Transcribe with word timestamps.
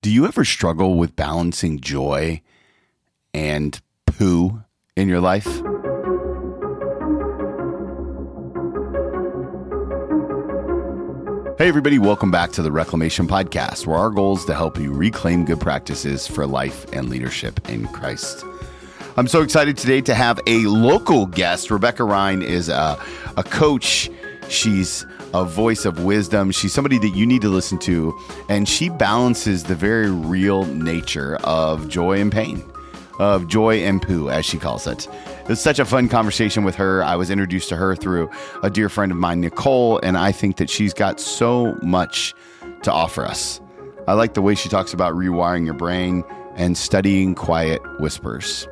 Do 0.00 0.12
you 0.12 0.26
ever 0.26 0.44
struggle 0.44 0.94
with 0.94 1.16
balancing 1.16 1.80
joy 1.80 2.40
and 3.34 3.80
poo 4.06 4.62
in 4.94 5.08
your 5.08 5.18
life? 5.18 5.44
Hey, 11.58 11.66
everybody, 11.66 11.98
welcome 11.98 12.30
back 12.30 12.52
to 12.52 12.62
the 12.62 12.70
Reclamation 12.70 13.26
Podcast, 13.26 13.88
where 13.88 13.96
our 13.96 14.10
goal 14.10 14.36
is 14.36 14.44
to 14.44 14.54
help 14.54 14.78
you 14.78 14.92
reclaim 14.92 15.44
good 15.44 15.58
practices 15.58 16.28
for 16.28 16.46
life 16.46 16.86
and 16.92 17.08
leadership 17.08 17.68
in 17.68 17.88
Christ. 17.88 18.44
I'm 19.16 19.26
so 19.26 19.42
excited 19.42 19.76
today 19.76 20.00
to 20.02 20.14
have 20.14 20.38
a 20.46 20.60
local 20.66 21.26
guest. 21.26 21.72
Rebecca 21.72 22.04
Rine 22.04 22.42
is 22.42 22.68
a, 22.68 22.96
a 23.36 23.42
coach. 23.42 24.08
She's 24.48 25.04
a 25.34 25.44
voice 25.44 25.84
of 25.84 26.04
wisdom. 26.04 26.50
She's 26.50 26.72
somebody 26.72 26.98
that 26.98 27.10
you 27.10 27.26
need 27.26 27.42
to 27.42 27.48
listen 27.48 27.78
to, 27.78 28.18
and 28.48 28.68
she 28.68 28.88
balances 28.88 29.64
the 29.64 29.74
very 29.74 30.10
real 30.10 30.64
nature 30.64 31.36
of 31.44 31.88
joy 31.88 32.20
and 32.20 32.32
pain, 32.32 32.64
of 33.18 33.46
joy 33.48 33.78
and 33.78 34.00
poo, 34.00 34.30
as 34.30 34.44
she 34.44 34.58
calls 34.58 34.86
it. 34.86 35.08
It's 35.48 35.60
such 35.60 35.78
a 35.78 35.84
fun 35.84 36.08
conversation 36.08 36.64
with 36.64 36.74
her. 36.76 37.02
I 37.02 37.16
was 37.16 37.30
introduced 37.30 37.68
to 37.70 37.76
her 37.76 37.96
through 37.96 38.30
a 38.62 38.70
dear 38.70 38.88
friend 38.88 39.10
of 39.10 39.18
mine, 39.18 39.40
Nicole, 39.40 39.98
and 40.02 40.16
I 40.16 40.32
think 40.32 40.56
that 40.58 40.70
she's 40.70 40.92
got 40.92 41.20
so 41.20 41.76
much 41.82 42.34
to 42.82 42.92
offer 42.92 43.24
us. 43.24 43.60
I 44.06 44.14
like 44.14 44.34
the 44.34 44.42
way 44.42 44.54
she 44.54 44.68
talks 44.68 44.92
about 44.92 45.14
rewiring 45.14 45.64
your 45.64 45.74
brain 45.74 46.24
and 46.56 46.76
studying 46.76 47.34
quiet 47.34 47.80
whispers. 48.00 48.66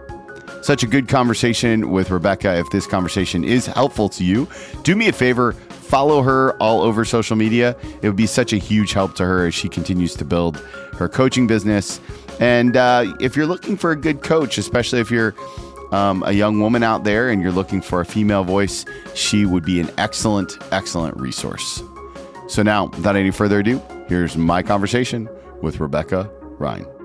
Such 0.62 0.82
a 0.82 0.86
good 0.86 1.08
conversation 1.08 1.90
with 1.90 2.10
Rebecca. 2.10 2.56
If 2.56 2.70
this 2.70 2.86
conversation 2.86 3.44
is 3.44 3.66
helpful 3.66 4.08
to 4.10 4.24
you, 4.24 4.48
do 4.82 4.96
me 4.96 5.08
a 5.08 5.12
favor, 5.12 5.54
follow 5.86 6.22
her 6.22 6.56
all 6.56 6.82
over 6.82 7.04
social 7.04 7.36
media. 7.36 7.76
It 8.02 8.08
would 8.08 8.16
be 8.16 8.26
such 8.26 8.52
a 8.52 8.56
huge 8.56 8.92
help 8.92 9.14
to 9.16 9.24
her 9.24 9.46
as 9.46 9.54
she 9.54 9.68
continues 9.68 10.14
to 10.16 10.24
build 10.24 10.56
her 10.98 11.08
coaching 11.08 11.46
business. 11.46 12.00
And 12.40 12.76
uh, 12.76 13.14
if 13.20 13.36
you're 13.36 13.46
looking 13.46 13.76
for 13.76 13.92
a 13.92 13.96
good 13.96 14.22
coach, 14.22 14.58
especially 14.58 15.00
if 15.00 15.10
you're 15.10 15.34
um, 15.92 16.22
a 16.26 16.32
young 16.32 16.60
woman 16.60 16.82
out 16.82 17.04
there 17.04 17.28
and 17.30 17.40
you're 17.40 17.52
looking 17.52 17.80
for 17.80 18.00
a 18.00 18.04
female 18.04 18.44
voice, 18.44 18.84
she 19.14 19.46
would 19.46 19.64
be 19.64 19.80
an 19.80 19.90
excellent, 19.96 20.58
excellent 20.72 21.16
resource. 21.16 21.82
So 22.48 22.62
now, 22.62 22.86
without 22.86 23.16
any 23.16 23.30
further 23.30 23.60
ado, 23.60 23.80
here's 24.08 24.36
my 24.36 24.62
conversation 24.62 25.28
with 25.62 25.80
Rebecca 25.80 26.30
Rine. 26.58 26.95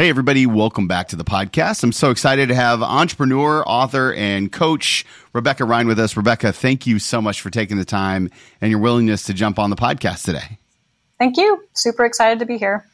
Hey, 0.00 0.08
everybody, 0.08 0.46
welcome 0.46 0.88
back 0.88 1.08
to 1.08 1.16
the 1.16 1.24
podcast. 1.24 1.84
I'm 1.84 1.92
so 1.92 2.10
excited 2.10 2.48
to 2.48 2.54
have 2.54 2.82
entrepreneur, 2.82 3.62
author, 3.66 4.14
and 4.14 4.50
coach 4.50 5.04
Rebecca 5.34 5.66
Rine 5.66 5.86
with 5.86 6.00
us. 6.00 6.16
Rebecca, 6.16 6.54
thank 6.54 6.86
you 6.86 6.98
so 6.98 7.20
much 7.20 7.42
for 7.42 7.50
taking 7.50 7.76
the 7.76 7.84
time 7.84 8.30
and 8.62 8.70
your 8.70 8.80
willingness 8.80 9.24
to 9.24 9.34
jump 9.34 9.58
on 9.58 9.68
the 9.68 9.76
podcast 9.76 10.24
today. 10.24 10.56
Thank 11.18 11.36
you. 11.36 11.62
Super 11.74 12.06
excited 12.06 12.38
to 12.38 12.46
be 12.46 12.56
here. 12.56 12.86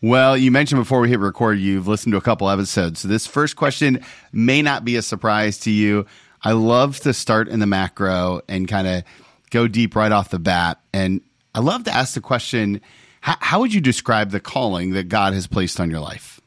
Well, 0.00 0.34
you 0.34 0.50
mentioned 0.50 0.80
before 0.80 1.00
we 1.00 1.10
hit 1.10 1.18
record, 1.18 1.58
you've 1.58 1.86
listened 1.86 2.12
to 2.14 2.16
a 2.16 2.22
couple 2.22 2.48
episodes. 2.48 3.00
So, 3.00 3.08
this 3.08 3.26
first 3.26 3.56
question 3.56 4.02
may 4.32 4.62
not 4.62 4.82
be 4.82 4.96
a 4.96 5.02
surprise 5.02 5.58
to 5.58 5.70
you. 5.70 6.06
I 6.40 6.52
love 6.52 7.00
to 7.00 7.12
start 7.12 7.48
in 7.48 7.60
the 7.60 7.66
macro 7.66 8.40
and 8.48 8.66
kind 8.66 8.88
of 8.88 9.02
go 9.50 9.68
deep 9.68 9.94
right 9.94 10.10
off 10.10 10.30
the 10.30 10.38
bat. 10.38 10.80
And 10.94 11.20
I 11.54 11.60
love 11.60 11.84
to 11.84 11.92
ask 11.92 12.14
the 12.14 12.22
question 12.22 12.80
how, 13.26 13.36
how 13.40 13.58
would 13.58 13.74
you 13.74 13.80
describe 13.80 14.30
the 14.30 14.38
calling 14.38 14.92
that 14.92 15.08
God 15.08 15.32
has 15.32 15.48
placed 15.48 15.80
on 15.80 15.90
your 15.90 15.98
life? 15.98 16.40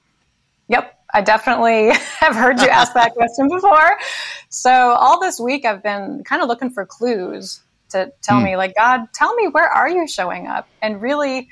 Yep. 0.69 0.97
I 1.13 1.21
definitely 1.21 1.89
have 2.19 2.35
heard 2.37 2.61
you 2.61 2.69
ask 2.69 2.93
that 2.93 3.13
question 3.15 3.49
before. 3.49 3.97
So 4.47 4.71
all 4.71 5.19
this 5.19 5.41
week 5.41 5.65
I've 5.65 5.83
been 5.83 6.23
kind 6.23 6.41
of 6.41 6.47
looking 6.47 6.69
for 6.69 6.85
clues 6.85 7.59
to 7.89 8.13
tell 8.21 8.39
mm. 8.39 8.45
me 8.45 8.55
like 8.55 8.75
God, 8.75 9.07
tell 9.13 9.35
me 9.35 9.49
where 9.49 9.67
are 9.67 9.89
you 9.89 10.07
showing 10.07 10.47
up? 10.47 10.69
And 10.81 11.01
really 11.01 11.49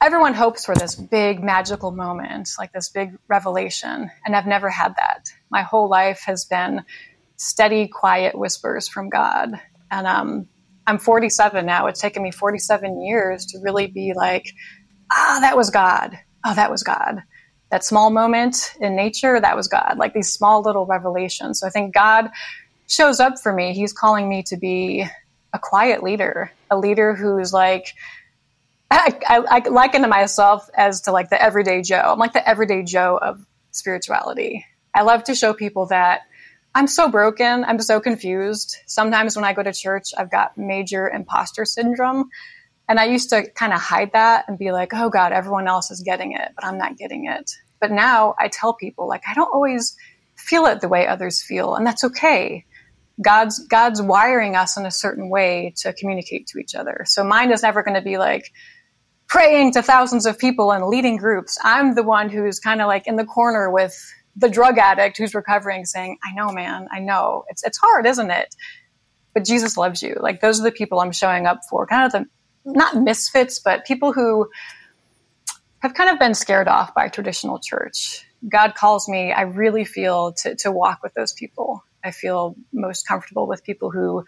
everyone 0.00 0.32
hopes 0.32 0.64
for 0.64 0.74
this 0.74 0.94
big 0.94 1.42
magical 1.44 1.90
moment, 1.90 2.48
like 2.58 2.72
this 2.72 2.88
big 2.88 3.18
revelation, 3.28 4.10
and 4.24 4.34
I've 4.34 4.46
never 4.46 4.70
had 4.70 4.94
that. 4.96 5.28
My 5.50 5.60
whole 5.60 5.90
life 5.90 6.22
has 6.24 6.46
been 6.46 6.82
steady 7.36 7.88
quiet 7.88 8.38
whispers 8.38 8.88
from 8.88 9.10
God. 9.10 9.60
And 9.90 10.06
um 10.06 10.48
I'm 10.86 10.98
47 10.98 11.64
now. 11.64 11.86
It's 11.86 12.00
taken 12.00 12.22
me 12.22 12.30
47 12.30 13.02
years 13.02 13.46
to 13.46 13.58
really 13.60 13.86
be 13.86 14.12
like, 14.14 14.52
ah, 15.12 15.38
that 15.40 15.56
was 15.56 15.70
God. 15.70 16.18
Oh, 16.44 16.54
that 16.54 16.70
was 16.70 16.82
God. 16.82 17.22
That 17.70 17.84
small 17.84 18.10
moment 18.10 18.74
in 18.80 18.94
nature, 18.94 19.40
that 19.40 19.56
was 19.56 19.68
God. 19.68 19.96
Like 19.98 20.12
these 20.12 20.32
small 20.32 20.62
little 20.62 20.86
revelations. 20.86 21.60
So 21.60 21.66
I 21.66 21.70
think 21.70 21.94
God 21.94 22.30
shows 22.86 23.20
up 23.20 23.38
for 23.38 23.52
me. 23.52 23.72
He's 23.72 23.92
calling 23.92 24.28
me 24.28 24.42
to 24.44 24.56
be 24.56 25.06
a 25.52 25.58
quiet 25.58 26.02
leader, 26.02 26.52
a 26.70 26.76
leader 26.76 27.14
who's 27.14 27.52
like, 27.52 27.94
I, 28.90 29.18
I, 29.26 29.44
I 29.50 29.68
liken 29.68 30.02
to 30.02 30.08
myself 30.08 30.68
as 30.76 31.00
to 31.02 31.12
like 31.12 31.30
the 31.30 31.42
everyday 31.42 31.82
Joe. 31.82 32.12
I'm 32.12 32.18
like 32.18 32.32
the 32.32 32.46
everyday 32.46 32.82
Joe 32.82 33.18
of 33.20 33.44
spirituality. 33.70 34.66
I 34.94 35.02
love 35.02 35.24
to 35.24 35.34
show 35.34 35.54
people 35.54 35.86
that 35.86 36.22
I'm 36.74 36.86
so 36.86 37.08
broken. 37.08 37.64
I'm 37.64 37.80
so 37.80 38.00
confused. 38.00 38.76
Sometimes 38.86 39.36
when 39.36 39.44
I 39.44 39.52
go 39.52 39.62
to 39.62 39.72
church, 39.72 40.10
I've 40.16 40.30
got 40.30 40.58
major 40.58 41.08
imposter 41.08 41.64
syndrome. 41.64 42.30
And 42.88 42.98
I 42.98 43.04
used 43.04 43.30
to 43.30 43.48
kind 43.50 43.72
of 43.72 43.80
hide 43.80 44.12
that 44.12 44.44
and 44.48 44.58
be 44.58 44.72
like, 44.72 44.92
oh 44.92 45.08
God, 45.08 45.32
everyone 45.32 45.68
else 45.68 45.90
is 45.90 46.00
getting 46.00 46.32
it, 46.32 46.52
but 46.54 46.64
I'm 46.64 46.76
not 46.76 46.98
getting 46.98 47.26
it. 47.26 47.50
But 47.80 47.90
now 47.90 48.34
I 48.38 48.48
tell 48.48 48.74
people, 48.74 49.08
like, 49.08 49.22
I 49.28 49.34
don't 49.34 49.52
always 49.52 49.96
feel 50.36 50.66
it 50.66 50.80
the 50.80 50.88
way 50.88 51.06
others 51.06 51.42
feel, 51.42 51.76
and 51.76 51.86
that's 51.86 52.04
okay. 52.04 52.64
God's 53.22 53.60
God's 53.68 54.02
wiring 54.02 54.56
us 54.56 54.76
in 54.76 54.84
a 54.84 54.90
certain 54.90 55.30
way 55.30 55.72
to 55.78 55.92
communicate 55.92 56.48
to 56.48 56.58
each 56.58 56.74
other. 56.74 57.04
So 57.06 57.22
mine 57.22 57.52
is 57.52 57.62
never 57.62 57.82
going 57.82 57.94
to 57.94 58.02
be 58.02 58.18
like 58.18 58.50
praying 59.28 59.72
to 59.72 59.82
thousands 59.82 60.26
of 60.26 60.38
people 60.38 60.72
and 60.72 60.86
leading 60.86 61.16
groups. 61.16 61.58
I'm 61.62 61.94
the 61.94 62.02
one 62.02 62.28
who's 62.28 62.58
kind 62.58 62.80
of 62.80 62.88
like 62.88 63.06
in 63.06 63.16
the 63.16 63.24
corner 63.24 63.70
with 63.70 63.96
the 64.36 64.48
drug 64.48 64.78
addict 64.78 65.16
who's 65.18 65.34
recovering 65.34 65.84
saying, 65.84 66.18
I 66.24 66.34
know, 66.34 66.52
man, 66.52 66.88
I 66.92 67.00
know. 67.00 67.44
It's, 67.48 67.64
it's 67.64 67.78
hard, 67.78 68.06
isn't 68.06 68.30
it? 68.30 68.54
But 69.32 69.44
Jesus 69.44 69.76
loves 69.76 70.02
you. 70.02 70.16
Like 70.20 70.40
those 70.40 70.60
are 70.60 70.64
the 70.64 70.72
people 70.72 71.00
I'm 71.00 71.12
showing 71.12 71.46
up 71.46 71.60
for. 71.68 71.86
Kind 71.86 72.06
of 72.06 72.12
the, 72.12 72.26
not 72.64 72.96
misfits, 72.96 73.58
but 73.58 73.84
people 73.84 74.12
who 74.12 74.48
have 75.80 75.94
kind 75.94 76.10
of 76.10 76.18
been 76.18 76.34
scared 76.34 76.68
off 76.68 76.94
by 76.94 77.08
traditional 77.08 77.60
church. 77.62 78.24
God 78.48 78.74
calls 78.74 79.08
me, 79.08 79.32
I 79.32 79.42
really 79.42 79.84
feel 79.84 80.32
to, 80.42 80.54
to 80.56 80.72
walk 80.72 81.00
with 81.02 81.14
those 81.14 81.32
people. 81.32 81.82
I 82.02 82.10
feel 82.10 82.56
most 82.72 83.06
comfortable 83.06 83.46
with 83.46 83.64
people 83.64 83.90
who 83.90 84.24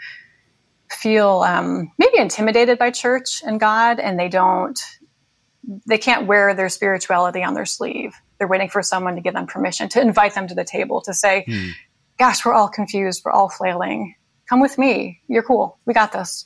feel 0.90 1.42
um, 1.46 1.92
maybe 1.98 2.18
intimidated 2.18 2.78
by 2.78 2.90
church 2.90 3.42
and 3.44 3.58
God, 3.58 3.98
and 4.00 4.18
they 4.18 4.28
don't, 4.28 4.78
they 5.86 5.98
can't 5.98 6.26
wear 6.26 6.54
their 6.54 6.68
spirituality 6.68 7.42
on 7.42 7.54
their 7.54 7.66
sleeve 7.66 8.14
they're 8.38 8.48
waiting 8.48 8.69
for 8.69 8.82
someone 8.82 9.14
to 9.14 9.20
give 9.20 9.34
them 9.34 9.47
permission 9.47 9.88
to 9.91 10.00
invite 10.00 10.34
them 10.34 10.47
to 10.48 10.54
the 10.54 10.64
table 10.64 11.00
to 11.02 11.14
say, 11.14 11.44
hmm. 11.47 11.70
gosh, 12.19 12.44
we're 12.44 12.54
all 12.54 12.69
confused. 12.69 13.22
We're 13.24 13.32
all 13.32 13.48
flailing. 13.48 14.14
Come 14.48 14.60
with 14.60 14.78
me. 14.78 15.20
You're 15.26 15.42
cool. 15.42 15.78
We 15.86 15.94
got 15.94 16.12
this. 16.12 16.44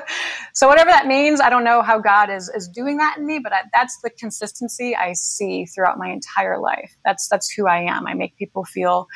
so 0.54 0.68
whatever 0.68 0.90
that 0.90 1.06
means, 1.06 1.40
I 1.40 1.48
don't 1.48 1.64
know 1.64 1.80
how 1.80 1.98
God 1.98 2.28
is, 2.28 2.50
is 2.50 2.68
doing 2.68 2.98
that 2.98 3.16
in 3.16 3.26
me, 3.26 3.38
but 3.38 3.52
I, 3.54 3.62
that's 3.72 3.98
the 4.02 4.10
consistency 4.10 4.94
I 4.94 5.14
see 5.14 5.64
throughout 5.64 5.98
my 5.98 6.10
entire 6.10 6.58
life. 6.58 6.94
That's, 7.06 7.26
that's 7.28 7.50
who 7.50 7.66
I 7.66 7.80
am. 7.80 8.06
I 8.06 8.12
make 8.12 8.36
people 8.36 8.64
feel 8.64 9.06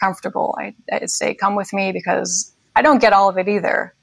comfortable. 0.00 0.56
I, 0.58 0.74
I 0.90 1.04
say, 1.04 1.34
come 1.34 1.54
with 1.54 1.72
me 1.74 1.92
because 1.92 2.54
I 2.74 2.80
don't 2.80 3.00
get 3.00 3.12
all 3.12 3.28
of 3.28 3.36
it 3.36 3.48
either 3.48 3.94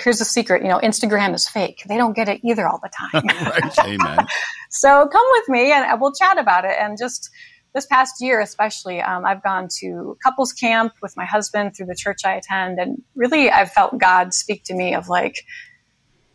here's 0.00 0.18
the 0.18 0.24
secret 0.24 0.62
you 0.62 0.68
know 0.68 0.78
instagram 0.78 1.34
is 1.34 1.48
fake. 1.48 1.82
They 1.88 1.96
don't 1.96 2.14
get 2.14 2.28
it 2.28 2.40
either 2.44 2.68
all 2.68 2.80
the 2.82 2.90
time. 2.90 3.24
Right 3.44 3.78
amen. 3.78 4.26
So 4.70 5.06
come 5.06 5.26
with 5.32 5.48
me 5.48 5.70
and 5.70 6.00
we'll 6.00 6.12
chat 6.12 6.36
about 6.36 6.64
it. 6.64 6.74
And 6.78 6.98
just 6.98 7.30
this 7.74 7.86
past 7.86 8.20
year 8.20 8.40
especially 8.40 9.00
um, 9.00 9.24
i've 9.24 9.42
gone 9.42 9.68
to 9.80 10.16
couples 10.22 10.52
camp 10.52 10.92
with 11.02 11.16
my 11.16 11.24
husband 11.24 11.76
through 11.76 11.86
the 11.86 11.94
church 11.94 12.20
i 12.24 12.34
attend. 12.34 12.78
And 12.78 13.02
really 13.14 13.50
i've 13.50 13.70
felt 13.70 13.98
god 13.98 14.34
speak 14.34 14.64
to 14.64 14.74
me 14.74 14.94
of 14.94 15.08
like 15.08 15.36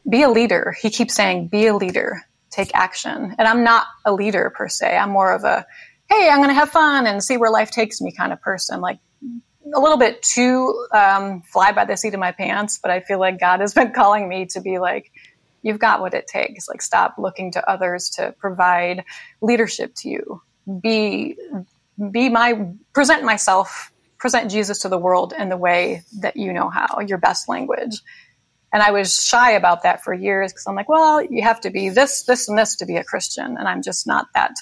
be 0.10 0.24
a 0.24 0.30
leader. 0.30 0.76
He 0.82 0.90
keeps 0.90 1.14
saying 1.14 1.50
be 1.50 1.68
a 1.68 1.76
leader. 1.76 2.22
Take 2.50 2.72
action. 2.74 3.36
And 3.38 3.48
i'm 3.48 3.64
not 3.64 3.88
a 4.06 4.14
leader 4.14 4.52
per 4.56 4.68
se. 4.68 4.98
I'm 4.98 5.12
more 5.12 5.34
of 5.34 5.44
a 5.44 5.66
hey 6.10 6.30
i'm 6.30 6.38
going 6.38 6.50
to 6.50 6.56
have 6.56 6.70
fun 6.70 7.06
and 7.06 7.24
see 7.24 7.38
where 7.38 7.52
life 7.52 7.72
takes 7.72 8.02
me 8.02 8.12
kind 8.12 8.34
of 8.34 8.42
person. 8.42 8.82
Like 8.82 9.00
a 9.74 9.80
little 9.80 9.98
bit 9.98 10.22
too 10.22 10.88
um, 10.92 11.42
fly 11.42 11.72
by 11.72 11.86
the 11.86 11.96
seat 11.96 12.14
of 12.14 12.20
my 12.20 12.32
pants, 12.32 12.80
but 12.82 12.92
I 12.92 13.00
feel 13.00 13.20
like 13.20 13.40
God 13.40 13.60
has 13.60 13.74
been 13.76 13.92
calling 13.92 14.28
me 14.28 14.46
to 14.48 14.62
be 14.62 14.80
like, 14.80 15.12
you've 15.62 15.80
got 15.80 16.02
what 16.02 16.14
it 16.14 16.28
takes. 16.28 16.68
Like, 16.68 16.82
stop 16.82 17.16
looking 17.18 17.52
to 17.54 17.70
others 17.70 18.10
to 18.12 18.34
provide 18.40 19.04
leadership 19.42 19.94
to 19.98 20.10
you. 20.10 20.42
Be, 20.82 21.36
be 22.12 22.30
my, 22.30 22.74
present 22.94 23.24
myself, 23.24 23.92
present 24.18 24.52
Jesus 24.52 24.80
to 24.80 24.90
the 24.90 24.98
world 24.98 25.34
in 25.38 25.50
the 25.50 25.58
way 25.58 26.04
that 26.20 26.38
you 26.38 26.54
know 26.54 26.70
how, 26.70 27.00
your 27.00 27.18
best 27.18 27.50
language. 27.50 28.02
And 28.72 28.84
I 28.84 28.92
was 28.92 29.22
shy 29.22 29.52
about 29.52 29.84
that 29.84 30.04
for 30.04 30.14
years 30.14 30.54
because 30.54 30.66
I'm 30.68 30.76
like, 30.76 30.90
well, 30.90 31.24
you 31.24 31.42
have 31.42 31.62
to 31.62 31.72
be 31.72 31.90
this, 31.90 32.24
this, 32.24 32.48
and 32.48 32.58
this 32.58 32.76
to 32.78 32.86
be 32.86 32.98
a 32.98 33.04
Christian. 33.04 33.58
And 33.58 33.68
I'm 33.68 33.82
just 33.82 34.06
not 34.06 34.28
that 34.36 34.54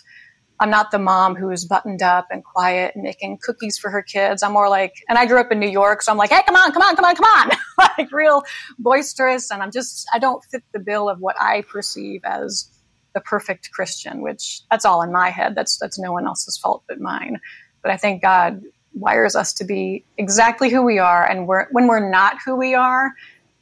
I'm 0.59 0.69
not 0.69 0.91
the 0.91 0.99
mom 0.99 1.35
who's 1.35 1.65
buttoned 1.65 2.01
up 2.01 2.27
and 2.31 2.43
quiet 2.43 2.95
and 2.95 3.03
making 3.03 3.39
cookies 3.41 3.77
for 3.77 3.91
her 3.91 4.01
kids. 4.01 4.41
I'm 4.41 4.53
more 4.53 4.69
like, 4.69 4.93
and 5.07 5.17
I 5.17 5.25
grew 5.25 5.39
up 5.39 5.51
in 5.51 5.59
New 5.59 5.69
York, 5.69 6.01
so 6.01 6.11
I'm 6.11 6.17
like, 6.17 6.31
hey, 6.31 6.41
come 6.45 6.55
on, 6.55 6.71
come 6.71 6.81
on, 6.81 6.95
come 6.95 7.05
on, 7.05 7.15
come 7.15 7.25
on, 7.25 7.51
like 7.97 8.11
real 8.11 8.43
boisterous. 8.79 9.51
And 9.51 9.61
I'm 9.61 9.71
just, 9.71 10.07
I 10.13 10.19
don't 10.19 10.43
fit 10.45 10.63
the 10.73 10.79
bill 10.79 11.09
of 11.09 11.19
what 11.19 11.35
I 11.39 11.61
perceive 11.61 12.21
as 12.23 12.69
the 13.13 13.21
perfect 13.21 13.71
Christian, 13.71 14.21
which 14.21 14.61
that's 14.71 14.85
all 14.85 15.01
in 15.01 15.11
my 15.11 15.29
head. 15.29 15.55
That's 15.55 15.77
that's 15.77 15.99
no 15.99 16.11
one 16.11 16.25
else's 16.27 16.57
fault 16.57 16.83
but 16.87 16.99
mine. 16.99 17.39
But 17.81 17.91
I 17.91 17.97
think 17.97 18.21
God 18.21 18.61
wires 18.93 19.35
us 19.35 19.53
to 19.53 19.63
be 19.63 20.05
exactly 20.17 20.69
who 20.69 20.81
we 20.81 20.97
are, 20.97 21.23
and 21.23 21.47
we're, 21.47 21.67
when 21.71 21.87
we're 21.87 22.09
not 22.09 22.37
who 22.43 22.55
we 22.55 22.73
are, 22.73 23.11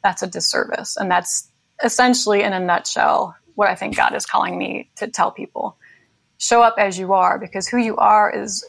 that's 0.04 0.24
a 0.24 0.28
disservice, 0.28 0.96
and 0.98 1.12
that's 1.12 1.50
essentially, 1.84 2.42
in 2.42 2.54
a 2.54 2.60
nutshell, 2.60 3.36
what 3.56 3.70
I 3.70 3.76
think 3.76 3.98
God 3.98 4.16
is 4.16 4.26
calling 4.26 4.58
me 4.58 4.90
to 4.98 5.08
tell 5.08 5.32
people 5.32 5.78
show 6.38 6.62
up 6.62 6.76
as 6.78 6.98
you 6.98 7.14
are 7.14 7.40
because 7.40 7.68
who 7.68 7.78
you 7.78 7.96
are 7.98 8.32
is 8.32 8.66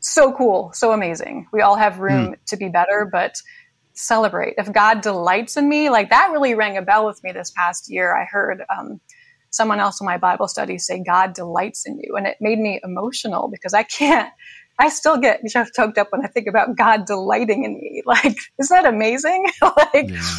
so 0.00 0.32
cool, 0.32 0.72
so 0.72 0.92
amazing. 0.92 1.46
We 1.52 1.60
all 1.60 1.76
have 1.76 1.98
room 1.98 2.32
mm. 2.32 2.44
to 2.46 2.56
be 2.56 2.68
better, 2.68 3.08
but 3.10 3.36
celebrate. 3.92 4.54
If 4.56 4.72
God 4.72 5.02
delights 5.02 5.56
in 5.56 5.68
me, 5.68 5.90
like 5.90 6.10
that 6.10 6.30
really 6.32 6.54
rang 6.54 6.76
a 6.76 6.82
bell 6.82 7.06
with 7.06 7.22
me 7.22 7.32
this 7.32 7.50
past 7.50 7.90
year. 7.90 8.16
I 8.16 8.24
heard 8.24 8.62
um, 8.74 9.00
someone 9.50 9.80
else 9.80 10.00
in 10.00 10.06
my 10.06 10.16
Bible 10.16 10.48
study 10.48 10.78
say, 10.78 11.02
God 11.02 11.34
delights 11.34 11.86
in 11.86 12.00
you. 12.02 12.16
And 12.16 12.26
it 12.26 12.38
made 12.40 12.58
me 12.58 12.80
emotional 12.82 13.48
because 13.48 13.74
I 13.74 13.82
can't, 13.82 14.32
I 14.78 14.88
still 14.88 15.18
get 15.18 15.42
choked 15.76 15.98
up 15.98 16.08
when 16.10 16.24
I 16.24 16.28
think 16.28 16.46
about 16.46 16.76
God 16.76 17.04
delighting 17.06 17.64
in 17.64 17.74
me. 17.74 18.02
Like, 18.06 18.38
isn't 18.58 18.74
that 18.74 18.92
amazing? 18.92 19.46
like, 19.62 20.10
yeah. 20.10 20.34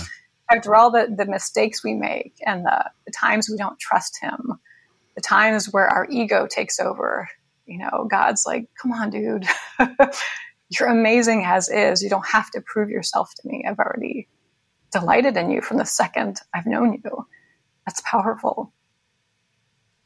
after 0.51 0.75
all 0.75 0.91
the, 0.91 1.13
the 1.15 1.25
mistakes 1.25 1.83
we 1.83 1.93
make 1.93 2.33
and 2.45 2.65
the, 2.65 2.89
the 3.05 3.11
times 3.11 3.49
we 3.49 3.57
don't 3.57 3.79
trust 3.79 4.17
Him, 4.21 4.59
the 5.15 5.21
times 5.21 5.71
where 5.71 5.87
our 5.87 6.07
ego 6.09 6.47
takes 6.47 6.79
over, 6.79 7.29
you 7.65 7.77
know, 7.77 8.07
God's 8.09 8.43
like, 8.45 8.67
come 8.81 8.91
on, 8.91 9.09
dude. 9.09 9.45
You're 10.69 10.89
amazing 10.89 11.43
as 11.45 11.69
is. 11.69 12.01
You 12.01 12.09
don't 12.09 12.25
have 12.25 12.49
to 12.51 12.61
prove 12.61 12.89
yourself 12.89 13.33
to 13.35 13.47
me. 13.47 13.65
I've 13.67 13.79
already 13.79 14.27
delighted 14.91 15.35
in 15.37 15.49
you 15.49 15.61
from 15.61 15.77
the 15.77 15.85
second 15.85 16.39
I've 16.53 16.65
known 16.65 17.01
you. 17.03 17.27
That's 17.85 18.01
powerful. 18.01 18.73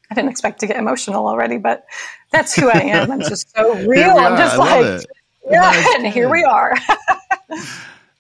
I 0.10 0.16
didn't 0.16 0.30
expect 0.30 0.60
to 0.60 0.68
get 0.68 0.78
emotional 0.78 1.28
already, 1.28 1.58
but 1.58 1.86
that's 2.32 2.56
who 2.56 2.70
I 2.70 2.80
am. 2.80 3.12
I'm 3.12 3.22
just 3.22 3.56
so 3.56 3.74
real. 3.88 4.12
I'm 4.12 4.38
just 4.38 4.58
like, 4.58 5.06
yeah, 5.50 5.96
and 5.96 6.08
here 6.08 6.30
we 6.30 6.44
are. 6.44 6.74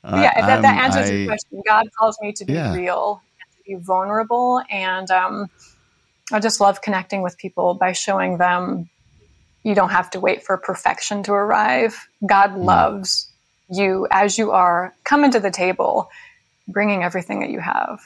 yeah, 0.03 0.45
that, 0.45 0.61
that 0.61 0.83
answers 0.83 1.09
I, 1.09 1.13
your 1.13 1.27
question. 1.27 1.61
God 1.67 1.87
calls 1.97 2.17
me 2.21 2.33
to 2.33 2.45
be 2.45 2.53
yeah. 2.53 2.73
real, 2.73 3.21
to 3.39 3.63
be 3.65 3.75
vulnerable, 3.75 4.61
and 4.69 5.09
um, 5.11 5.49
I 6.31 6.39
just 6.39 6.59
love 6.59 6.81
connecting 6.81 7.21
with 7.21 7.37
people 7.37 7.75
by 7.75 7.91
showing 7.91 8.37
them 8.37 8.89
you 9.63 9.75
don't 9.75 9.89
have 9.89 10.11
to 10.11 10.19
wait 10.19 10.43
for 10.43 10.57
perfection 10.57 11.23
to 11.23 11.33
arrive. 11.33 12.07
God 12.25 12.51
mm. 12.51 12.63
loves 12.65 13.27
you 13.69 14.07
as 14.11 14.37
you 14.37 14.51
are. 14.51 14.93
Come 15.03 15.23
into 15.23 15.39
the 15.39 15.51
table, 15.51 16.09
bringing 16.67 17.03
everything 17.03 17.39
that 17.41 17.49
you 17.49 17.59
have, 17.59 17.99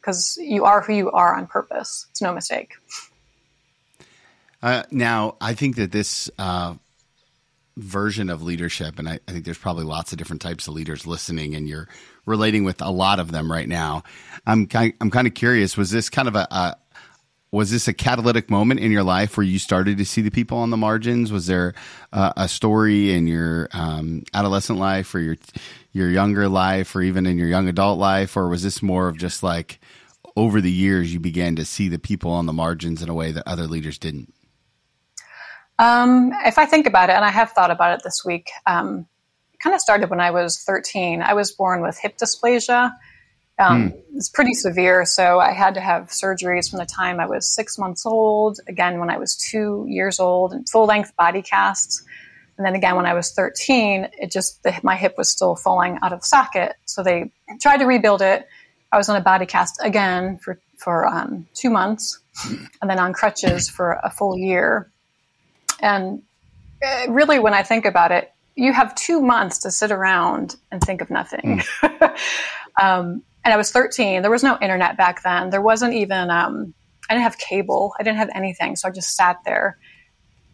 because 0.00 0.38
you 0.40 0.64
are 0.64 0.80
who 0.80 0.92
you 0.92 1.10
are 1.10 1.34
on 1.34 1.46
purpose. 1.46 2.06
It's 2.10 2.22
no 2.22 2.32
mistake. 2.32 2.74
Uh, 4.62 4.84
now, 4.92 5.36
I 5.40 5.54
think 5.54 5.74
that 5.76 5.90
this 5.90 6.30
uh, 6.38 6.74
version 7.76 8.30
of 8.30 8.42
leadership, 8.42 8.98
and 8.98 9.08
I, 9.08 9.18
I, 9.26 9.32
think 9.32 9.44
there's 9.44 9.58
probably 9.58 9.84
lots 9.84 10.12
of 10.12 10.18
different 10.18 10.40
types 10.40 10.68
of 10.68 10.74
leaders 10.74 11.04
listening, 11.04 11.56
and 11.56 11.68
you're 11.68 11.88
relating 12.26 12.62
with 12.62 12.80
a 12.80 12.90
lot 12.90 13.18
of 13.18 13.32
them 13.32 13.50
right 13.50 13.68
now. 13.68 14.04
I'm 14.46 14.66
kind, 14.66 14.92
I'm 15.00 15.10
kind 15.10 15.26
of 15.26 15.34
curious. 15.34 15.76
Was 15.76 15.90
this 15.90 16.10
kind 16.10 16.28
of 16.28 16.36
a, 16.36 16.46
a 16.50 16.76
was 17.52 17.70
this 17.70 17.86
a 17.86 17.92
catalytic 17.92 18.50
moment 18.50 18.80
in 18.80 18.90
your 18.90 19.02
life 19.02 19.36
where 19.36 19.44
you 19.44 19.58
started 19.58 19.98
to 19.98 20.06
see 20.06 20.22
the 20.22 20.30
people 20.30 20.56
on 20.56 20.70
the 20.70 20.76
margins? 20.76 21.30
Was 21.30 21.46
there 21.46 21.74
uh, 22.12 22.32
a 22.34 22.48
story 22.48 23.12
in 23.12 23.26
your 23.26 23.68
um, 23.72 24.24
adolescent 24.32 24.78
life, 24.78 25.14
or 25.14 25.20
your 25.20 25.36
your 25.92 26.08
younger 26.08 26.48
life, 26.48 26.96
or 26.96 27.02
even 27.02 27.26
in 27.26 27.36
your 27.36 27.48
young 27.48 27.68
adult 27.68 27.98
life, 27.98 28.36
or 28.36 28.48
was 28.48 28.62
this 28.62 28.82
more 28.82 29.06
of 29.06 29.18
just 29.18 29.42
like 29.42 29.78
over 30.34 30.62
the 30.62 30.72
years 30.72 31.12
you 31.12 31.20
began 31.20 31.54
to 31.56 31.64
see 31.64 31.88
the 31.88 31.98
people 31.98 32.30
on 32.32 32.46
the 32.46 32.54
margins 32.54 33.02
in 33.02 33.10
a 33.10 33.14
way 33.14 33.30
that 33.32 33.46
other 33.46 33.66
leaders 33.66 33.98
didn't? 33.98 34.32
Um, 35.78 36.32
if 36.46 36.56
I 36.56 36.64
think 36.64 36.86
about 36.86 37.10
it, 37.10 37.16
and 37.16 37.24
I 37.24 37.30
have 37.30 37.52
thought 37.52 37.70
about 37.70 37.98
it 37.98 38.02
this 38.02 38.22
week, 38.24 38.50
um, 38.66 39.06
it 39.52 39.60
kind 39.60 39.74
of 39.74 39.80
started 39.80 40.08
when 40.08 40.20
I 40.20 40.30
was 40.30 40.62
13. 40.62 41.20
I 41.20 41.34
was 41.34 41.52
born 41.52 41.82
with 41.82 41.98
hip 41.98 42.16
dysplasia. 42.16 42.92
Um, 43.58 43.90
mm. 43.90 44.02
It's 44.14 44.28
pretty 44.28 44.54
severe, 44.54 45.04
so 45.04 45.38
I 45.38 45.52
had 45.52 45.74
to 45.74 45.80
have 45.80 46.08
surgeries 46.08 46.70
from 46.70 46.78
the 46.78 46.86
time 46.86 47.20
I 47.20 47.26
was 47.26 47.48
six 47.48 47.78
months 47.78 48.06
old, 48.06 48.58
again 48.66 48.98
when 48.98 49.10
I 49.10 49.18
was 49.18 49.36
two 49.36 49.84
years 49.88 50.20
old, 50.20 50.52
and 50.52 50.68
full 50.68 50.86
length 50.86 51.14
body 51.16 51.42
casts. 51.42 52.04
And 52.56 52.66
then 52.66 52.74
again 52.74 52.96
when 52.96 53.06
I 53.06 53.14
was 53.14 53.32
13, 53.32 54.08
it 54.18 54.30
just 54.30 54.62
the, 54.62 54.78
my 54.82 54.96
hip 54.96 55.14
was 55.16 55.30
still 55.30 55.56
falling 55.56 55.98
out 56.02 56.12
of 56.12 56.24
socket, 56.24 56.74
so 56.84 57.02
they 57.02 57.30
tried 57.60 57.78
to 57.78 57.86
rebuild 57.86 58.22
it. 58.22 58.46
I 58.90 58.98
was 58.98 59.08
on 59.08 59.16
a 59.16 59.22
body 59.22 59.46
cast 59.46 59.80
again 59.82 60.38
for 60.38 60.58
for 60.76 61.06
um, 61.06 61.46
two 61.54 61.70
months, 61.70 62.18
and 62.80 62.90
then 62.90 62.98
on 62.98 63.12
crutches 63.12 63.68
for 63.68 64.00
a 64.02 64.10
full 64.10 64.36
year. 64.36 64.90
And 65.80 66.22
uh, 66.84 67.06
really, 67.08 67.38
when 67.38 67.54
I 67.54 67.62
think 67.62 67.84
about 67.84 68.12
it, 68.12 68.32
you 68.54 68.72
have 68.72 68.94
two 68.94 69.20
months 69.20 69.58
to 69.58 69.70
sit 69.70 69.90
around 69.90 70.56
and 70.70 70.80
think 70.82 71.00
of 71.00 71.10
nothing. 71.10 71.62
Mm. 71.82 72.16
um, 72.80 73.22
and 73.44 73.52
I 73.52 73.56
was 73.56 73.70
13. 73.70 74.22
There 74.22 74.30
was 74.30 74.42
no 74.42 74.58
internet 74.60 74.96
back 74.96 75.22
then. 75.22 75.50
There 75.50 75.62
wasn't 75.62 75.94
even, 75.94 76.30
um, 76.30 76.74
I 77.08 77.14
didn't 77.14 77.24
have 77.24 77.38
cable. 77.38 77.94
I 77.98 78.02
didn't 78.02 78.18
have 78.18 78.30
anything. 78.34 78.76
So 78.76 78.88
I 78.88 78.92
just 78.92 79.16
sat 79.16 79.38
there 79.44 79.78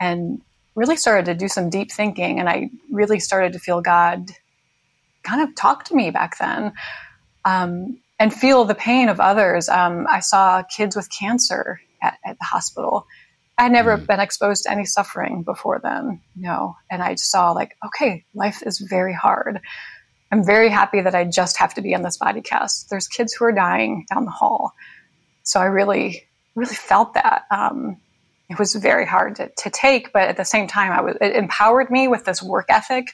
and 0.00 0.40
really 0.75 0.96
started 0.96 1.26
to 1.26 1.35
do 1.35 1.49
some 1.49 1.70
deep 1.70 1.93
thinking. 1.93 2.38
And 2.38 2.49
I 2.49 2.70
really 2.90 3.20
started 3.20 3.52
to 3.52 3.58
feel 3.58 3.81
God 3.81 4.31
kind 5.23 5.43
of 5.43 5.55
talk 5.55 5.85
to 5.85 5.94
me 5.94 6.11
back 6.11 6.38
then 6.38 6.73
um, 7.44 7.99
and 8.19 8.32
feel 8.32 8.64
the 8.64 8.75
pain 8.75 9.08
of 9.08 9.20
others. 9.20 9.69
Um, 9.69 10.06
I 10.08 10.20
saw 10.20 10.62
kids 10.62 10.96
with 10.96 11.08
cancer 11.11 11.81
at, 12.02 12.19
at 12.25 12.38
the 12.38 12.44
hospital 12.44 13.06
I 13.58 13.64
had 13.64 13.73
never 13.73 13.99
mm. 13.99 14.06
been 14.06 14.20
exposed 14.20 14.62
to 14.62 14.70
any 14.70 14.85
suffering 14.85 15.43
before 15.43 15.81
then, 15.82 16.20
you 16.37 16.43
know, 16.43 16.76
and 16.90 17.02
I 17.02 17.17
saw 17.17 17.50
like, 17.50 17.76
okay, 17.85 18.25
life 18.32 18.62
is 18.64 18.79
very 18.79 19.12
hard. 19.12 19.61
I'm 20.31 20.45
very 20.45 20.69
happy 20.69 21.01
that 21.01 21.15
I 21.15 21.25
just 21.25 21.59
have 21.59 21.75
to 21.75 21.81
be 21.81 21.93
in 21.93 22.03
this 22.03 22.19
body 22.19 22.43
cast. 22.43 22.91
There's 22.91 23.09
kids 23.09 23.33
who 23.33 23.47
are 23.47 23.53
dying 23.53 24.05
down 24.13 24.25
the 24.25 24.31
hall. 24.31 24.73
So 25.43 25.61
I 25.61 25.65
really, 25.67 26.29
really 26.55 26.75
felt 26.75 27.15
that. 27.15 27.45
Um, 27.51 27.97
it 28.51 28.59
was 28.59 28.75
very 28.75 29.07
hard 29.07 29.37
to, 29.37 29.51
to, 29.59 29.71
take, 29.71 30.13
but 30.13 30.23
at 30.23 30.37
the 30.37 30.45
same 30.45 30.67
time, 30.69 30.93
I 30.93 31.03
was, 31.03 31.17
it 31.21 31.37
empowered 31.37 31.91
me 31.91 32.09
with 32.09 32.25
this 32.25 32.43
work 32.43 32.67
ethic, 32.71 33.13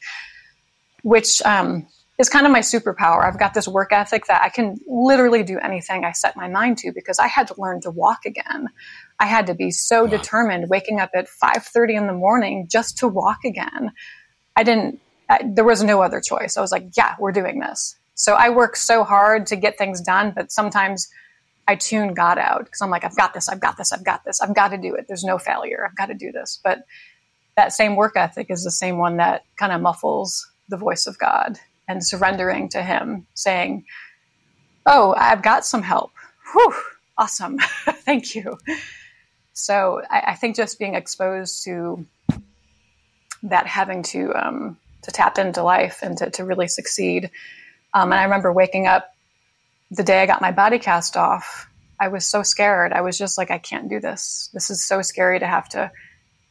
which 1.03 1.43
um, 1.43 1.89
is 2.19 2.29
kind 2.29 2.47
of 2.47 2.53
my 2.53 2.61
superpower. 2.61 3.25
I've 3.25 3.39
got 3.39 3.55
this 3.55 3.67
work 3.67 3.93
ethic 3.93 4.27
that 4.27 4.43
I 4.43 4.49
can 4.49 4.79
literally 4.87 5.43
do 5.43 5.59
anything 5.59 6.05
I 6.05 6.13
set 6.13 6.37
my 6.37 6.49
mind 6.49 6.79
to 6.79 6.93
because 6.93 7.19
I 7.19 7.27
had 7.27 7.49
to 7.49 7.55
learn 7.59 7.81
to 7.83 7.91
walk 7.91 8.27
again. 8.27 8.69
I 9.19 9.27
had 9.27 9.49
to 9.49 9.55
be 9.55 9.71
so 9.73 10.05
wow. 10.05 10.11
determined 10.11 10.69
waking 10.69 11.01
up 11.01 11.11
at 11.15 11.27
5:30 11.27 11.97
in 11.97 12.07
the 12.07 12.13
morning 12.13 12.69
just 12.71 12.99
to 12.99 13.09
walk 13.09 13.45
again. 13.45 13.93
I 14.55 14.63
didn't 14.63 15.01
There 15.45 15.65
was 15.65 15.83
no 15.83 16.03
other 16.03 16.21
choice. 16.21 16.57
I 16.57 16.61
was 16.61 16.73
like, 16.73 16.97
yeah, 16.97 17.15
we're 17.19 17.33
doing 17.33 17.61
this. 17.61 17.97
So 18.15 18.35
I 18.35 18.51
work 18.51 18.77
so 18.77 19.05
hard 19.05 19.47
to 19.47 19.57
get 19.57 19.77
things 19.77 20.01
done, 20.01 20.33
but 20.35 20.53
sometimes 20.53 21.09
I 21.67 21.77
tune 21.77 22.15
God 22.15 22.39
out 22.39 22.65
because 22.65 22.81
I'm 22.81 22.91
like, 22.91 23.05
I've 23.05 23.17
got 23.17 23.35
this, 23.35 23.49
I've 23.49 23.61
got 23.61 23.77
this, 23.77 23.93
I've 23.93 24.05
got 24.05 24.25
this, 24.25 24.41
I've 24.41 24.55
got 24.55 24.69
to 24.69 24.79
do 24.79 24.95
it. 24.95 25.07
There's 25.09 25.25
no 25.25 25.39
failure. 25.39 25.87
I've 25.89 25.97
got 25.97 26.07
to 26.07 26.15
do 26.15 26.31
this. 26.31 26.61
But 26.63 26.85
that 27.57 27.73
same 27.73 27.97
work 27.97 28.17
ethic 28.17 28.49
is 28.51 28.65
the 28.65 28.71
same 28.71 28.99
one 28.99 29.17
that 29.17 29.45
kind 29.57 29.73
of 29.73 29.81
muffles 29.81 30.47
the 30.69 30.77
voice 30.77 31.07
of 31.07 31.19
God 31.19 31.59
and 31.89 32.05
surrendering 32.05 32.69
to 32.71 32.83
Him, 32.83 33.27
saying, 33.35 33.85
Oh, 34.87 35.15
I've 35.17 35.43
got 35.43 35.65
some 35.65 35.83
help. 35.83 36.13
Whew, 36.53 36.75
awesome. 37.17 37.59
Thank 37.87 38.35
you. 38.35 38.59
So 39.53 40.03
I, 40.11 40.23
I, 40.29 40.35
think 40.35 40.57
just 40.57 40.79
being 40.79 40.95
exposed 40.95 41.65
to 41.65 42.05
that 43.45 43.67
having 43.67 44.03
to 44.03 44.33
um, 44.35 44.77
to 45.05 45.11
tap 45.11 45.39
into 45.39 45.63
life 45.63 46.01
and 46.03 46.19
to, 46.19 46.31
to 46.31 46.45
really 46.45 46.69
succeed. 46.69 47.31
Um, 47.93 48.13
and 48.13 48.21
I 48.21 48.25
remember 48.25 48.53
waking 48.53 48.87
up 48.87 49.15
the 49.91 50.03
day 50.03 50.21
I 50.21 50.27
got 50.27 50.41
my 50.41 50.51
body 50.51 50.79
cast 50.79 51.17
off. 51.17 51.69
I 52.01 52.09
was 52.09 52.27
so 52.27 52.43
scared. 52.43 52.93
I 52.93 53.03
was 53.03 53.17
just 53.17 53.39
like, 53.39 53.51
I 53.51 53.59
can't 53.59 53.89
do 53.89 54.01
this. 54.01 54.51
This 54.53 54.71
is 54.71 54.83
so 54.83 55.03
scary 55.03 55.39
to 55.39 55.47
have 55.47 55.69
to. 55.71 55.91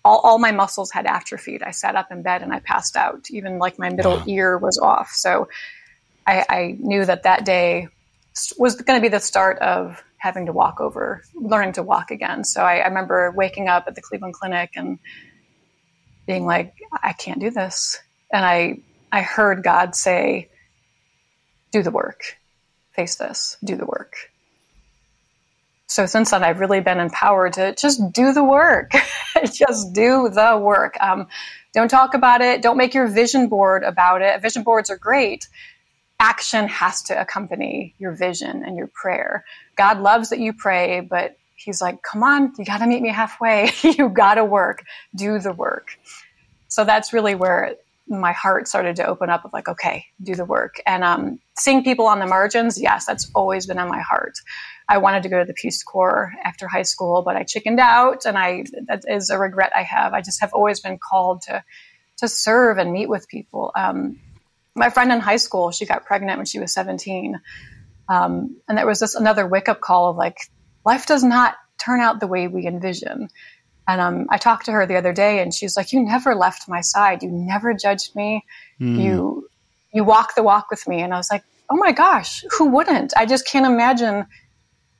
All, 0.06 0.20
all 0.20 0.40
my 0.40 0.52
muscles 0.52 0.92
had 0.92 1.06
atrophied. 1.06 1.64
I 1.64 1.72
sat 1.72 1.96
up 1.96 2.12
in 2.12 2.22
bed 2.22 2.42
and 2.42 2.54
I 2.54 2.60
passed 2.60 2.96
out. 2.96 3.28
Even 3.30 3.60
like 3.60 3.78
my 3.78 3.90
middle 3.90 4.18
wow. 4.18 4.24
ear 4.28 4.58
was 4.58 4.80
off. 4.80 5.10
So 5.10 5.50
I, 6.26 6.46
I 6.48 6.78
knew 6.80 7.06
that 7.06 7.24
that 7.24 7.46
day 7.46 7.90
was 8.58 8.76
going 8.76 9.00
to 9.00 9.02
be 9.02 9.10
the 9.10 9.20
start 9.20 9.60
of 9.60 10.04
having 10.18 10.46
to 10.46 10.54
walk 10.54 10.80
over, 10.80 11.22
learning 11.36 11.74
to 11.74 11.84
walk 11.84 12.12
again. 12.12 12.44
So 12.44 12.64
I, 12.64 12.78
I, 12.78 12.88
remember 12.88 13.32
waking 13.36 13.68
up 13.68 13.86
at 13.88 13.96
the 13.96 14.02
Cleveland 14.02 14.34
Clinic 14.34 14.72
and 14.76 14.98
being 16.26 16.46
like, 16.46 16.74
I 17.04 17.12
can't 17.12 17.42
do 17.42 17.52
this. 17.52 18.00
And 18.34 18.44
I, 18.44 18.80
I 19.12 19.22
heard 19.22 19.64
God 19.64 19.96
say, 19.96 20.50
do 21.72 21.84
the 21.84 21.92
work, 21.92 22.38
face 22.96 23.16
this, 23.16 23.58
do 23.64 23.76
the 23.76 23.86
work. 23.86 24.16
so 25.88 26.08
since 26.08 26.32
then, 26.32 26.44
I've 26.44 26.60
really 26.60 26.82
been 26.82 27.00
empowered 27.00 27.54
to 27.54 27.76
just 27.76 28.12
do 28.12 28.34
the 28.34 28.44
work. 28.44 28.92
just 29.54 29.94
do 29.94 30.30
the 30.30 30.58
work. 30.58 30.98
Um, 31.00 31.28
don't 31.74 31.90
talk 31.90 32.16
about 32.16 32.42
it. 32.42 32.62
Don't 32.62 32.78
make 32.78 32.94
your 32.94 33.08
vision 33.08 33.50
board 33.50 33.84
about 33.84 34.22
it. 34.22 34.42
Vision 34.42 34.64
boards 34.64 34.90
are 34.90 34.98
great. 34.98 35.48
Action 36.20 36.68
has 36.68 37.04
to 37.04 37.20
accompany 37.20 37.94
your 38.00 38.14
vision 38.14 38.64
and 38.64 38.76
your 38.78 38.88
prayer. 38.88 39.46
God 39.76 40.00
loves 40.00 40.30
that 40.30 40.40
you 40.40 40.54
pray, 40.54 41.02
but 41.02 41.38
He's 41.56 41.82
like, 41.82 42.02
come 42.02 42.24
on, 42.24 42.54
you 42.58 42.66
got 42.66 42.80
to 42.80 42.88
meet 42.88 43.02
me 43.02 43.10
halfway. 43.10 43.70
you 43.84 44.10
got 44.10 44.36
to 44.36 44.44
work. 44.44 44.84
Do 45.16 45.40
the 45.40 45.54
work. 45.54 45.98
So 46.68 46.84
that's 46.84 47.14
really 47.14 47.36
where 47.36 47.76
my 48.08 48.34
heart 48.34 48.68
started 48.68 48.98
to 48.98 49.06
open 49.06 49.30
up 49.30 49.46
of 49.46 49.54
like, 49.54 49.68
okay, 49.68 50.06
do 50.22 50.36
the 50.36 50.46
work. 50.46 50.82
And 50.86 51.04
um, 51.04 51.40
seeing 51.58 51.84
people 51.84 52.06
on 52.06 52.20
the 52.20 52.28
margins, 52.28 52.80
yes, 52.80 53.06
that's 53.06 53.32
always 53.34 53.66
been 53.66 53.80
on 53.80 53.90
my 53.90 54.02
heart. 54.02 54.34
I 54.88 54.98
wanted 54.98 55.24
to 55.24 55.30
go 55.30 55.40
to 55.40 55.46
the 55.46 55.54
Peace 55.54 55.82
Corps 55.84 56.34
after 56.44 56.68
high 56.68 56.84
school, 56.84 57.22
but 57.22 57.36
I 57.36 57.44
chickened 57.44 57.80
out, 57.80 58.26
and 58.26 58.38
I 58.38 58.66
that 58.88 59.04
is 59.08 59.30
a 59.30 59.38
regret 59.38 59.72
I 59.76 59.84
have. 59.84 60.14
I 60.14 60.22
just 60.22 60.42
have 60.42 60.54
always 60.54 60.82
been 60.82 61.00
called 61.00 61.44
to 61.44 61.64
to 62.18 62.28
serve 62.28 62.78
and 62.78 62.92
meet 62.92 63.10
with 63.10 63.28
people. 63.28 63.72
Um, 63.76 64.20
my 64.76 64.90
friend 64.90 65.12
in 65.12 65.20
high 65.20 65.38
school, 65.38 65.72
she 65.72 65.86
got 65.86 66.06
pregnant 66.06 66.38
when 66.38 66.46
she 66.46 66.60
was 66.60 66.74
17, 66.74 67.40
um, 68.10 68.58
and 68.68 68.78
there 68.78 68.86
was 68.86 69.00
this 69.00 69.16
another 69.16 69.48
wake 69.48 69.70
up 69.70 69.80
call 69.80 70.10
of 70.10 70.18
like, 70.18 70.38
life 70.86 71.06
does 71.06 71.24
not 71.24 71.56
turn 71.78 72.02
out 72.02 72.20
the 72.20 72.28
way 72.28 72.48
we 72.48 72.68
envision. 72.68 73.30
And 73.88 74.00
um, 74.00 74.28
I 74.30 74.38
talked 74.38 74.66
to 74.66 74.72
her 74.72 74.86
the 74.86 74.96
other 74.96 75.14
day, 75.14 75.42
and 75.42 75.54
she's 75.54 75.76
like, 75.76 75.92
"You 75.92 76.02
never 76.02 76.36
left 76.36 76.68
my 76.70 76.82
side. 76.82 77.22
You 77.22 77.30
never 77.32 77.74
judged 77.74 78.16
me. 78.16 78.46
Mm. 78.80 79.02
You 79.02 79.50
you 79.94 80.04
walk 80.04 80.36
the 80.36 80.44
walk 80.44 80.70
with 80.70 80.88
me." 80.88 81.02
And 81.02 81.14
I 81.14 81.18
was 81.18 81.30
like, 81.30 81.44
"Oh 81.70 81.76
my 81.76 81.92
gosh, 81.92 82.44
who 82.58 82.68
wouldn't? 82.70 83.14
I 83.18 83.26
just 83.26 83.46
can't 83.46 83.66
imagine 83.66 84.26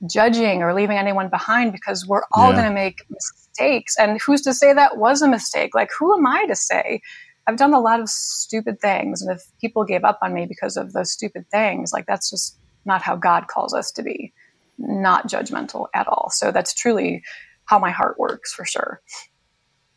judging 0.08 0.62
or 0.62 0.74
leaving 0.74 0.98
anyone 0.98 1.30
behind 1.30 1.72
because 1.72 2.06
we're 2.08 2.24
all 2.32 2.50
yeah. 2.50 2.56
going 2.56 2.68
to 2.68 2.74
make 2.74 3.04
mistakes. 3.10 3.96
And 3.98 4.20
who's 4.20 4.42
to 4.42 4.54
say 4.54 4.74
that 4.74 4.98
was 4.98 5.22
a 5.22 5.28
mistake? 5.28 5.74
Like, 5.76 5.90
who 5.98 6.16
am 6.16 6.26
I 6.26 6.46
to 6.48 6.56
say? 6.56 7.02
I've 7.48 7.58
done 7.58 7.74
a 7.74 7.80
lot 7.80 8.00
of 8.00 8.10
stupid 8.10 8.80
things. 8.80 9.22
And 9.22 9.36
if 9.36 9.44
people 9.60 9.84
gave 9.84 10.04
up 10.04 10.20
on 10.22 10.34
me 10.34 10.46
because 10.46 10.78
of 10.78 10.94
those 10.94 11.12
stupid 11.12 11.50
things, 11.50 11.92
like, 11.92 12.06
that's 12.06 12.30
just 12.30 12.58
not 12.86 13.02
how 13.02 13.16
God 13.16 13.48
calls 13.48 13.74
us 13.74 13.92
to 13.94 14.04
be, 14.04 14.34
not 14.78 15.30
judgmental 15.30 15.88
at 15.94 16.08
all. 16.08 16.30
So 16.32 16.52
that's 16.52 16.74
truly 16.74 17.24
how 17.74 17.80
my 17.80 17.90
heart 17.90 18.20
works 18.20 18.54
for 18.54 18.66
sure. 18.66 19.02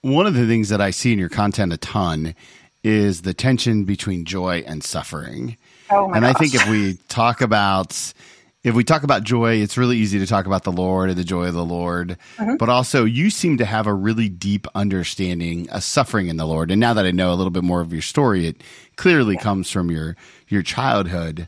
One 0.00 0.26
of 0.26 0.32
the 0.32 0.46
things 0.46 0.70
that 0.70 0.80
I 0.80 0.90
see 0.90 1.12
in 1.12 1.18
your 1.18 1.28
content 1.28 1.74
a 1.74 1.76
ton 1.76 2.34
is 2.82 3.20
the 3.20 3.34
tension 3.34 3.84
between 3.84 4.24
joy 4.24 4.64
and 4.66 4.82
suffering. 4.82 5.58
Oh 5.90 6.10
and 6.10 6.22
gosh. 6.22 6.34
I 6.34 6.38
think 6.38 6.54
if 6.54 6.66
we 6.70 6.94
talk 7.08 7.42
about 7.42 8.14
if 8.62 8.74
we 8.74 8.82
talk 8.82 9.02
about 9.02 9.24
joy, 9.24 9.56
it's 9.56 9.76
really 9.76 9.98
easy 9.98 10.18
to 10.18 10.26
talk 10.26 10.46
about 10.46 10.64
the 10.64 10.72
Lord 10.72 11.10
and 11.10 11.18
the 11.18 11.24
joy 11.24 11.48
of 11.48 11.54
the 11.54 11.64
Lord. 11.64 12.16
Mm-hmm. 12.38 12.56
But 12.56 12.70
also, 12.70 13.04
you 13.04 13.28
seem 13.28 13.58
to 13.58 13.66
have 13.66 13.86
a 13.86 13.92
really 13.92 14.30
deep 14.30 14.66
understanding 14.74 15.68
of 15.68 15.84
suffering 15.84 16.28
in 16.28 16.38
the 16.38 16.46
Lord. 16.46 16.70
And 16.70 16.80
now 16.80 16.94
that 16.94 17.04
I 17.04 17.10
know 17.10 17.30
a 17.30 17.36
little 17.36 17.50
bit 17.50 17.62
more 17.62 17.82
of 17.82 17.92
your 17.92 18.02
story, 18.02 18.46
it 18.46 18.62
clearly 18.96 19.34
yeah. 19.34 19.42
comes 19.42 19.70
from 19.70 19.90
your 19.90 20.16
your 20.48 20.62
childhood. 20.62 21.46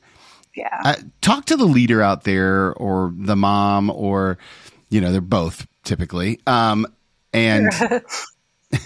Yeah. 0.54 0.80
Uh, 0.84 0.96
talk 1.22 1.46
to 1.46 1.56
the 1.56 1.64
leader 1.64 2.02
out 2.02 2.24
there, 2.24 2.74
or 2.74 3.14
the 3.16 3.36
mom, 3.36 3.88
or 3.90 4.36
you 4.90 5.00
know, 5.00 5.10
they're 5.10 5.20
both 5.20 5.66
typically. 5.88 6.38
Um, 6.46 6.86
and 7.32 7.72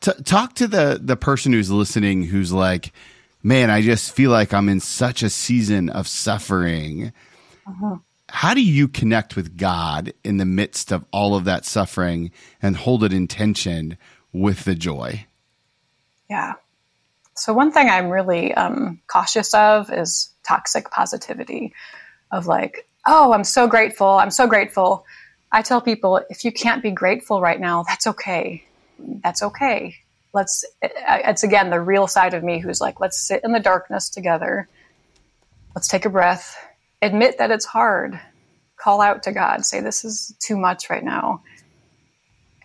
t- 0.00 0.22
talk 0.24 0.54
to 0.56 0.68
the 0.68 1.00
the 1.02 1.16
person 1.16 1.52
who's 1.52 1.70
listening, 1.70 2.22
who's 2.22 2.52
like, 2.52 2.92
"Man, 3.42 3.70
I 3.70 3.82
just 3.82 4.12
feel 4.12 4.30
like 4.30 4.54
I'm 4.54 4.68
in 4.68 4.78
such 4.80 5.22
a 5.24 5.30
season 5.30 5.88
of 5.88 6.06
suffering." 6.06 7.12
Uh-huh. 7.66 7.96
How 8.30 8.52
do 8.52 8.62
you 8.62 8.88
connect 8.88 9.36
with 9.36 9.56
God 9.56 10.12
in 10.22 10.36
the 10.36 10.44
midst 10.44 10.92
of 10.92 11.04
all 11.12 11.34
of 11.34 11.44
that 11.44 11.64
suffering 11.64 12.30
and 12.60 12.76
hold 12.76 13.02
it 13.02 13.12
in 13.12 13.26
tension 13.26 13.96
with 14.34 14.64
the 14.64 14.74
joy? 14.74 15.26
Yeah. 16.28 16.54
So, 17.34 17.54
one 17.54 17.72
thing 17.72 17.88
I'm 17.88 18.10
really 18.10 18.52
um, 18.52 19.00
cautious 19.06 19.54
of 19.54 19.90
is 19.90 20.30
toxic 20.46 20.90
positivity 20.90 21.72
of 22.30 22.46
like, 22.46 22.86
oh, 23.06 23.32
I'm 23.32 23.44
so 23.44 23.66
grateful. 23.66 24.08
I'm 24.08 24.30
so 24.30 24.46
grateful. 24.46 25.06
I 25.50 25.62
tell 25.62 25.80
people 25.80 26.20
if 26.28 26.44
you 26.44 26.52
can't 26.52 26.82
be 26.82 26.90
grateful 26.90 27.40
right 27.40 27.60
now, 27.60 27.82
that's 27.82 28.06
okay. 28.06 28.64
That's 28.98 29.42
okay. 29.42 29.96
Let's, 30.34 30.64
it's 30.82 31.42
again 31.42 31.70
the 31.70 31.80
real 31.80 32.06
side 32.06 32.34
of 32.34 32.44
me 32.44 32.58
who's 32.58 32.80
like, 32.80 33.00
let's 33.00 33.18
sit 33.20 33.42
in 33.44 33.52
the 33.52 33.60
darkness 33.60 34.10
together. 34.10 34.68
Let's 35.74 35.88
take 35.88 36.04
a 36.04 36.10
breath 36.10 36.56
admit 37.02 37.38
that 37.38 37.50
it's 37.50 37.64
hard. 37.64 38.18
Call 38.76 39.00
out 39.00 39.24
to 39.24 39.32
God. 39.32 39.64
Say, 39.64 39.80
This 39.80 40.04
is 40.04 40.34
too 40.38 40.56
much 40.56 40.90
right 40.90 41.04
now. 41.04 41.42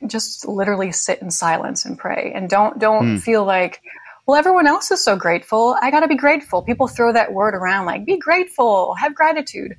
Just 0.06 0.48
literally 0.48 0.92
sit 0.92 1.22
in 1.22 1.32
silence 1.32 1.86
and 1.86 1.98
pray. 1.98 2.32
And 2.36 2.50
don't 2.50 2.78
don't 2.80 3.18
mm. 3.18 3.22
feel 3.22 3.46
like, 3.46 3.82
well, 4.28 4.38
everyone 4.38 4.68
else 4.68 4.92
is 4.92 5.04
so 5.04 5.16
grateful. 5.16 5.75
I 5.82 5.92
gotta 5.92 6.08
be 6.08 6.16
grateful. 6.16 6.62
People 6.62 6.88
throw 6.88 7.13
that 7.13 7.34
word 7.34 7.56
around 7.56 7.86
like 7.86 8.06
be 8.06 8.18
grateful, 8.18 8.96
have 8.96 9.16
gratitude. 9.16 9.75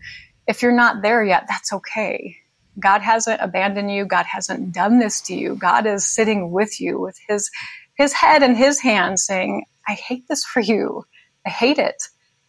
If 0.46 0.62
you're 0.62 0.72
not 0.72 1.02
there 1.02 1.22
yet, 1.24 1.44
that's 1.48 1.72
okay. 1.72 2.36
God 2.78 3.02
hasn't 3.02 3.40
abandoned 3.40 3.90
you. 3.90 4.04
God 4.04 4.26
hasn't 4.26 4.72
done 4.72 4.98
this 4.98 5.20
to 5.22 5.34
you. 5.34 5.54
God 5.54 5.86
is 5.86 6.06
sitting 6.06 6.50
with 6.50 6.80
you 6.80 7.00
with 7.00 7.18
his 7.28 7.50
his 7.94 8.12
head 8.12 8.42
in 8.42 8.54
his 8.54 8.80
hand 8.80 9.20
saying, 9.20 9.64
I 9.86 9.92
hate 9.92 10.26
this 10.28 10.44
for 10.44 10.60
you. 10.60 11.04
I 11.46 11.50
hate 11.50 11.78
it. 11.78 12.02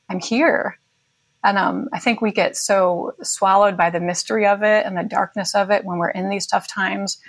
I'm 0.10 0.20
here. 0.20 0.80
And 1.44 1.60
um, 1.60 1.90
I 1.94 2.00
think 2.00 2.22
we 2.22 2.32
get 2.32 2.58
so 2.58 3.14
swallowed 3.22 3.78
by 3.78 3.92
the 3.92 4.00
mystery 4.00 4.48
of 4.48 4.64
it 4.64 4.86
and 4.86 4.98
the 4.98 5.04
darkness 5.04 5.54
of 5.54 5.70
it 5.70 5.86
when 5.86 6.00
we're 6.00 6.10
in 6.10 6.30
these 6.30 6.48
tough 6.48 6.68
times. 6.68 7.20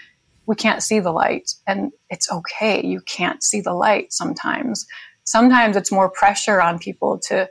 We 0.47 0.55
can't 0.55 0.83
see 0.83 1.01
the 1.01 1.11
light, 1.11 1.53
and 1.67 1.93
it's 2.09 2.31
okay. 2.31 2.87
You 2.87 3.01
can't 3.03 3.43
see 3.43 3.61
the 3.61 3.75
light 3.75 4.13
sometimes. 4.13 4.87
Sometimes 5.25 5.77
it's 5.77 5.93
more 5.93 6.09
pressure 6.09 6.63
on 6.63 6.79
people 6.79 7.19
to, 7.27 7.51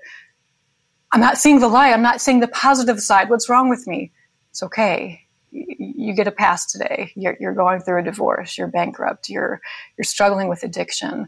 I'm 1.11 1.19
not 1.19 1.37
seeing 1.37 1.59
the 1.59 1.67
light. 1.67 1.91
I'm 1.91 2.01
not 2.01 2.21
seeing 2.21 2.39
the 2.39 2.47
positive 2.47 3.01
side. 3.01 3.29
What's 3.29 3.49
wrong 3.49 3.69
with 3.69 3.85
me? 3.85 4.13
It's 4.51 4.63
okay. 4.63 5.24
You 5.55 6.13
get 6.13 6.27
a 6.27 6.31
pass 6.31 6.71
today. 6.71 7.11
You're, 7.15 7.37
you're 7.39 7.53
going 7.53 7.79
through 7.79 7.99
a 7.99 8.03
divorce. 8.03 8.57
You're 8.57 8.67
bankrupt. 8.67 9.29
You're, 9.29 9.61
you're 9.97 10.03
struggling 10.03 10.49
with 10.49 10.63
addiction. 10.63 11.27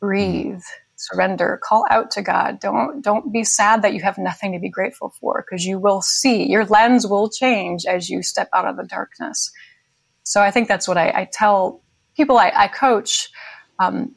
Breathe 0.00 0.62
surrender 0.96 1.58
call 1.62 1.84
out 1.90 2.10
to 2.10 2.22
god 2.22 2.60
don't 2.60 3.02
don't 3.02 3.32
be 3.32 3.42
sad 3.42 3.82
that 3.82 3.94
you 3.94 4.00
have 4.00 4.16
nothing 4.16 4.52
to 4.52 4.58
be 4.58 4.68
grateful 4.68 5.12
for 5.20 5.44
because 5.44 5.64
you 5.64 5.78
will 5.78 6.00
see 6.00 6.48
your 6.48 6.64
lens 6.66 7.06
will 7.06 7.28
change 7.28 7.84
as 7.84 8.08
you 8.08 8.22
step 8.22 8.48
out 8.54 8.64
of 8.64 8.76
the 8.76 8.84
darkness 8.84 9.50
so 10.22 10.40
i 10.40 10.50
think 10.50 10.68
that's 10.68 10.86
what 10.86 10.96
i, 10.96 11.08
I 11.08 11.28
tell 11.32 11.82
people 12.16 12.38
I, 12.38 12.52
I 12.54 12.68
coach 12.68 13.28
um, 13.80 14.14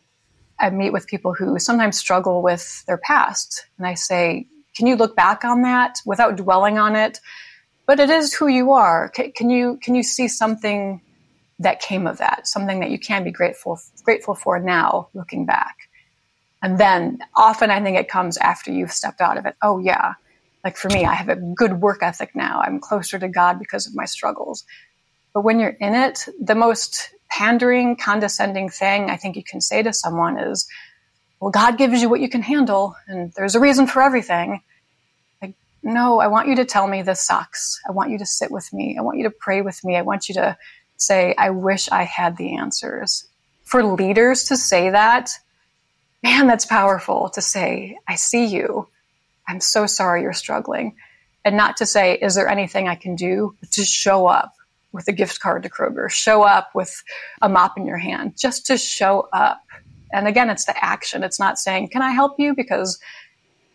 i 0.59 0.69
meet 0.69 0.93
with 0.93 1.07
people 1.07 1.33
who 1.33 1.57
sometimes 1.57 1.97
struggle 1.97 2.43
with 2.43 2.85
their 2.85 2.99
past 2.99 3.65
and 3.79 3.87
i 3.87 3.95
say 3.95 4.45
can 4.75 4.85
you 4.85 4.95
look 4.95 5.15
back 5.15 5.43
on 5.43 5.63
that 5.63 5.97
without 6.05 6.35
dwelling 6.35 6.77
on 6.77 6.95
it 6.95 7.19
but 7.87 7.99
it 7.99 8.11
is 8.11 8.33
who 8.33 8.47
you 8.47 8.73
are 8.73 9.09
can, 9.09 9.31
can 9.31 9.49
you 9.49 9.79
can 9.81 9.95
you 9.95 10.03
see 10.03 10.27
something 10.27 11.01
that 11.59 11.81
came 11.81 12.05
of 12.05 12.19
that 12.19 12.47
something 12.47 12.79
that 12.81 12.91
you 12.91 12.99
can 12.99 13.23
be 13.23 13.31
grateful 13.31 13.79
grateful 14.03 14.35
for 14.35 14.59
now 14.59 15.07
looking 15.15 15.45
back 15.45 15.75
and 16.61 16.79
then 16.79 17.19
often 17.35 17.69
I 17.69 17.81
think 17.81 17.97
it 17.97 18.09
comes 18.09 18.37
after 18.37 18.71
you've 18.71 18.91
stepped 18.91 19.21
out 19.21 19.37
of 19.37 19.45
it. 19.45 19.55
Oh, 19.61 19.79
yeah. 19.79 20.13
Like 20.63 20.75
for 20.75 20.89
me, 20.89 21.05
I 21.05 21.13
have 21.13 21.29
a 21.29 21.35
good 21.35 21.81
work 21.81 21.99
ethic 22.01 22.35
now. 22.35 22.61
I'm 22.61 22.79
closer 22.79 23.19
to 23.19 23.27
God 23.27 23.59
because 23.59 23.87
of 23.87 23.95
my 23.95 24.05
struggles. 24.05 24.63
But 25.33 25.41
when 25.41 25.59
you're 25.59 25.69
in 25.79 25.93
it, 25.93 26.27
the 26.41 26.55
most 26.55 27.11
pandering, 27.29 27.95
condescending 27.95 28.69
thing 28.69 29.09
I 29.09 29.17
think 29.17 29.35
you 29.35 29.43
can 29.43 29.61
say 29.61 29.83
to 29.83 29.93
someone 29.93 30.39
is, 30.39 30.67
well, 31.39 31.51
God 31.51 31.77
gives 31.77 32.01
you 32.01 32.09
what 32.09 32.21
you 32.21 32.29
can 32.29 32.41
handle, 32.41 32.95
and 33.07 33.31
there's 33.35 33.53
a 33.53 33.59
reason 33.59 33.85
for 33.85 34.01
everything. 34.01 34.61
No, 35.87 36.19
I 36.19 36.27
want 36.27 36.49
you 36.49 36.55
to 36.57 36.65
tell 36.65 36.87
me 36.87 37.01
this 37.01 37.25
sucks. 37.25 37.79
I 37.87 37.93
want 37.93 38.11
you 38.11 38.17
to 38.17 38.25
sit 38.25 38.51
with 38.51 38.71
me. 38.73 38.97
I 38.97 39.01
want 39.01 39.17
you 39.17 39.23
to 39.23 39.31
pray 39.31 39.61
with 39.61 39.83
me. 39.83 39.95
I 39.95 40.01
want 40.01 40.27
you 40.27 40.35
to 40.35 40.57
say, 40.97 41.33
I 41.37 41.49
wish 41.51 41.89
I 41.89 42.03
had 42.03 42.37
the 42.37 42.57
answers. 42.57 43.27
For 43.63 43.83
leaders 43.83 44.45
to 44.45 44.57
say 44.57 44.89
that 44.89 45.29
man, 46.23 46.47
that's 46.47 46.65
powerful 46.65 47.29
to 47.29 47.41
say, 47.41 47.97
I 48.07 48.15
see 48.15 48.45
you. 48.45 48.87
I'm 49.47 49.61
so 49.61 49.85
sorry 49.85 50.23
you're 50.23 50.33
struggling. 50.33 50.95
And 51.45 51.55
not 51.55 51.77
to 51.77 51.85
say, 51.85 52.15
is 52.15 52.35
there 52.35 52.49
anything 52.49 52.87
I 52.87 52.95
can 52.95 53.15
do? 53.15 53.55
But 53.59 53.71
just 53.71 53.93
show 53.93 54.27
up 54.27 54.51
with 54.91 55.07
a 55.07 55.13
gift 55.13 55.39
card 55.39 55.63
to 55.63 55.69
Kroger, 55.69 56.09
show 56.09 56.43
up 56.43 56.71
with 56.73 57.03
a 57.41 57.47
mop 57.47 57.77
in 57.77 57.85
your 57.85 57.97
hand, 57.97 58.37
just 58.37 58.65
to 58.65 58.77
show 58.77 59.29
up. 59.31 59.61
And 60.11 60.27
again, 60.27 60.49
it's 60.49 60.65
the 60.65 60.83
action. 60.83 61.23
It's 61.23 61.39
not 61.39 61.59
saying, 61.59 61.89
can 61.89 62.01
I 62.01 62.11
help 62.11 62.39
you? 62.39 62.53
Because 62.55 62.99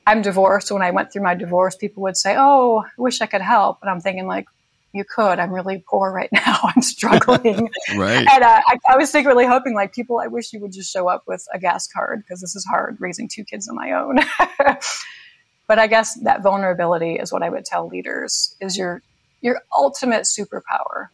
I'm 0.07 0.23
divorced. 0.23 0.69
So 0.69 0.75
When 0.75 0.83
I 0.83 0.91
went 0.91 1.13
through 1.13 1.23
my 1.23 1.35
divorce, 1.35 1.77
people 1.77 2.03
would 2.03 2.17
say, 2.17 2.35
oh, 2.37 2.83
I 2.85 3.01
wish 3.01 3.21
I 3.21 3.27
could 3.27 3.41
help. 3.41 3.79
And 3.83 3.91
I'm 3.91 4.01
thinking, 4.01 4.27
like, 4.27 4.47
you 4.93 5.05
could. 5.05 5.39
I'm 5.39 5.53
really 5.53 5.83
poor 5.89 6.13
right 6.13 6.31
now. 6.33 6.59
I'm 6.63 6.83
struggling. 6.83 7.71
right. 7.97 8.27
And 8.27 8.45
uh, 8.45 8.61
I, 8.67 8.79
I, 8.91 8.97
was 8.97 9.11
secretly 9.11 9.47
hoping, 9.47 9.75
like, 9.75 9.95
people, 9.95 10.19
I 10.19 10.27
wish 10.27 10.53
you 10.53 10.61
would 10.61 10.73
just 10.73 10.93
show 10.93 11.09
up 11.09 11.25
with 11.27 11.47
a 11.53 11.59
gas 11.59 11.87
card 11.87 12.23
because 12.23 12.41
this 12.41 12.55
is 12.55 12.65
hard 12.65 12.97
raising 13.01 13.29
two 13.29 13.45
kids 13.45 13.69
on 13.69 13.77
my 13.77 13.93
own. 13.93 14.19
but 15.67 15.79
I 15.79 15.87
guess 15.87 16.15
that 16.23 16.43
vulnerability 16.43 17.15
is 17.15 17.33
what 17.33 17.43
I 17.43 17.49
would 17.49 17.65
tell 17.65 17.89
leaders 17.89 18.57
is 18.61 18.77
you're 18.77 19.03
your 19.41 19.61
ultimate 19.77 20.23
superpower. 20.23 21.09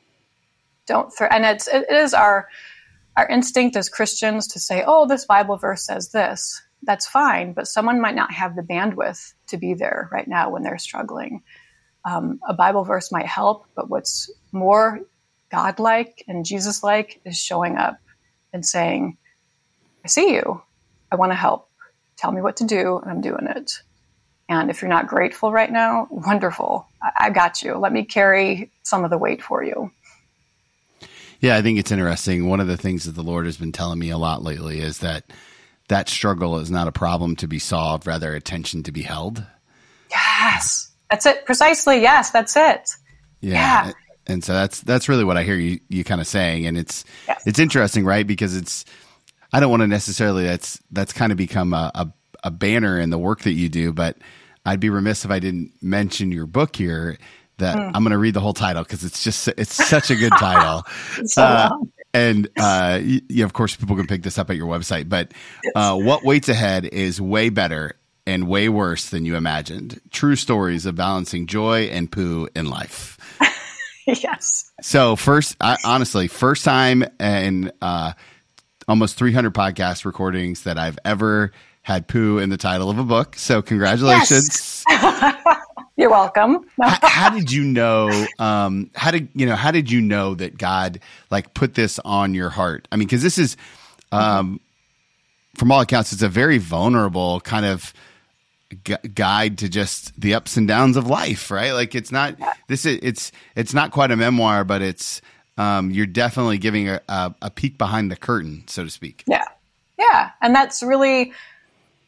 Don't 0.86 1.10
throw, 1.10 1.28
and 1.28 1.44
it's, 1.44 1.66
it 1.66 1.90
is 1.90 2.12
our, 2.12 2.48
our 3.16 3.26
instinct 3.28 3.74
as 3.76 3.88
Christians 3.88 4.46
to 4.48 4.60
say, 4.60 4.84
oh, 4.86 5.06
this 5.06 5.24
Bible 5.24 5.56
verse 5.56 5.86
says 5.86 6.10
this. 6.10 6.62
That's 6.82 7.06
fine, 7.06 7.52
but 7.52 7.66
someone 7.66 8.00
might 8.00 8.14
not 8.14 8.32
have 8.32 8.54
the 8.54 8.62
bandwidth 8.62 9.34
to 9.48 9.56
be 9.56 9.74
there 9.74 10.08
right 10.12 10.28
now 10.28 10.50
when 10.50 10.62
they're 10.62 10.78
struggling. 10.78 11.42
Um, 12.04 12.40
a 12.48 12.54
Bible 12.54 12.84
verse 12.84 13.10
might 13.10 13.26
help, 13.26 13.66
but 13.74 13.90
what's 13.90 14.30
more 14.52 15.00
godlike 15.50 16.24
and 16.28 16.44
Jesus 16.44 16.82
like 16.82 17.20
is 17.24 17.36
showing 17.36 17.76
up 17.76 17.98
and 18.52 18.64
saying, 18.64 19.16
I 20.04 20.08
see 20.08 20.34
you. 20.34 20.62
I 21.10 21.16
want 21.16 21.32
to 21.32 21.36
help. 21.36 21.68
Tell 22.16 22.32
me 22.32 22.40
what 22.40 22.56
to 22.56 22.64
do, 22.64 22.98
and 22.98 23.10
I'm 23.10 23.20
doing 23.20 23.46
it. 23.46 23.72
And 24.48 24.70
if 24.70 24.80
you're 24.80 24.88
not 24.88 25.06
grateful 25.06 25.52
right 25.52 25.70
now, 25.70 26.08
wonderful. 26.10 26.88
I, 27.02 27.26
I 27.26 27.30
got 27.30 27.62
you. 27.62 27.76
Let 27.76 27.92
me 27.92 28.04
carry 28.04 28.72
some 28.82 29.04
of 29.04 29.10
the 29.10 29.18
weight 29.18 29.42
for 29.42 29.62
you. 29.62 29.90
Yeah, 31.40 31.56
I 31.56 31.62
think 31.62 31.78
it's 31.78 31.92
interesting. 31.92 32.48
One 32.48 32.60
of 32.60 32.66
the 32.66 32.76
things 32.76 33.04
that 33.04 33.14
the 33.14 33.22
Lord 33.22 33.46
has 33.46 33.56
been 33.56 33.72
telling 33.72 33.98
me 33.98 34.10
a 34.10 34.18
lot 34.18 34.42
lately 34.42 34.80
is 34.80 34.98
that 34.98 35.24
that 35.88 36.08
struggle 36.08 36.58
is 36.58 36.70
not 36.70 36.88
a 36.88 36.92
problem 36.92 37.36
to 37.36 37.46
be 37.46 37.58
solved, 37.58 38.06
rather 38.06 38.34
attention 38.34 38.82
to 38.84 38.92
be 38.92 39.02
held. 39.02 39.44
Yes. 40.10 40.90
That's 41.10 41.26
it. 41.26 41.44
Precisely. 41.46 42.00
Yes, 42.00 42.30
that's 42.30 42.56
it. 42.56 42.90
Yeah. 43.40 43.86
yeah. 43.86 43.92
And 44.26 44.44
so 44.44 44.52
that's 44.52 44.82
that's 44.82 45.08
really 45.08 45.24
what 45.24 45.38
I 45.38 45.42
hear 45.42 45.56
you 45.56 45.80
you 45.88 46.04
kind 46.04 46.20
of 46.20 46.26
saying 46.26 46.66
and 46.66 46.76
it's 46.76 47.04
yes. 47.26 47.42
it's 47.46 47.58
interesting, 47.58 48.04
right? 48.04 48.26
Because 48.26 48.54
it's 48.54 48.84
I 49.52 49.60
don't 49.60 49.70
want 49.70 49.80
to 49.80 49.86
necessarily 49.86 50.44
that's 50.44 50.78
that's 50.90 51.14
kind 51.14 51.32
of 51.32 51.38
become 51.38 51.72
a, 51.72 51.90
a, 51.94 52.12
a 52.44 52.50
banner 52.50 53.00
in 53.00 53.08
the 53.08 53.18
work 53.18 53.40
that 53.42 53.52
you 53.52 53.70
do, 53.70 53.92
but 53.92 54.18
I'd 54.66 54.80
be 54.80 54.90
remiss 54.90 55.24
if 55.24 55.30
I 55.30 55.38
didn't 55.38 55.72
mention 55.80 56.30
your 56.30 56.46
book 56.46 56.76
here 56.76 57.16
that 57.56 57.76
mm. 57.76 57.90
I'm 57.94 58.02
going 58.02 58.12
to 58.12 58.18
read 58.18 58.34
the 58.34 58.40
whole 58.40 58.52
title 58.52 58.82
because 58.82 59.02
it's 59.04 59.22
just 59.22 59.48
it's 59.48 59.74
such 59.74 60.10
a 60.10 60.16
good 60.16 60.32
title. 60.32 60.84
so 61.24 61.42
uh, 61.42 61.70
and 62.14 62.48
uh, 62.58 63.00
you, 63.02 63.44
of 63.44 63.52
course, 63.52 63.76
people 63.76 63.96
can 63.96 64.06
pick 64.06 64.22
this 64.22 64.38
up 64.38 64.50
at 64.50 64.56
your 64.56 64.66
website. 64.66 65.08
But 65.08 65.32
uh, 65.74 65.96
what 65.96 66.24
waits 66.24 66.48
ahead 66.48 66.86
is 66.86 67.20
way 67.20 67.48
better 67.50 67.96
and 68.26 68.46
way 68.46 68.68
worse 68.68 69.10
than 69.10 69.24
you 69.24 69.36
imagined. 69.36 70.00
True 70.10 70.36
stories 70.36 70.86
of 70.86 70.94
balancing 70.94 71.46
joy 71.46 71.84
and 71.84 72.10
poo 72.10 72.48
in 72.54 72.68
life. 72.68 73.18
yes. 74.06 74.70
So 74.82 75.16
first, 75.16 75.56
I, 75.60 75.76
honestly, 75.84 76.28
first 76.28 76.64
time 76.64 77.04
in 77.18 77.72
uh, 77.80 78.12
almost 78.86 79.16
300 79.16 79.54
podcast 79.54 80.04
recordings 80.04 80.64
that 80.64 80.78
I've 80.78 80.98
ever 81.04 81.52
had 81.82 82.06
poo 82.06 82.38
in 82.38 82.50
the 82.50 82.58
title 82.58 82.90
of 82.90 82.98
a 82.98 83.04
book. 83.04 83.36
So 83.36 83.62
congratulations. 83.62 84.84
Yes. 84.88 85.56
You're 85.98 86.10
welcome. 86.10 86.64
how, 86.80 86.96
how, 87.02 87.30
did 87.30 87.50
you 87.50 87.64
know? 87.64 88.08
Um, 88.38 88.88
how 88.94 89.10
did 89.10 89.30
you 89.34 89.46
know? 89.46 89.56
How 89.56 89.72
did 89.72 89.90
you 89.90 90.00
know 90.00 90.36
that 90.36 90.56
God 90.56 91.00
like 91.28 91.54
put 91.54 91.74
this 91.74 91.98
on 92.04 92.34
your 92.34 92.50
heart? 92.50 92.86
I 92.92 92.96
mean, 92.96 93.08
because 93.08 93.24
this 93.24 93.36
is, 93.36 93.56
um, 94.12 94.60
from 95.56 95.72
all 95.72 95.80
accounts, 95.80 96.12
it's 96.12 96.22
a 96.22 96.28
very 96.28 96.58
vulnerable 96.58 97.40
kind 97.40 97.66
of 97.66 97.92
gu- 98.84 99.08
guide 99.12 99.58
to 99.58 99.68
just 99.68 100.18
the 100.18 100.34
ups 100.34 100.56
and 100.56 100.68
downs 100.68 100.96
of 100.96 101.08
life, 101.08 101.50
right? 101.50 101.72
Like 101.72 101.96
it's 101.96 102.12
not 102.12 102.36
this. 102.68 102.86
Is, 102.86 103.00
it's 103.02 103.32
it's 103.56 103.74
not 103.74 103.90
quite 103.90 104.12
a 104.12 104.16
memoir, 104.16 104.62
but 104.62 104.82
it's 104.82 105.20
um, 105.56 105.90
you're 105.90 106.06
definitely 106.06 106.58
giving 106.58 106.88
a, 106.88 107.00
a, 107.08 107.34
a 107.42 107.50
peek 107.50 107.76
behind 107.76 108.12
the 108.12 108.16
curtain, 108.16 108.62
so 108.68 108.84
to 108.84 108.90
speak. 108.90 109.24
Yeah, 109.26 109.42
yeah, 109.98 110.30
and 110.42 110.54
that's 110.54 110.80
really 110.80 111.32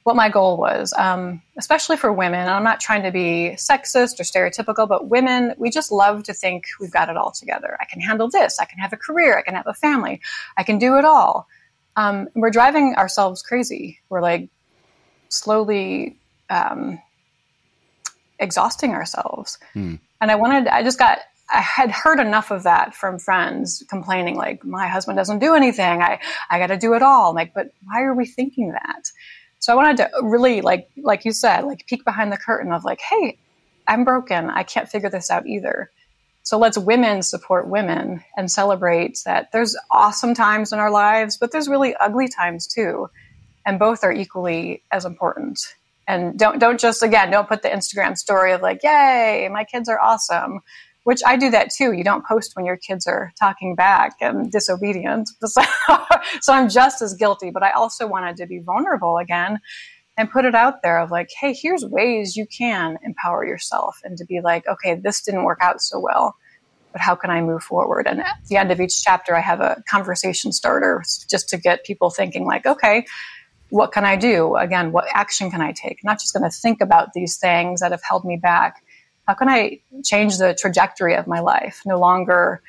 what 0.03 0.17
my 0.17 0.31
goal 0.31 0.57
was, 0.57 0.95
um, 0.97 1.43
especially 1.59 1.97
for 1.97 2.11
women. 2.13 2.49
I'm 2.49 2.65
not 2.65 2.81
trying 2.81 3.03
to 3.03 3.11
be 3.11 3.53
sexist 3.57 4.19
or 4.19 4.25
stereotypical, 4.25 4.89
but 4.89 5.09
women, 5.09 5.55
we 5.59 5.71
just 5.71 5.93
love 5.93 6.23
to 6.25 6.33
think 6.33 6.65
we've 6.81 6.91
got 6.91 7.11
it 7.11 7.17
all 7.17 7.31
together. 7.31 7.77
I 7.81 7.85
can 7.85 8.01
handle 8.01 8.31
this. 8.31 8.59
I 8.59 8.65
can 8.65 8.79
have 8.79 8.95
a 8.95 8.97
career. 8.97 9.39
I 9.39 9.43
can 9.43 9.55
have 9.55 9.67
a 9.67 9.75
family. 9.75 10.21
I 10.57 10.63
can 10.63 10.79
do 10.79 10.97
it 10.97 11.05
all. 11.05 11.47
Um, 11.97 12.29
we're 12.35 12.51
driving 12.51 12.95
ourselves 12.95 13.43
crazy. 13.43 14.01
We're 14.09 14.23
like 14.23 14.49
slowly 15.29 16.17
um, 16.49 16.99
exhausting 18.39 18.93
ourselves. 18.93 19.59
Hmm. 19.75 19.97
And 20.21 20.31
I 20.31 20.37
wanted, 20.37 20.67
I 20.69 20.83
just 20.83 20.99
got, 20.99 21.19
I 21.53 21.61
had 21.61 21.91
heard 21.91 22.21
enough 22.21 22.51
of 22.51 22.63
that 22.63 22.95
from 22.95 23.19
friends 23.19 23.85
complaining, 23.91 24.37
like, 24.37 24.65
my 24.65 24.87
husband 24.87 25.19
doesn't 25.19 25.41
do 25.41 25.55
anything. 25.55 26.01
I, 26.01 26.21
I 26.49 26.59
got 26.59 26.69
to 26.69 26.77
do 26.77 26.95
it 26.95 27.03
all. 27.03 27.31
I'm 27.31 27.35
like, 27.35 27.53
but 27.55 27.73
why 27.85 28.03
are 28.03 28.15
we 28.15 28.25
thinking 28.25 28.71
that? 28.71 29.11
So 29.61 29.73
I 29.73 29.77
wanted 29.77 29.99
to 29.99 30.11
really 30.23 30.63
like 30.63 30.89
like 30.97 31.25
you 31.25 31.33
said, 31.33 31.65
like 31.65 31.87
peek 31.87 32.05
behind 32.05 32.33
the 32.33 32.37
curtain 32.37 32.73
of 32.73 32.85
like, 32.85 33.01
hey, 33.01 33.39
I'm 33.87 34.05
broken. 34.05 34.51
I 34.51 34.63
can't 34.63 34.89
figure 34.89 35.11
this 35.11 35.31
out 35.31 35.47
either. 35.47 35.91
So 36.43 36.59
let's 36.59 36.79
women 36.79 37.23
support 37.23 37.69
women 37.69 38.25
and 38.37 38.51
celebrate 38.51 39.21
that 39.27 39.53
there's 39.53 39.77
awesome 39.91 40.35
times 40.35 40.73
in 40.73 40.79
our 40.79 40.91
lives, 40.91 41.37
but 41.37 41.53
there's 41.53 41.69
really 41.69 41.95
ugly 41.97 42.29
times 42.29 42.67
too. 42.67 43.09
And 43.67 43.79
both 43.79 44.03
are 44.03 44.13
equally 44.13 44.83
as 44.91 45.05
important. 45.05 45.61
And 46.09 46.39
don't 46.39 46.59
don't 46.59 46.81
just 46.81 47.03
again, 47.03 47.31
don't 47.31 47.49
put 47.49 47.63
the 47.63 47.69
Instagram 47.69 48.17
story 48.17 48.53
of 48.53 48.63
like, 48.63 48.83
yay, 48.83 49.49
my 49.53 49.65
kids 49.65 49.89
are 49.89 50.01
awesome 50.01 50.61
which 51.11 51.23
I 51.27 51.35
do 51.37 51.51
that 51.51 51.71
too. 51.73 51.91
You 51.91 52.05
don't 52.05 52.25
post 52.25 52.53
when 52.55 52.65
your 52.65 52.77
kids 52.77 53.05
are 53.09 53.33
talking 53.37 53.75
back 53.75 54.15
and 54.21 54.49
disobedient. 54.49 55.29
So, 55.45 55.61
so, 56.41 56.53
I'm 56.53 56.69
just 56.69 57.03
as 57.03 57.15
guilty, 57.15 57.51
but 57.51 57.65
I 57.65 57.73
also 57.73 58.07
wanted 58.07 58.37
to 58.37 58.47
be 58.47 58.61
vulnerable 58.61 59.19
again 59.19 59.59
and 60.17 60.31
put 60.31 60.45
it 60.45 60.55
out 60.55 60.83
there 60.85 61.01
of 61.01 61.11
like, 61.11 61.29
hey, 61.41 61.53
here's 61.53 61.85
ways 61.85 62.37
you 62.37 62.47
can 62.47 62.97
empower 63.03 63.45
yourself 63.45 63.97
and 64.05 64.17
to 64.19 64.25
be 64.25 64.41
like, 64.41 64.69
okay, 64.69 64.95
this 64.95 65.21
didn't 65.23 65.43
work 65.43 65.59
out 65.61 65.81
so 65.81 65.99
well, 65.99 66.37
but 66.93 67.01
how 67.01 67.17
can 67.17 67.31
I 67.31 67.41
move 67.41 67.65
forward? 67.65 68.07
And 68.07 68.21
at 68.21 68.37
the 68.49 68.57
end 68.57 68.71
of 68.71 68.81
each 68.81 69.03
chapter, 69.03 69.35
I 69.35 69.41
have 69.41 69.61
a 69.61 69.83
conversation 69.91 70.53
starter 70.53 71.03
just 71.29 71.49
to 71.49 71.57
get 71.57 71.85
people 71.85 72.11
thinking 72.11 72.45
like, 72.45 72.67
okay, 72.67 73.05
what 73.71 73.91
can 73.91 74.05
I 74.05 74.15
do? 74.15 74.55
Again, 74.55 74.93
what 74.93 75.07
action 75.13 75.51
can 75.51 75.61
I 75.61 75.73
take? 75.73 75.99
I'm 76.05 76.07
not 76.13 76.21
just 76.21 76.35
going 76.35 76.49
to 76.49 76.57
think 76.57 76.81
about 76.81 77.15
these 77.15 77.37
things 77.37 77.81
that 77.81 77.91
have 77.91 78.03
held 78.09 78.25
me 78.25 78.37
back 78.37 78.85
how 79.27 79.35
can 79.35 79.49
I 79.49 79.81
change 80.05 80.39
the 80.39 80.57
trajectory 80.59 81.15
of 81.15 81.27
my 81.27 81.41
life? 81.41 81.83
No 81.87 81.99
longer 81.99 82.63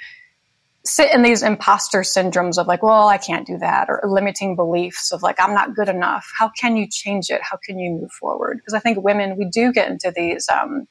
sit 0.83 1.13
in 1.13 1.21
these 1.21 1.43
imposter 1.43 2.01
syndromes 2.01 2.57
of 2.57 2.65
like, 2.65 2.81
well, 2.81 3.07
I 3.07 3.17
can't 3.17 3.45
do 3.45 3.57
that, 3.59 3.87
or 3.87 4.01
limiting 4.03 4.55
beliefs 4.55 5.11
of 5.11 5.21
like, 5.21 5.39
I'm 5.39 5.53
not 5.53 5.75
good 5.75 5.89
enough. 5.89 6.25
How 6.37 6.49
can 6.49 6.75
you 6.75 6.87
change 6.89 7.29
it? 7.29 7.41
How 7.43 7.57
can 7.63 7.77
you 7.77 7.91
move 7.91 8.11
forward? 8.11 8.57
Because 8.57 8.73
I 8.73 8.79
think 8.79 9.03
women, 9.03 9.37
we 9.37 9.45
do 9.45 9.71
get 9.71 9.89
into 9.89 10.11
these 10.15 10.49
um, 10.49 10.87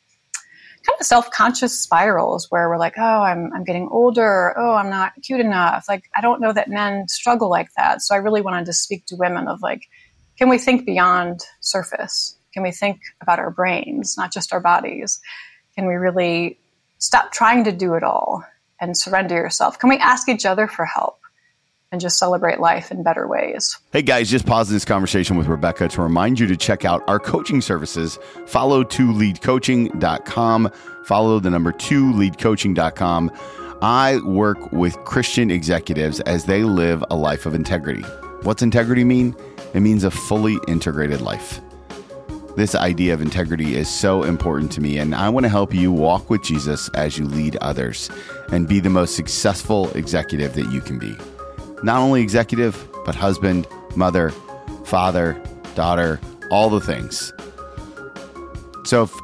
kind 0.87 0.97
of 1.01 1.07
self-conscious 1.07 1.79
spirals 1.79 2.47
where 2.51 2.69
we're 2.69 2.79
like, 2.79 2.95
oh, 2.99 3.23
I'm, 3.23 3.51
I'm 3.53 3.65
getting 3.65 3.89
older. 3.91 4.55
Oh, 4.57 4.75
I'm 4.75 4.91
not 4.91 5.13
cute 5.23 5.41
enough. 5.41 5.87
Like, 5.89 6.05
I 6.17 6.21
don't 6.21 6.41
know 6.41 6.53
that 6.53 6.69
men 6.69 7.09
struggle 7.09 7.51
like 7.51 7.69
that. 7.77 8.01
So 8.01 8.15
I 8.15 8.19
really 8.19 8.43
wanted 8.43 8.67
to 8.67 8.73
speak 8.73 9.07
to 9.07 9.17
women 9.17 9.49
of 9.49 9.61
like, 9.61 9.83
can 10.39 10.49
we 10.49 10.59
think 10.59 10.87
beyond 10.87 11.41
surface? 11.61 12.39
Can 12.55 12.63
we 12.63 12.71
think 12.71 13.01
about 13.21 13.41
our 13.41 13.51
brains, 13.51 14.15
not 14.17 14.33
just 14.33 14.53
our 14.53 14.61
bodies? 14.61 15.21
Can 15.81 15.89
we 15.89 15.95
really 15.95 16.59
stop 16.99 17.33
trying 17.33 17.65
to 17.65 17.73
do 17.73 17.95
it 17.95 18.03
all 18.03 18.45
and 18.79 18.95
surrender 18.95 19.35
yourself? 19.35 19.79
Can 19.79 19.89
we 19.89 19.97
ask 19.97 20.29
each 20.29 20.45
other 20.45 20.69
for 20.69 20.85
help? 20.85 21.17
and 21.93 22.01
just 22.01 22.19
celebrate 22.19 22.61
life 22.61 22.93
in 22.93 23.03
better 23.03 23.27
ways. 23.27 23.77
Hey 23.93 24.03
guys, 24.03 24.31
just 24.31 24.47
pause 24.47 24.69
this 24.69 24.85
conversation 24.85 25.37
with 25.37 25.49
Rebecca 25.49 25.89
to 25.89 26.03
remind 26.03 26.39
you 26.39 26.47
to 26.47 26.57
check 26.57 26.85
out 26.85 27.03
our 27.09 27.19
coaching 27.19 27.61
services. 27.61 28.17
Follow 28.47 28.85
2leadcoaching.com. 28.85 30.71
Follow 31.05 31.41
the 31.41 31.51
number 31.51 31.73
2leadcoaching.com. 31.73 33.33
I 33.83 34.19
work 34.19 34.71
with 34.71 34.95
Christian 35.03 35.51
executives 35.51 36.21
as 36.21 36.45
they 36.45 36.63
live 36.63 37.03
a 37.11 37.17
life 37.17 37.45
of 37.45 37.57
integrity. 37.57 38.03
What's 38.43 38.63
integrity 38.63 39.03
mean? 39.03 39.35
It 39.75 39.81
means 39.81 40.05
a 40.05 40.13
fully 40.13 40.59
integrated 40.69 41.23
life. 41.23 41.61
This 42.57 42.75
idea 42.75 43.15
of 43.15 43.21
integrity 43.23 43.77
is 43.77 43.89
so 43.89 44.25
important 44.25 44.73
to 44.73 44.81
me, 44.81 44.99
and 44.99 45.15
I 45.15 45.29
want 45.29 45.45
to 45.45 45.51
help 45.51 45.73
you 45.73 45.93
walk 45.93 46.29
with 46.29 46.43
Jesus 46.43 46.89
as 46.91 47.17
you 47.17 47.25
lead 47.25 47.57
others 47.57 48.11
and 48.51 48.69
be 48.69 48.81
the 48.81 48.91
most 48.91 49.15
successful 49.15 49.89
executive 49.93 50.55
that 50.55 50.71
you 50.73 50.81
can 50.81 50.99
be. 50.99 51.17
Not 51.83 52.01
only 52.01 52.23
executive, 52.23 52.89
but 53.05 53.15
husband, 53.15 53.67
mother, 53.95 54.31
father, 54.85 55.41
daughter, 55.75 56.21
all 56.51 56.69
the 56.71 56.81
things. 56.81 57.33
So 58.85 59.05
if, 59.05 59.15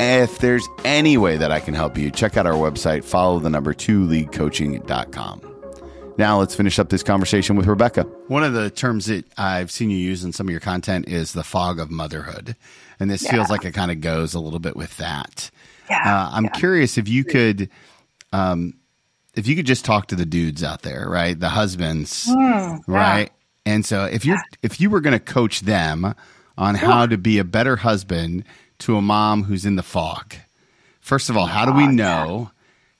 if 0.00 0.38
there's 0.38 0.66
any 0.84 1.18
way 1.18 1.36
that 1.36 1.52
I 1.52 1.60
can 1.60 1.74
help 1.74 1.98
you, 1.98 2.10
check 2.10 2.38
out 2.38 2.46
our 2.46 2.54
website, 2.54 3.04
follow 3.04 3.38
the 3.38 3.50
number 3.50 3.74
two 3.74 4.06
leadcoaching.com. 4.06 5.49
Now 6.20 6.38
let's 6.38 6.54
finish 6.54 6.78
up 6.78 6.90
this 6.90 7.02
conversation 7.02 7.56
with 7.56 7.66
Rebecca. 7.66 8.02
One 8.28 8.44
of 8.44 8.52
the 8.52 8.68
terms 8.68 9.06
that 9.06 9.24
I've 9.38 9.70
seen 9.70 9.88
you 9.88 9.96
use 9.96 10.22
in 10.22 10.34
some 10.34 10.48
of 10.48 10.50
your 10.50 10.60
content 10.60 11.08
is 11.08 11.32
the 11.32 11.42
fog 11.42 11.78
of 11.78 11.90
motherhood. 11.90 12.56
And 13.00 13.10
this 13.10 13.22
yeah. 13.22 13.30
feels 13.30 13.48
like 13.48 13.64
it 13.64 13.72
kind 13.72 13.90
of 13.90 14.02
goes 14.02 14.34
a 14.34 14.38
little 14.38 14.58
bit 14.58 14.76
with 14.76 14.94
that. 14.98 15.50
Yeah, 15.88 15.96
uh, 16.04 16.28
I'm 16.30 16.44
yeah. 16.44 16.50
curious 16.50 16.98
if 16.98 17.08
you 17.08 17.24
could, 17.24 17.70
um, 18.34 18.74
if 19.34 19.46
you 19.46 19.56
could 19.56 19.64
just 19.64 19.86
talk 19.86 20.08
to 20.08 20.14
the 20.14 20.26
dudes 20.26 20.62
out 20.62 20.82
there, 20.82 21.08
right? 21.08 21.40
The 21.40 21.48
husbands, 21.48 22.26
mm, 22.26 22.80
right? 22.86 23.30
And 23.64 23.86
so 23.86 24.04
if 24.04 24.26
you're, 24.26 24.42
if 24.62 24.78
you 24.78 24.90
were 24.90 25.00
going 25.00 25.18
to 25.18 25.24
coach 25.24 25.60
them 25.60 26.14
on 26.58 26.74
how 26.74 27.06
to 27.06 27.16
be 27.16 27.38
a 27.38 27.44
better 27.44 27.76
husband 27.76 28.44
to 28.80 28.98
a 28.98 29.00
mom 29.00 29.44
who's 29.44 29.64
in 29.64 29.76
the 29.76 29.82
fog, 29.82 30.34
first 31.00 31.30
of 31.30 31.38
all, 31.38 31.46
how 31.46 31.64
do 31.64 31.72
we 31.72 31.86
know 31.86 32.50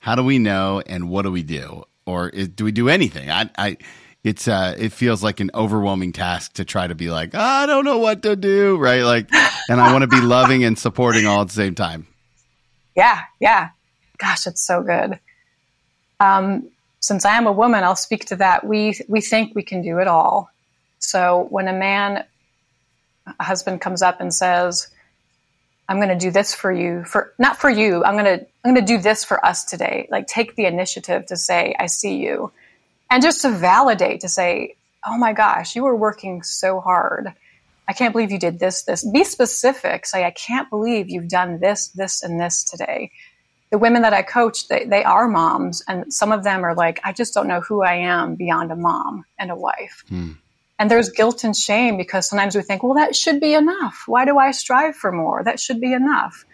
How 0.02 0.14
do 0.14 0.24
we 0.24 0.38
know, 0.38 0.82
and 0.86 1.10
what 1.10 1.22
do 1.22 1.30
we 1.30 1.42
do, 1.42 1.84
or 2.10 2.28
is, 2.28 2.48
do 2.48 2.64
we 2.64 2.72
do 2.72 2.88
anything? 2.88 3.30
I, 3.30 3.50
I, 3.56 3.76
it's 4.22 4.48
uh, 4.48 4.74
it 4.78 4.92
feels 4.92 5.22
like 5.22 5.40
an 5.40 5.50
overwhelming 5.54 6.12
task 6.12 6.54
to 6.54 6.64
try 6.64 6.86
to 6.86 6.94
be 6.94 7.10
like, 7.10 7.30
oh, 7.34 7.40
I 7.40 7.66
don't 7.66 7.84
know 7.84 7.98
what 7.98 8.22
to 8.24 8.36
do, 8.36 8.76
right? 8.76 9.02
Like, 9.02 9.28
and 9.68 9.80
I 9.80 9.92
want 9.92 10.02
to 10.02 10.08
be 10.08 10.20
loving 10.20 10.64
and 10.64 10.78
supporting 10.78 11.26
all 11.26 11.40
at 11.40 11.48
the 11.48 11.54
same 11.54 11.74
time. 11.74 12.06
Yeah, 12.94 13.22
yeah. 13.40 13.70
Gosh, 14.18 14.46
it's 14.46 14.62
so 14.62 14.82
good. 14.82 15.18
Um, 16.18 16.68
since 17.00 17.24
I 17.24 17.38
am 17.38 17.46
a 17.46 17.52
woman, 17.52 17.82
I'll 17.82 17.96
speak 17.96 18.26
to 18.26 18.36
that. 18.36 18.66
We 18.66 19.00
we 19.08 19.22
think 19.22 19.54
we 19.54 19.62
can 19.62 19.80
do 19.80 19.98
it 19.98 20.08
all. 20.08 20.50
So 20.98 21.46
when 21.48 21.66
a 21.66 21.72
man, 21.72 22.24
a 23.38 23.42
husband 23.42 23.80
comes 23.80 24.02
up 24.02 24.20
and 24.20 24.34
says, 24.34 24.88
"I'm 25.90 25.98
going 25.98 26.08
to 26.08 26.14
do 26.14 26.30
this 26.30 26.54
for 26.54 26.72
you, 26.72 27.04
for 27.04 27.34
not 27.38 27.58
for 27.58 27.68
you. 27.68 28.02
I'm 28.04 28.14
going 28.14 28.38
to 28.38 28.46
I'm 28.64 28.74
going 28.74 28.86
to 28.86 28.96
do 28.96 28.98
this 28.98 29.24
for 29.24 29.44
us 29.44 29.64
today." 29.64 30.08
Like 30.10 30.26
take 30.26 30.56
the 30.56 30.64
initiative 30.64 31.26
to 31.26 31.36
say, 31.36 31.74
"I 31.78 31.86
see 31.86 32.16
you," 32.16 32.50
and 33.10 33.22
just 33.22 33.42
to 33.42 33.50
validate 33.50 34.20
to 34.20 34.28
say, 34.28 34.76
"Oh 35.06 35.18
my 35.18 35.34
gosh, 35.34 35.76
you 35.76 35.82
were 35.82 35.96
working 35.96 36.42
so 36.42 36.80
hard." 36.80 37.34
I 37.88 37.92
can't 37.92 38.12
believe 38.12 38.30
you 38.30 38.38
did 38.38 38.60
this, 38.60 38.84
this. 38.84 39.04
Be 39.04 39.24
specific. 39.24 40.06
Say, 40.06 40.24
I 40.24 40.30
can't 40.30 40.70
believe 40.70 41.10
you've 41.10 41.26
done 41.26 41.58
this, 41.58 41.88
this, 41.88 42.22
and 42.22 42.40
this 42.40 42.62
today 42.62 43.10
the 43.70 43.78
women 43.78 44.02
that 44.02 44.12
I 44.12 44.22
coach, 44.22 44.68
they, 44.68 44.84
they 44.84 45.04
are 45.04 45.28
moms, 45.28 45.82
and 45.86 46.12
some 46.12 46.32
of 46.32 46.42
them 46.42 46.64
are 46.64 46.74
like, 46.74 47.00
I 47.04 47.12
just 47.12 47.32
don't 47.32 47.46
know 47.46 47.60
who 47.60 47.82
I 47.82 47.94
am 47.94 48.34
beyond 48.34 48.72
a 48.72 48.76
mom 48.76 49.24
and 49.38 49.50
a 49.50 49.56
wife. 49.56 50.04
Hmm. 50.08 50.32
And 50.80 50.90
there's 50.90 51.10
guilt 51.10 51.44
and 51.44 51.54
shame 51.54 51.96
because 51.96 52.28
sometimes 52.28 52.56
we 52.56 52.62
think, 52.62 52.82
well, 52.82 52.94
that 52.94 53.14
should 53.14 53.38
be 53.38 53.54
enough. 53.54 54.04
Why 54.06 54.24
do 54.24 54.38
I 54.38 54.50
strive 54.50 54.96
for 54.96 55.12
more? 55.12 55.44
That 55.44 55.60
should 55.60 55.80
be 55.80 55.92
enough. 55.92 56.44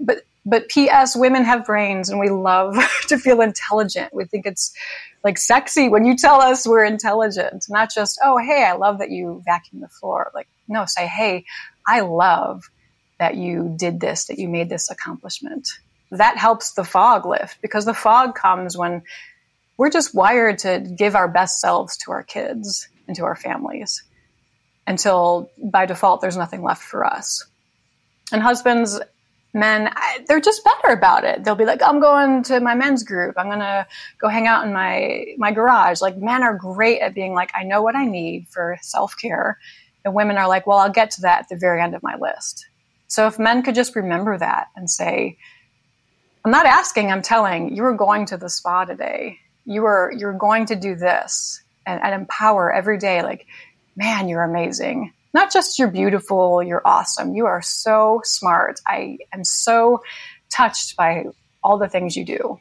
But 0.00 0.22
but 0.44 0.68
P.S. 0.68 1.14
Women 1.14 1.44
have 1.44 1.64
brains, 1.64 2.08
and 2.08 2.18
we 2.18 2.28
love 2.28 2.74
to 3.08 3.18
feel 3.18 3.40
intelligent. 3.40 4.12
We 4.12 4.24
think 4.24 4.44
it's 4.44 4.72
like 5.22 5.38
sexy 5.38 5.88
when 5.88 6.04
you 6.04 6.16
tell 6.16 6.40
us 6.40 6.66
we're 6.66 6.84
intelligent, 6.84 7.66
not 7.68 7.92
just 7.94 8.18
oh 8.24 8.38
hey, 8.38 8.64
I 8.64 8.72
love 8.72 8.98
that 8.98 9.10
you 9.10 9.42
vacuum 9.44 9.82
the 9.82 9.88
floor. 9.88 10.32
Like 10.34 10.48
no, 10.66 10.84
say 10.86 11.06
hey, 11.06 11.44
I 11.86 12.00
love 12.00 12.64
that 13.20 13.36
you 13.36 13.72
did 13.78 14.00
this, 14.00 14.24
that 14.24 14.38
you 14.40 14.48
made 14.48 14.68
this 14.68 14.90
accomplishment 14.90 15.68
that 16.12 16.36
helps 16.36 16.72
the 16.72 16.84
fog 16.84 17.24
lift 17.24 17.60
because 17.62 17.86
the 17.86 17.94
fog 17.94 18.34
comes 18.34 18.76
when 18.76 19.02
we're 19.78 19.90
just 19.90 20.14
wired 20.14 20.58
to 20.58 20.78
give 20.96 21.16
our 21.16 21.26
best 21.26 21.58
selves 21.58 21.96
to 21.96 22.12
our 22.12 22.22
kids 22.22 22.86
and 23.06 23.16
to 23.16 23.24
our 23.24 23.36
families 23.36 24.02
until 24.86 25.50
by 25.58 25.86
default 25.86 26.20
there's 26.20 26.36
nothing 26.36 26.62
left 26.62 26.82
for 26.82 27.04
us. 27.04 27.46
And 28.32 28.42
husbands, 28.42 29.00
men, 29.52 29.90
they're 30.26 30.40
just 30.40 30.64
better 30.64 30.94
about 30.94 31.24
it. 31.24 31.44
They'll 31.44 31.54
be 31.54 31.66
like, 31.66 31.82
I'm 31.82 32.00
going 32.00 32.42
to 32.44 32.60
my 32.60 32.74
men's 32.74 33.04
group. 33.04 33.34
I'm 33.36 33.46
going 33.46 33.58
to 33.58 33.86
go 34.18 34.28
hang 34.28 34.46
out 34.46 34.66
in 34.66 34.72
my, 34.72 35.26
my 35.36 35.52
garage. 35.52 36.00
Like 36.00 36.16
men 36.16 36.42
are 36.42 36.56
great 36.56 37.00
at 37.00 37.14
being 37.14 37.34
like, 37.34 37.50
I 37.54 37.64
know 37.64 37.82
what 37.82 37.94
I 37.94 38.06
need 38.06 38.48
for 38.48 38.78
self 38.80 39.16
care. 39.20 39.58
And 40.04 40.14
women 40.14 40.36
are 40.38 40.48
like, 40.48 40.66
well, 40.66 40.78
I'll 40.78 40.90
get 40.90 41.10
to 41.12 41.22
that 41.22 41.40
at 41.40 41.48
the 41.48 41.56
very 41.56 41.80
end 41.80 41.94
of 41.94 42.02
my 42.02 42.16
list. 42.16 42.66
So 43.06 43.26
if 43.26 43.38
men 43.38 43.62
could 43.62 43.74
just 43.74 43.94
remember 43.94 44.38
that 44.38 44.68
and 44.74 44.88
say, 44.88 45.36
I'm 46.44 46.50
not 46.50 46.66
asking, 46.66 47.12
I'm 47.12 47.22
telling 47.22 47.76
you 47.76 47.82
were 47.82 47.94
going 47.94 48.26
to 48.26 48.36
the 48.36 48.48
spa 48.48 48.84
today. 48.84 49.38
You 49.64 49.82
were 49.82 50.12
you're 50.16 50.32
going 50.32 50.66
to 50.66 50.76
do 50.76 50.96
this 50.96 51.61
and, 51.86 52.02
and 52.02 52.14
empower 52.14 52.72
every 52.72 52.98
day, 52.98 53.22
like, 53.22 53.46
man, 53.96 54.28
you're 54.28 54.42
amazing. 54.42 55.12
Not 55.34 55.52
just 55.52 55.78
you're 55.78 55.90
beautiful, 55.90 56.62
you're 56.62 56.82
awesome. 56.84 57.34
You 57.34 57.46
are 57.46 57.62
so 57.62 58.20
smart. 58.24 58.80
I 58.86 59.18
am 59.32 59.44
so 59.44 60.02
touched 60.50 60.96
by 60.96 61.26
all 61.62 61.78
the 61.78 61.88
things 61.88 62.16
you 62.16 62.24
do. 62.24 62.60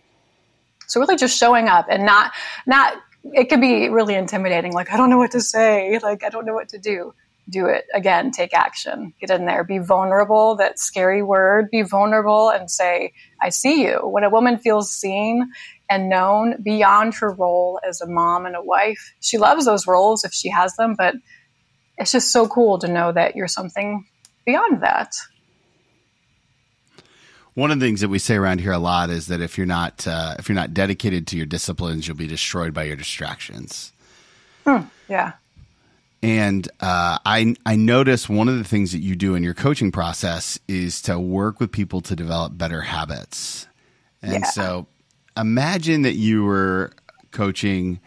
So 0.88 1.00
really 1.00 1.18
just 1.18 1.38
showing 1.38 1.68
up 1.68 1.88
and 1.90 2.06
not 2.06 2.32
not 2.66 2.98
it 3.24 3.50
can 3.50 3.62
be 3.62 3.88
really 3.90 4.16
intimidating, 4.16 4.74
like 4.74 4.92
I 4.92 4.98
don't 4.98 5.10
know 5.10 5.18
what 5.18 5.32
to 5.32 5.42
say, 5.42 6.00
like 6.00 6.24
I 6.24 6.30
don't 6.30 6.46
know 6.46 6.54
what 6.54 6.70
to 6.70 6.78
do 6.78 7.14
do 7.50 7.66
it 7.66 7.86
again 7.94 8.32
take 8.32 8.54
action 8.54 9.14
get 9.20 9.32
in 9.32 9.46
there 9.46 9.64
be 9.64 9.80
vulnerable 9.80 10.56
that 10.56 10.80
scary 10.80 11.24
word 11.24 11.70
be 11.72 11.82
vulnerable 11.82 12.50
and 12.50 12.70
say 12.70 13.12
i 13.42 13.50
see 13.50 13.84
you 13.84 13.96
when 14.04 14.24
a 14.24 14.30
woman 14.30 14.58
feels 14.58 14.92
seen 14.92 15.52
and 15.92 16.10
known 16.10 16.56
beyond 16.64 17.14
her 17.14 17.32
role 17.32 17.80
as 17.88 18.02
a 18.02 18.08
mom 18.08 18.46
and 18.46 18.56
a 18.56 18.64
wife 18.64 19.14
she 19.20 19.38
loves 19.38 19.66
those 19.66 19.86
roles 19.86 20.24
if 20.24 20.34
she 20.34 20.50
has 20.50 20.74
them 20.76 20.96
but 20.98 21.14
it's 21.98 22.12
just 22.12 22.32
so 22.32 22.48
cool 22.48 22.80
to 22.80 22.88
know 22.88 23.12
that 23.12 23.36
you're 23.36 23.48
something 23.48 24.06
beyond 24.46 24.82
that 24.82 25.14
one 27.54 27.70
of 27.70 27.80
the 27.82 27.86
things 27.86 28.00
that 28.00 28.08
we 28.08 28.18
say 28.18 28.36
around 28.36 28.62
here 28.62 28.72
a 28.72 28.80
lot 28.80 29.10
is 29.10 29.28
that 29.28 29.42
if 29.42 29.58
you're 29.58 29.68
not 29.68 30.08
uh, 30.08 30.36
if 30.40 30.48
you're 30.48 30.56
not 30.56 30.74
dedicated 30.74 31.28
to 31.28 31.38
your 31.38 31.46
disciplines 31.46 32.08
you'll 32.08 32.18
be 32.18 32.28
destroyed 32.28 32.74
by 32.74 32.84
your 32.84 32.96
distractions 32.96 33.92
hmm, 34.66 34.82
yeah 35.10 35.34
and 36.24 36.68
uh, 36.80 37.18
I 37.26 37.56
I 37.66 37.76
notice 37.76 38.30
one 38.30 38.48
of 38.48 38.58
the 38.58 38.64
things 38.64 38.92
that 38.92 39.00
you 39.00 39.16
do 39.16 39.34
in 39.36 39.44
your 39.44 39.56
coaching 39.56 39.92
process 39.92 40.60
is 40.68 41.02
to 41.04 41.20
work 41.20 41.60
with 41.60 41.72
people 41.72 42.02
to 42.02 42.16
develop 42.16 42.58
better 42.58 42.82
habits. 42.82 43.68
And 44.22 44.34
yeah. 44.34 44.46
so, 44.46 44.88
imagine 45.38 46.04
that 46.04 46.16
you 46.16 46.44
were 46.44 46.92
coaching 47.32 48.00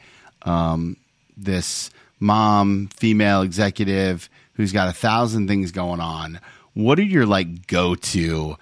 um, 0.42 0.96
this 1.36 1.90
mom, 2.20 2.88
female 2.88 3.42
executive 3.42 4.28
who's 4.54 4.72
got 4.72 4.88
a 4.88 4.92
thousand 4.92 5.48
things 5.48 5.72
going 5.72 6.00
on. 6.00 6.40
What 6.74 6.98
are 6.98 7.02
your 7.02 7.26
like 7.26 7.66
go 7.66 7.94
to? 7.94 8.56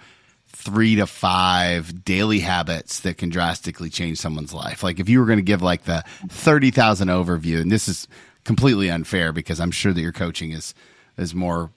three 0.63 0.95
to 0.95 1.05
five 1.05 2.05
daily 2.05 2.39
habits 2.39 3.01
that 3.01 3.17
can 3.17 3.29
drastically 3.29 3.89
change 3.89 4.17
someone's 4.17 4.53
life. 4.53 4.81
Like 4.81 4.97
if 4.97 5.09
you 5.09 5.19
were 5.19 5.25
going 5.25 5.39
to 5.39 5.43
give 5.43 5.61
like 5.61 5.83
the 5.83 6.05
30,000 6.29 7.09
overview, 7.09 7.59
and 7.59 7.69
this 7.69 7.89
is 7.89 8.07
completely 8.45 8.89
unfair 8.89 9.33
because 9.33 9.59
I'm 9.59 9.71
sure 9.71 9.91
that 9.91 9.99
your 9.99 10.13
coaching 10.13 10.51
is 10.51 10.73
is 11.17 11.35
more 11.35 11.71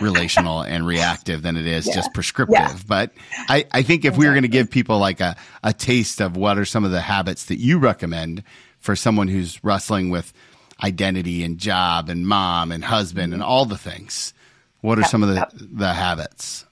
relational 0.00 0.60
and 0.62 0.86
reactive 0.86 1.42
than 1.42 1.56
it 1.56 1.66
is 1.66 1.86
yeah. 1.86 1.94
just 1.94 2.12
prescriptive. 2.12 2.56
Yeah. 2.56 2.78
But 2.86 3.12
I, 3.48 3.64
I 3.72 3.82
think 3.82 4.04
if 4.04 4.10
exactly. 4.10 4.18
we 4.18 4.26
were 4.26 4.32
going 4.34 4.42
to 4.42 4.48
give 4.48 4.70
people 4.70 4.98
like 4.98 5.20
a, 5.20 5.36
a 5.62 5.72
taste 5.72 6.20
of 6.20 6.36
what 6.36 6.58
are 6.58 6.64
some 6.64 6.84
of 6.84 6.90
the 6.90 7.00
habits 7.00 7.46
that 7.46 7.58
you 7.58 7.78
recommend 7.78 8.42
for 8.80 8.96
someone 8.96 9.28
who's 9.28 9.62
wrestling 9.64 10.10
with 10.10 10.32
identity 10.82 11.44
and 11.44 11.58
job 11.58 12.08
and 12.08 12.26
mom 12.26 12.72
and 12.72 12.84
husband 12.84 13.32
mm-hmm. 13.32 13.34
and 13.34 13.42
all 13.42 13.64
the 13.64 13.78
things, 13.78 14.34
what 14.80 14.98
are 14.98 15.02
yep. 15.02 15.10
some 15.10 15.22
of 15.22 15.28
the, 15.28 15.36
yep. 15.36 15.52
the 15.54 15.92
habits? 15.92 16.66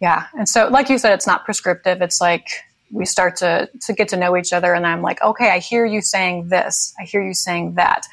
Yeah. 0.00 0.26
And 0.34 0.48
so, 0.48 0.68
like 0.68 0.88
you 0.88 0.98
said, 0.98 1.12
it's 1.12 1.26
not 1.26 1.44
prescriptive. 1.44 2.02
It's 2.02 2.20
like 2.20 2.48
we 2.92 3.06
start 3.06 3.36
to 3.36 3.68
to 3.80 3.92
get 3.92 4.08
to 4.08 4.16
know 4.16 4.36
each 4.36 4.52
other 4.52 4.74
and 4.74 4.86
i'm 4.86 5.02
like 5.02 5.20
okay 5.22 5.50
i 5.50 5.58
hear 5.58 5.84
you 5.84 6.00
saying 6.00 6.48
this 6.48 6.94
i 7.00 7.04
hear 7.04 7.22
you 7.22 7.34
saying 7.34 7.74
that 7.74 8.06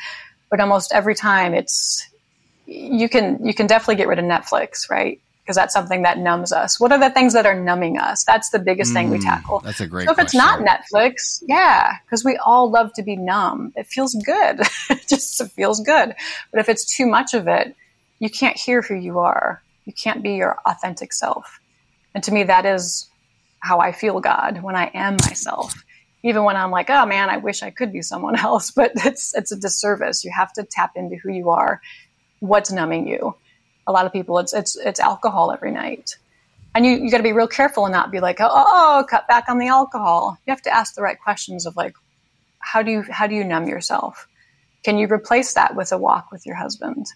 but 0.50 0.60
almost 0.60 0.92
every 0.94 1.14
time 1.14 1.54
it's 1.54 2.09
you 2.70 3.10
can 3.10 3.44
you 3.46 3.54
can 3.54 3.68
definitely 3.68 3.96
get 3.96 4.08
rid 4.08 4.20
of 4.20 4.26
netflix 4.26 4.90
right? 4.90 5.20
Because 5.44 5.56
that's 5.56 5.74
something 5.74 6.04
that 6.04 6.20
numbs 6.20 6.54
us. 6.54 6.80
What 6.80 6.92
are 6.92 7.00
the 7.00 7.10
things 7.10 7.34
that 7.34 7.48
are 7.48 7.60
numbing 7.60 7.98
us? 7.98 8.24
That's 8.24 8.52
the 8.52 8.60
biggest 8.60 8.92
mm, 8.92 8.94
thing 8.94 9.10
we 9.10 9.18
mm, 9.18 9.24
tackle. 9.24 9.60
that's 9.62 9.82
a 9.82 9.88
great 9.88 10.06
so 10.06 10.12
if 10.12 10.16
question. 10.16 10.26
it's 10.26 10.36
not 10.36 10.60
netflix 10.60 11.44
yeah 11.48 11.94
because 12.06 12.24
we 12.24 12.38
all 12.38 12.70
love 12.70 12.94
to 12.94 13.04
be 13.04 13.16
numb. 13.16 13.74
It 13.76 13.88
feels 13.88 14.14
good. 14.26 14.62
It 14.90 15.08
just 15.08 15.42
it 15.42 15.52
feels 15.52 15.80
good. 15.82 16.14
But 16.52 16.60
if 16.60 16.70
it's 16.70 16.96
too 16.96 17.08
much 17.08 17.34
of 17.34 17.48
it 17.48 17.76
you 18.20 18.30
can't 18.30 18.58
hear 18.58 18.82
who 18.82 18.96
you 18.96 19.20
are. 19.20 19.62
You 19.86 19.94
can't 19.94 20.22
be 20.22 20.34
your 20.34 20.58
authentic 20.66 21.14
self. 21.14 21.60
And 22.14 22.24
to 22.26 22.32
me 22.32 22.44
that 22.44 22.66
is 22.66 23.10
how 23.60 23.80
I 23.80 23.92
feel 23.92 24.20
God 24.20 24.62
when 24.62 24.76
I 24.76 24.92
am 24.94 25.14
myself. 25.14 25.74
Even 26.22 26.44
when 26.44 26.58
I'm 26.58 26.70
like, 26.70 26.90
oh 26.90 27.06
man, 27.06 27.30
I 27.30 27.38
wish 27.38 27.64
I 27.64 27.70
could 27.72 27.92
be 27.94 28.02
someone 28.02 28.38
else, 28.48 28.72
but 28.72 28.92
it's 28.96 29.34
it's 29.34 29.52
a 29.52 29.60
disservice. 29.60 30.24
You 30.24 30.32
have 30.36 30.54
to 30.54 30.64
tap 30.64 30.92
into 30.96 31.16
who 31.16 31.32
you 31.32 31.50
are, 31.50 31.82
what's 32.40 32.72
numbing 32.72 33.08
you. 33.08 33.36
A 33.88 33.92
lot 33.92 34.06
of 34.06 34.14
people, 34.14 34.40
it's 34.40 34.54
it's 34.54 34.76
it's 34.78 35.00
alcohol 35.00 35.52
every 35.52 35.72
night, 35.72 36.18
and 36.76 36.86
you 36.86 36.92
you 36.92 37.10
got 37.10 37.18
to 37.18 37.24
be 37.24 37.34
real 37.34 37.48
careful 37.48 37.86
and 37.86 37.94
not 37.94 38.12
be 38.12 38.20
like, 38.20 38.40
oh, 38.40 38.50
oh, 38.50 38.66
oh, 38.68 39.04
cut 39.10 39.28
back 39.28 39.46
on 39.50 39.58
the 39.58 39.68
alcohol. 39.68 40.38
You 40.46 40.52
have 40.52 40.62
to 40.64 40.76
ask 40.76 40.96
the 40.96 41.02
right 41.02 41.20
questions 41.20 41.66
of 41.66 41.76
like, 41.76 41.96
how 42.60 42.84
do 42.84 42.92
you 42.92 43.04
how 43.10 43.28
do 43.28 43.36
you 43.36 43.44
numb 43.44 43.68
yourself? 43.68 44.28
Can 44.84 44.98
you 44.98 45.08
replace 45.08 45.54
that 45.54 45.76
with 45.76 45.92
a 45.92 45.98
walk 45.98 46.32
with 46.32 46.46
your 46.46 46.56
husband? 46.56 47.08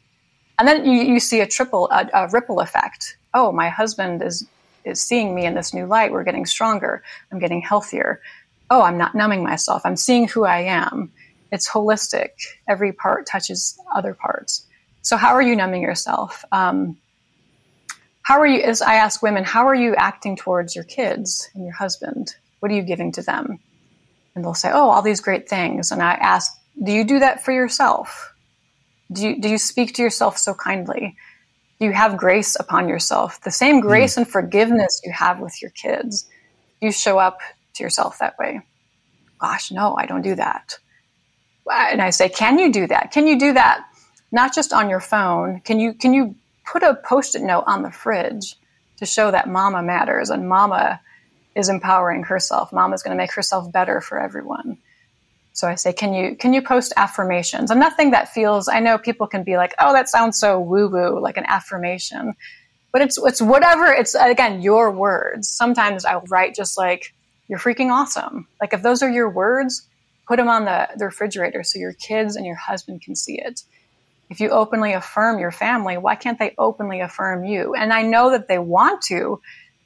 And 0.59 0.67
then 0.67 0.85
you, 0.85 1.01
you 1.13 1.19
see 1.19 1.41
a 1.41 1.47
triple 1.47 1.89
a, 1.91 2.09
a 2.13 2.29
ripple 2.29 2.59
effect. 2.59 3.17
Oh, 3.33 3.51
my 3.51 3.69
husband 3.69 4.23
is 4.23 4.47
is 4.83 5.01
seeing 5.01 5.33
me 5.35 5.45
in 5.45 5.53
this 5.53 5.73
new 5.73 5.85
light. 5.85 6.11
We're 6.11 6.23
getting 6.23 6.45
stronger. 6.45 7.03
I'm 7.31 7.39
getting 7.39 7.61
healthier. 7.61 8.19
Oh, 8.69 8.81
I'm 8.81 8.97
not 8.97 9.15
numbing 9.15 9.43
myself. 9.43 9.83
I'm 9.85 9.95
seeing 9.95 10.27
who 10.27 10.45
I 10.45 10.59
am. 10.61 11.11
It's 11.51 11.69
holistic. 11.69 12.29
Every 12.67 12.91
part 12.91 13.27
touches 13.27 13.79
other 13.95 14.13
parts. 14.13 14.65
So, 15.03 15.17
how 15.17 15.33
are 15.33 15.41
you 15.41 15.55
numbing 15.55 15.81
yourself? 15.81 16.45
Um, 16.51 16.97
how 18.21 18.39
are 18.39 18.47
you, 18.47 18.61
as 18.61 18.81
I 18.81 18.95
ask 18.95 19.21
women, 19.21 19.43
how 19.43 19.67
are 19.67 19.75
you 19.75 19.95
acting 19.95 20.37
towards 20.37 20.75
your 20.75 20.85
kids 20.85 21.49
and 21.53 21.65
your 21.65 21.73
husband? 21.73 22.33
What 22.61 22.71
are 22.71 22.75
you 22.75 22.83
giving 22.83 23.11
to 23.13 23.21
them? 23.21 23.59
And 24.33 24.43
they'll 24.43 24.53
say, 24.53 24.71
oh, 24.71 24.89
all 24.89 25.01
these 25.01 25.19
great 25.19 25.49
things. 25.49 25.91
And 25.91 26.01
I 26.01 26.13
ask, 26.13 26.53
do 26.81 26.93
you 26.93 27.03
do 27.03 27.19
that 27.19 27.43
for 27.43 27.51
yourself? 27.51 28.33
Do 29.11 29.27
you, 29.27 29.41
do 29.41 29.49
you 29.49 29.57
speak 29.57 29.93
to 29.95 30.01
yourself 30.01 30.37
so 30.37 30.53
kindly? 30.53 31.17
Do 31.79 31.85
you 31.85 31.91
have 31.91 32.15
grace 32.15 32.55
upon 32.57 32.87
yourself, 32.87 33.41
the 33.41 33.51
same 33.51 33.81
grace 33.81 34.13
mm. 34.13 34.19
and 34.19 34.27
forgiveness 34.27 35.01
you 35.03 35.11
have 35.11 35.41
with 35.41 35.61
your 35.61 35.71
kids. 35.71 36.29
You 36.79 36.93
show 36.93 37.19
up 37.19 37.39
to 37.73 37.83
yourself 37.83 38.19
that 38.19 38.39
way? 38.39 38.61
Gosh, 39.37 39.69
no, 39.69 39.97
I 39.97 40.05
don't 40.05 40.21
do 40.21 40.35
that. 40.35 40.77
And 41.69 42.01
I 42.01 42.11
say, 42.11 42.29
can 42.29 42.57
you 42.57 42.71
do 42.71 42.87
that? 42.87 43.11
Can 43.11 43.27
you 43.27 43.37
do 43.37 43.53
that 43.53 43.85
not 44.33 44.53
just 44.53 44.73
on 44.73 44.89
your 44.89 44.99
phone? 44.99 45.61
Can 45.61 45.79
you 45.79 45.93
can 45.93 46.13
you 46.13 46.35
put 46.65 46.83
a 46.83 46.95
post-it 46.95 47.41
note 47.41 47.63
on 47.67 47.83
the 47.83 47.91
fridge 47.91 48.55
to 48.97 49.05
show 49.05 49.31
that 49.31 49.47
mama 49.47 49.81
matters 49.81 50.29
and 50.29 50.47
mama 50.49 50.99
is 51.55 51.69
empowering 51.69 52.23
herself. 52.23 52.73
Mama's 52.73 53.03
going 53.03 53.15
to 53.15 53.21
make 53.21 53.33
herself 53.33 53.71
better 53.71 54.01
for 54.01 54.19
everyone. 54.19 54.77
So 55.53 55.67
I 55.67 55.75
say, 55.75 55.93
can 55.93 56.13
you 56.13 56.35
can 56.35 56.53
you 56.53 56.63
post 56.63 56.93
affirmations? 56.97 57.69
And 57.69 57.79
nothing 57.79 58.11
that 58.11 58.29
feels. 58.29 58.67
I 58.67 58.79
know 58.79 58.97
people 58.97 59.27
can 59.27 59.43
be 59.43 59.55
like, 59.55 59.75
oh, 59.77 59.93
that 59.93 60.09
sounds 60.09 60.39
so 60.39 60.59
woo 60.59 60.87
woo, 60.87 61.19
like 61.21 61.37
an 61.37 61.45
affirmation, 61.47 62.33
but 62.91 63.03
it's 63.03 63.19
it's 63.19 63.41
whatever. 63.41 63.85
It's 63.85 64.15
again 64.15 64.63
your 64.63 64.89
words. 64.89 65.47
Sometimes 65.47 66.05
I'll 66.05 66.23
write 66.27 66.55
just 66.55 66.75
like 66.75 67.13
you're 67.47 67.59
freaking 67.59 67.91
awesome. 67.91 68.47
Like 68.59 68.73
if 68.73 68.81
those 68.81 69.03
are 69.03 69.11
your 69.11 69.29
words, 69.29 69.87
put 70.27 70.37
them 70.37 70.47
on 70.47 70.65
the, 70.65 70.89
the 70.97 71.05
refrigerator 71.05 71.63
so 71.63 71.77
your 71.77 71.93
kids 71.93 72.35
and 72.35 72.47
your 72.47 72.55
husband 72.55 73.03
can 73.03 73.15
see 73.15 73.39
it. 73.39 73.61
If 74.29 74.39
you 74.39 74.49
openly 74.49 74.93
affirm 74.93 75.39
your 75.39 75.51
family, 75.51 75.97
why 75.97 76.15
can't 76.15 76.39
they 76.39 76.55
openly 76.57 77.01
affirm 77.01 77.45
you? 77.45 77.75
And 77.75 77.93
I 77.93 78.01
know 78.01 78.31
that 78.31 78.47
they 78.47 78.57
want 78.57 79.01
to. 79.03 79.41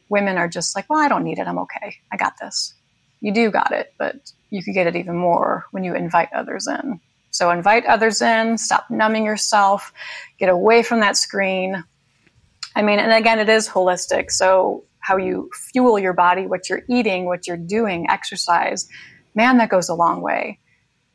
Women 0.09 0.37
are 0.37 0.47
just 0.47 0.75
like, 0.75 0.89
well, 0.89 0.99
I 0.99 1.09
don't 1.09 1.23
need 1.23 1.39
it. 1.39 1.47
I'm 1.47 1.59
okay. 1.59 1.97
I 2.11 2.17
got 2.17 2.33
this. 2.39 2.73
You 3.19 3.33
do 3.33 3.51
got 3.51 3.71
it, 3.71 3.93
but 3.97 4.15
you 4.49 4.63
could 4.63 4.73
get 4.73 4.87
it 4.87 4.95
even 4.95 5.15
more 5.15 5.65
when 5.71 5.83
you 5.83 5.95
invite 5.95 6.29
others 6.33 6.67
in. 6.67 7.01
So 7.31 7.51
invite 7.51 7.85
others 7.85 8.21
in, 8.21 8.57
stop 8.57 8.89
numbing 8.89 9.25
yourself, 9.25 9.91
get 10.39 10.49
away 10.49 10.81
from 10.81 11.01
that 11.01 11.17
screen. 11.17 11.83
I 12.75 12.81
mean, 12.81 12.99
and 12.99 13.11
again, 13.11 13.39
it 13.39 13.49
is 13.49 13.67
holistic. 13.67 14.31
So 14.31 14.85
how 14.99 15.17
you 15.17 15.49
fuel 15.71 15.99
your 15.99 16.13
body, 16.13 16.47
what 16.47 16.69
you're 16.69 16.83
eating, 16.89 17.25
what 17.25 17.47
you're 17.47 17.57
doing, 17.57 18.09
exercise, 18.09 18.87
man, 19.35 19.57
that 19.57 19.69
goes 19.69 19.89
a 19.89 19.93
long 19.93 20.21
way. 20.21 20.59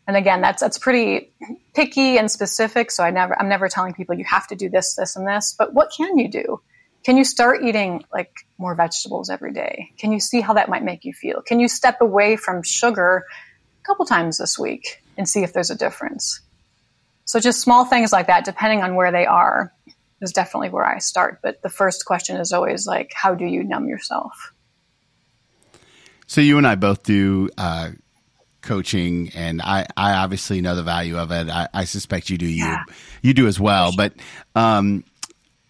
And 0.07 0.17
again, 0.17 0.41
that's 0.41 0.61
that's 0.61 0.79
pretty 0.79 1.33
picky 1.75 2.19
and 2.19 2.31
specific. 2.31 2.91
So 2.91 3.05
I 3.05 3.11
never 3.11 3.41
I'm 3.41 3.49
never 3.49 3.69
telling 3.69 3.95
people 3.95 4.17
you 4.17 4.25
have 4.25 4.47
to 4.49 4.57
do 4.57 4.69
this, 4.69 4.95
this, 4.95 5.17
and 5.17 5.27
this. 5.27 5.55
But 5.57 5.75
what 5.75 5.93
can 5.97 6.19
you 6.19 6.29
do? 6.29 6.61
Can 7.05 7.17
you 7.17 7.25
start 7.25 7.65
eating 7.65 8.05
like 8.12 8.31
more 8.59 8.75
vegetables 8.75 9.31
every 9.31 9.53
day? 9.53 9.91
Can 9.99 10.12
you 10.12 10.21
see 10.21 10.41
how 10.41 10.55
that 10.55 10.69
might 10.69 10.85
make 10.85 11.05
you 11.05 11.12
feel? 11.12 11.43
Can 11.43 11.61
you 11.61 11.69
step 11.69 12.01
away 12.01 12.37
from 12.37 12.62
sugar 12.62 13.25
a 13.81 13.87
couple 13.87 14.07
times 14.07 14.38
this 14.38 14.59
week 14.59 15.03
and 15.17 15.29
see 15.29 15.43
if 15.43 15.53
there's 15.53 15.71
a 15.71 15.77
difference? 15.77 16.41
So 17.25 17.41
just 17.41 17.61
small 17.61 17.85
things 17.85 18.12
like 18.12 18.27
that, 18.27 18.45
depending 18.45 18.83
on 18.83 18.95
where 18.95 19.11
they 19.11 19.27
are, 19.27 19.73
is 20.21 20.33
definitely 20.33 20.71
where 20.71 20.85
I 20.85 20.99
start. 20.99 21.41
But 21.43 21.62
the 21.62 21.69
first 21.69 22.05
question 22.05 22.37
is 22.37 22.53
always 22.53 22.87
like, 22.87 23.12
how 23.15 23.35
do 23.35 23.45
you 23.45 23.65
numb 23.65 23.88
yourself? 23.88 24.53
So 26.27 26.41
you 26.41 26.59
and 26.59 26.67
I 26.67 26.77
both 26.77 27.03
do 27.03 27.51
uh, 27.59 27.91
coaching, 28.62 29.31
and 29.35 29.61
I, 29.61 29.87
I 29.96 30.14
obviously 30.14 30.61
know 30.61 30.77
the 30.77 30.83
value 30.83 31.18
of 31.18 31.31
it. 31.31 31.48
I, 31.51 31.68
I 31.75 31.85
suspect 31.85 32.31
you 32.31 32.38
do. 32.38 32.46
Yeah. 32.46 32.85
You 32.88 32.94
you 33.22 33.35
do 33.35 33.46
as 33.46 33.59
well. 33.59 33.92
But 33.96 34.12
um, 34.55 35.05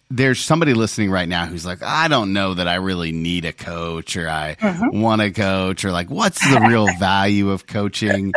there's 0.09 0.39
somebody 0.39 0.73
listening 0.73 1.11
right 1.11 1.29
now 1.29 1.45
who's 1.45 1.65
like, 1.65 1.81
I 1.81 2.07
don't 2.07 2.33
know 2.33 2.55
that 2.55 2.67
I 2.67 2.75
really 2.75 3.11
need 3.11 3.45
a 3.45 3.53
coach 3.53 4.17
or 4.17 4.27
I 4.27 4.55
mm-hmm. 4.59 4.99
want 4.99 5.21
a 5.21 5.31
coach 5.31 5.85
or 5.85 5.91
like, 5.91 6.09
what's 6.09 6.41
the 6.41 6.59
real 6.67 6.87
value 6.99 7.51
of 7.51 7.65
coaching? 7.65 8.33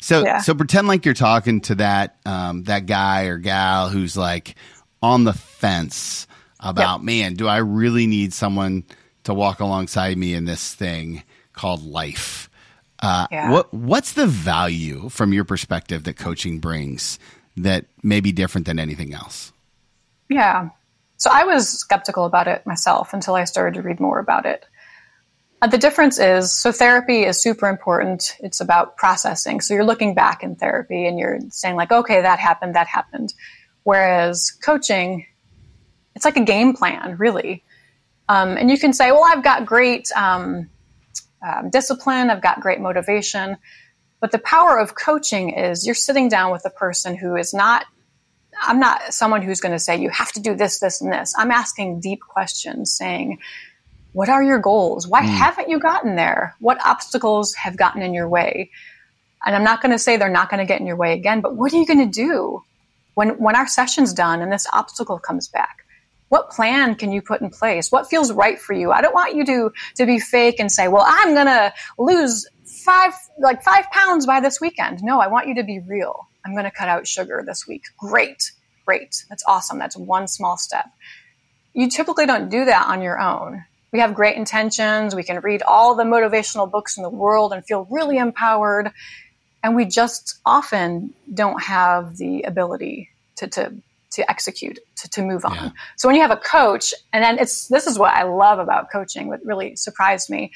So, 0.00 0.24
yeah. 0.24 0.38
so 0.38 0.54
pretend 0.54 0.88
like 0.88 1.04
you're 1.04 1.14
talking 1.14 1.60
to 1.62 1.76
that, 1.76 2.16
um, 2.26 2.64
that 2.64 2.86
guy 2.86 3.24
or 3.24 3.38
gal 3.38 3.88
who's 3.88 4.16
like 4.16 4.56
on 5.02 5.24
the 5.24 5.32
fence 5.32 6.26
about, 6.58 7.00
yep. 7.00 7.04
man, 7.04 7.34
do 7.34 7.46
I 7.46 7.58
really 7.58 8.06
need 8.06 8.32
someone 8.32 8.84
to 9.24 9.34
walk 9.34 9.60
alongside 9.60 10.18
me 10.18 10.34
in 10.34 10.46
this 10.46 10.74
thing 10.74 11.22
called 11.52 11.84
life? 11.84 12.50
Uh, 13.04 13.26
yeah. 13.30 13.50
what, 13.50 13.74
what's 13.74 14.14
the 14.14 14.26
value 14.26 15.10
from 15.10 15.34
your 15.34 15.44
perspective 15.44 16.04
that 16.04 16.16
coaching 16.16 16.58
brings 16.58 17.18
that 17.54 17.84
may 18.02 18.20
be 18.20 18.32
different 18.32 18.66
than 18.66 18.78
anything 18.78 19.12
else? 19.12 19.52
Yeah. 20.30 20.70
So 21.18 21.28
I 21.30 21.44
was 21.44 21.68
skeptical 21.68 22.24
about 22.24 22.48
it 22.48 22.64
myself 22.64 23.12
until 23.12 23.34
I 23.34 23.44
started 23.44 23.74
to 23.74 23.82
read 23.82 24.00
more 24.00 24.18
about 24.18 24.46
it. 24.46 24.64
Uh, 25.60 25.66
the 25.66 25.76
difference 25.76 26.18
is 26.18 26.50
so 26.50 26.72
therapy 26.72 27.24
is 27.24 27.42
super 27.42 27.68
important. 27.68 28.36
It's 28.40 28.60
about 28.60 28.96
processing. 28.96 29.60
So 29.60 29.74
you're 29.74 29.84
looking 29.84 30.14
back 30.14 30.42
in 30.42 30.56
therapy 30.56 31.06
and 31.06 31.18
you're 31.18 31.40
saying, 31.50 31.76
like, 31.76 31.92
okay, 31.92 32.22
that 32.22 32.38
happened, 32.38 32.74
that 32.74 32.86
happened. 32.86 33.34
Whereas 33.82 34.50
coaching, 34.50 35.26
it's 36.14 36.24
like 36.24 36.38
a 36.38 36.44
game 36.44 36.74
plan, 36.74 37.16
really. 37.18 37.64
Um, 38.30 38.56
and 38.56 38.70
you 38.70 38.78
can 38.78 38.94
say, 38.94 39.12
well, 39.12 39.24
I've 39.24 39.44
got 39.44 39.66
great 39.66 40.10
um, 40.12 40.70
um, 41.44 41.70
discipline, 41.70 42.30
I've 42.30 42.42
got 42.42 42.60
great 42.60 42.80
motivation. 42.80 43.56
But 44.20 44.32
the 44.32 44.38
power 44.38 44.78
of 44.78 44.94
coaching 44.94 45.50
is 45.50 45.84
you're 45.84 45.94
sitting 45.94 46.28
down 46.28 46.50
with 46.50 46.64
a 46.64 46.70
person 46.70 47.14
who 47.16 47.36
is 47.36 47.52
not 47.52 47.84
I'm 48.62 48.78
not 48.78 49.12
someone 49.12 49.42
who's 49.42 49.60
going 49.60 49.72
to 49.72 49.78
say, 49.78 49.96
you 50.00 50.10
have 50.10 50.32
to 50.32 50.40
do 50.40 50.54
this, 50.54 50.78
this, 50.78 51.00
and 51.00 51.12
this. 51.12 51.34
I'm 51.36 51.50
asking 51.50 52.00
deep 52.00 52.20
questions 52.20 52.92
saying, 52.92 53.38
what 54.12 54.28
are 54.28 54.42
your 54.42 54.58
goals? 54.58 55.08
Why 55.08 55.22
mm. 55.22 55.26
haven't 55.26 55.68
you 55.68 55.80
gotten 55.80 56.14
there? 56.14 56.54
What 56.60 56.78
obstacles 56.84 57.54
have 57.54 57.76
gotten 57.76 58.00
in 58.00 58.14
your 58.14 58.28
way? 58.28 58.70
And 59.44 59.54
I'm 59.54 59.64
not 59.64 59.82
going 59.82 59.92
to 59.92 59.98
say 59.98 60.16
they're 60.16 60.28
not 60.28 60.50
going 60.50 60.60
to 60.60 60.66
get 60.66 60.80
in 60.80 60.86
your 60.86 60.96
way 60.96 61.12
again, 61.14 61.40
but 61.40 61.56
what 61.56 61.72
are 61.72 61.76
you 61.76 61.86
going 61.86 62.10
to 62.10 62.20
do 62.20 62.62
when, 63.14 63.30
when 63.38 63.56
our 63.56 63.66
session's 63.66 64.12
done 64.12 64.40
and 64.40 64.52
this 64.52 64.66
obstacle 64.72 65.18
comes 65.18 65.48
back? 65.48 65.83
What 66.28 66.50
plan 66.50 66.94
can 66.94 67.12
you 67.12 67.22
put 67.22 67.40
in 67.40 67.50
place? 67.50 67.92
What 67.92 68.08
feels 68.08 68.32
right 68.32 68.58
for 68.58 68.72
you? 68.72 68.92
I 68.92 69.02
don't 69.02 69.14
want 69.14 69.36
you 69.36 69.44
to, 69.44 69.72
to 69.96 70.06
be 70.06 70.18
fake 70.18 70.58
and 70.58 70.70
say, 70.70 70.88
well, 70.88 71.04
I'm 71.06 71.34
going 71.34 71.46
to 71.46 71.72
lose 71.98 72.46
five, 72.64 73.12
like 73.38 73.62
five 73.62 73.90
pounds 73.90 74.26
by 74.26 74.40
this 74.40 74.60
weekend. 74.60 75.02
No, 75.02 75.20
I 75.20 75.28
want 75.28 75.48
you 75.48 75.54
to 75.56 75.64
be 75.64 75.80
real. 75.80 76.28
I'm 76.44 76.52
going 76.52 76.64
to 76.64 76.70
cut 76.70 76.88
out 76.88 77.06
sugar 77.06 77.42
this 77.46 77.66
week. 77.66 77.84
Great, 77.98 78.52
great. 78.84 79.24
That's 79.28 79.44
awesome. 79.46 79.78
That's 79.78 79.96
one 79.96 80.28
small 80.28 80.56
step. 80.56 80.86
You 81.72 81.88
typically 81.88 82.26
don't 82.26 82.48
do 82.48 82.64
that 82.66 82.86
on 82.88 83.02
your 83.02 83.20
own. 83.20 83.64
We 83.92 84.00
have 84.00 84.14
great 84.14 84.36
intentions. 84.36 85.14
We 85.14 85.22
can 85.22 85.40
read 85.40 85.62
all 85.62 85.94
the 85.94 86.02
motivational 86.02 86.70
books 86.70 86.96
in 86.96 87.02
the 87.02 87.10
world 87.10 87.52
and 87.52 87.64
feel 87.64 87.86
really 87.90 88.18
empowered. 88.18 88.90
And 89.62 89.76
we 89.76 89.84
just 89.84 90.40
often 90.44 91.14
don't 91.32 91.62
have 91.62 92.16
the 92.16 92.42
ability 92.42 93.10
to, 93.36 93.46
to, 93.48 93.74
to 94.14 94.28
execute, 94.30 94.78
to, 94.96 95.08
to 95.10 95.22
move 95.22 95.44
on. 95.44 95.54
Yeah. 95.54 95.70
So 95.96 96.08
when 96.08 96.16
you 96.16 96.22
have 96.22 96.30
a 96.30 96.36
coach, 96.36 96.92
and 97.12 97.22
then 97.22 97.38
it's 97.38 97.68
this 97.68 97.86
is 97.86 97.98
what 97.98 98.14
I 98.14 98.24
love 98.24 98.58
about 98.58 98.90
coaching, 98.90 99.28
what 99.28 99.44
really 99.44 99.76
surprised 99.76 100.30
me 100.30 100.52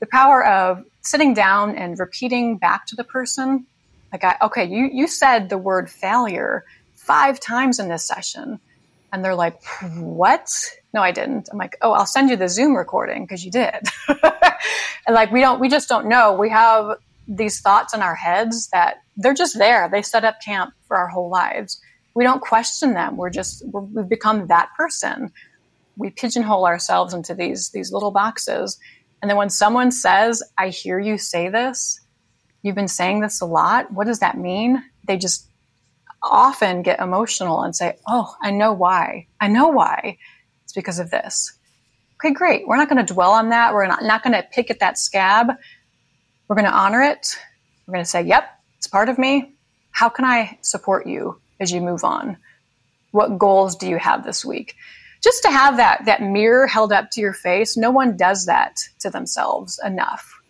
the 0.00 0.06
power 0.06 0.44
of 0.44 0.84
sitting 1.02 1.32
down 1.32 1.76
and 1.76 1.96
repeating 1.96 2.58
back 2.58 2.86
to 2.86 2.96
the 2.96 3.04
person 3.04 3.64
like, 4.12 4.24
I, 4.24 4.36
okay, 4.42 4.64
you, 4.64 4.90
you 4.92 5.06
said 5.06 5.48
the 5.48 5.58
word 5.58 5.90
failure 5.90 6.64
five 6.94 7.40
times 7.40 7.78
in 7.78 7.88
this 7.88 8.06
session. 8.06 8.60
And 9.12 9.24
they're 9.24 9.34
like, 9.34 9.62
what? 9.96 10.50
No, 10.92 11.00
I 11.00 11.12
didn't. 11.12 11.48
I'm 11.50 11.58
like, 11.58 11.76
oh, 11.80 11.92
I'll 11.92 12.06
send 12.06 12.30
you 12.30 12.36
the 12.36 12.48
Zoom 12.48 12.76
recording 12.76 13.24
because 13.24 13.44
you 13.44 13.50
did. 13.50 13.74
and 14.08 15.14
like, 15.14 15.32
we 15.32 15.40
don't, 15.40 15.60
we 15.60 15.68
just 15.68 15.88
don't 15.88 16.08
know. 16.08 16.34
We 16.34 16.50
have 16.50 16.98
these 17.26 17.60
thoughts 17.60 17.94
in 17.94 18.02
our 18.02 18.14
heads 18.14 18.68
that 18.72 18.96
they're 19.16 19.34
just 19.34 19.58
there. 19.58 19.88
They 19.90 20.02
set 20.02 20.24
up 20.24 20.36
camp 20.44 20.74
for 20.86 20.96
our 20.96 21.08
whole 21.08 21.30
lives. 21.30 21.80
We 22.14 22.24
don't 22.24 22.40
question 22.40 22.94
them. 22.94 23.16
We're 23.16 23.30
just, 23.30 23.64
we 23.64 23.80
we've 23.80 24.08
become 24.08 24.46
that 24.48 24.70
person. 24.76 25.32
We 25.96 26.10
pigeonhole 26.10 26.66
ourselves 26.66 27.14
into 27.14 27.34
these, 27.34 27.70
these 27.70 27.92
little 27.92 28.10
boxes. 28.10 28.78
And 29.20 29.30
then 29.30 29.36
when 29.36 29.50
someone 29.50 29.92
says, 29.92 30.42
I 30.58 30.68
hear 30.68 30.98
you 30.98 31.16
say 31.16 31.48
this, 31.48 32.00
you've 32.62 32.74
been 32.74 32.88
saying 32.88 33.20
this 33.20 33.40
a 33.40 33.46
lot. 33.46 33.92
What 33.92 34.06
does 34.06 34.18
that 34.18 34.36
mean? 34.36 34.82
They 35.06 35.16
just 35.16 35.48
often 36.22 36.82
get 36.82 37.00
emotional 37.00 37.62
and 37.62 37.74
say, 37.74 37.96
Oh, 38.06 38.34
I 38.40 38.50
know 38.50 38.72
why. 38.72 39.26
I 39.40 39.48
know 39.48 39.68
why. 39.68 40.18
It's 40.64 40.72
because 40.72 40.98
of 40.98 41.10
this. 41.10 41.52
Okay, 42.16 42.32
great. 42.32 42.66
We're 42.66 42.76
not 42.76 42.88
going 42.88 43.04
to 43.04 43.12
dwell 43.14 43.32
on 43.32 43.48
that. 43.48 43.74
We're 43.74 43.86
not, 43.86 44.04
not 44.04 44.22
going 44.22 44.34
to 44.34 44.46
pick 44.52 44.70
at 44.70 44.80
that 44.80 44.98
scab. 44.98 45.48
We're 46.46 46.56
going 46.56 46.68
to 46.68 46.76
honor 46.76 47.02
it. 47.02 47.36
We're 47.86 47.94
going 47.94 48.04
to 48.04 48.10
say, 48.10 48.22
Yep, 48.22 48.44
it's 48.78 48.86
part 48.86 49.08
of 49.08 49.18
me. 49.18 49.54
How 49.90 50.08
can 50.08 50.24
I 50.24 50.58
support 50.62 51.06
you 51.06 51.40
as 51.62 51.72
you 51.72 51.80
move 51.80 52.04
on? 52.04 52.36
What 53.10 53.38
goals 53.38 53.76
do 53.76 53.88
you 53.88 53.98
have 53.98 54.24
this 54.24 54.44
week? 54.44 54.74
Just 55.22 55.42
to 55.42 55.50
have 55.50 55.76
that, 55.76 56.04
that 56.06 56.22
mirror 56.22 56.66
held 56.66 56.92
up 56.92 57.10
to 57.12 57.20
your 57.20 57.32
face, 57.32 57.76
no 57.76 57.90
one 57.90 58.16
does 58.16 58.46
that 58.46 58.80
to 59.00 59.10
themselves 59.10 59.80
enough 59.84 60.42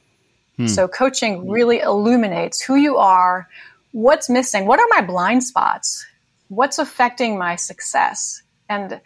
Hmm. 0.56 0.66
So 0.66 0.88
coaching 0.88 1.48
really 1.48 1.80
illuminates 1.80 2.60
who 2.60 2.76
you 2.76 2.96
are, 2.96 3.48
what's 3.92 4.28
missing, 4.28 4.66
what 4.66 4.80
are 4.80 4.86
my 4.90 5.02
blind 5.02 5.44
spots, 5.44 6.06
what's 6.48 6.78
affecting 6.78 7.38
my 7.38 7.56
success, 7.56 8.42
and 8.68 9.00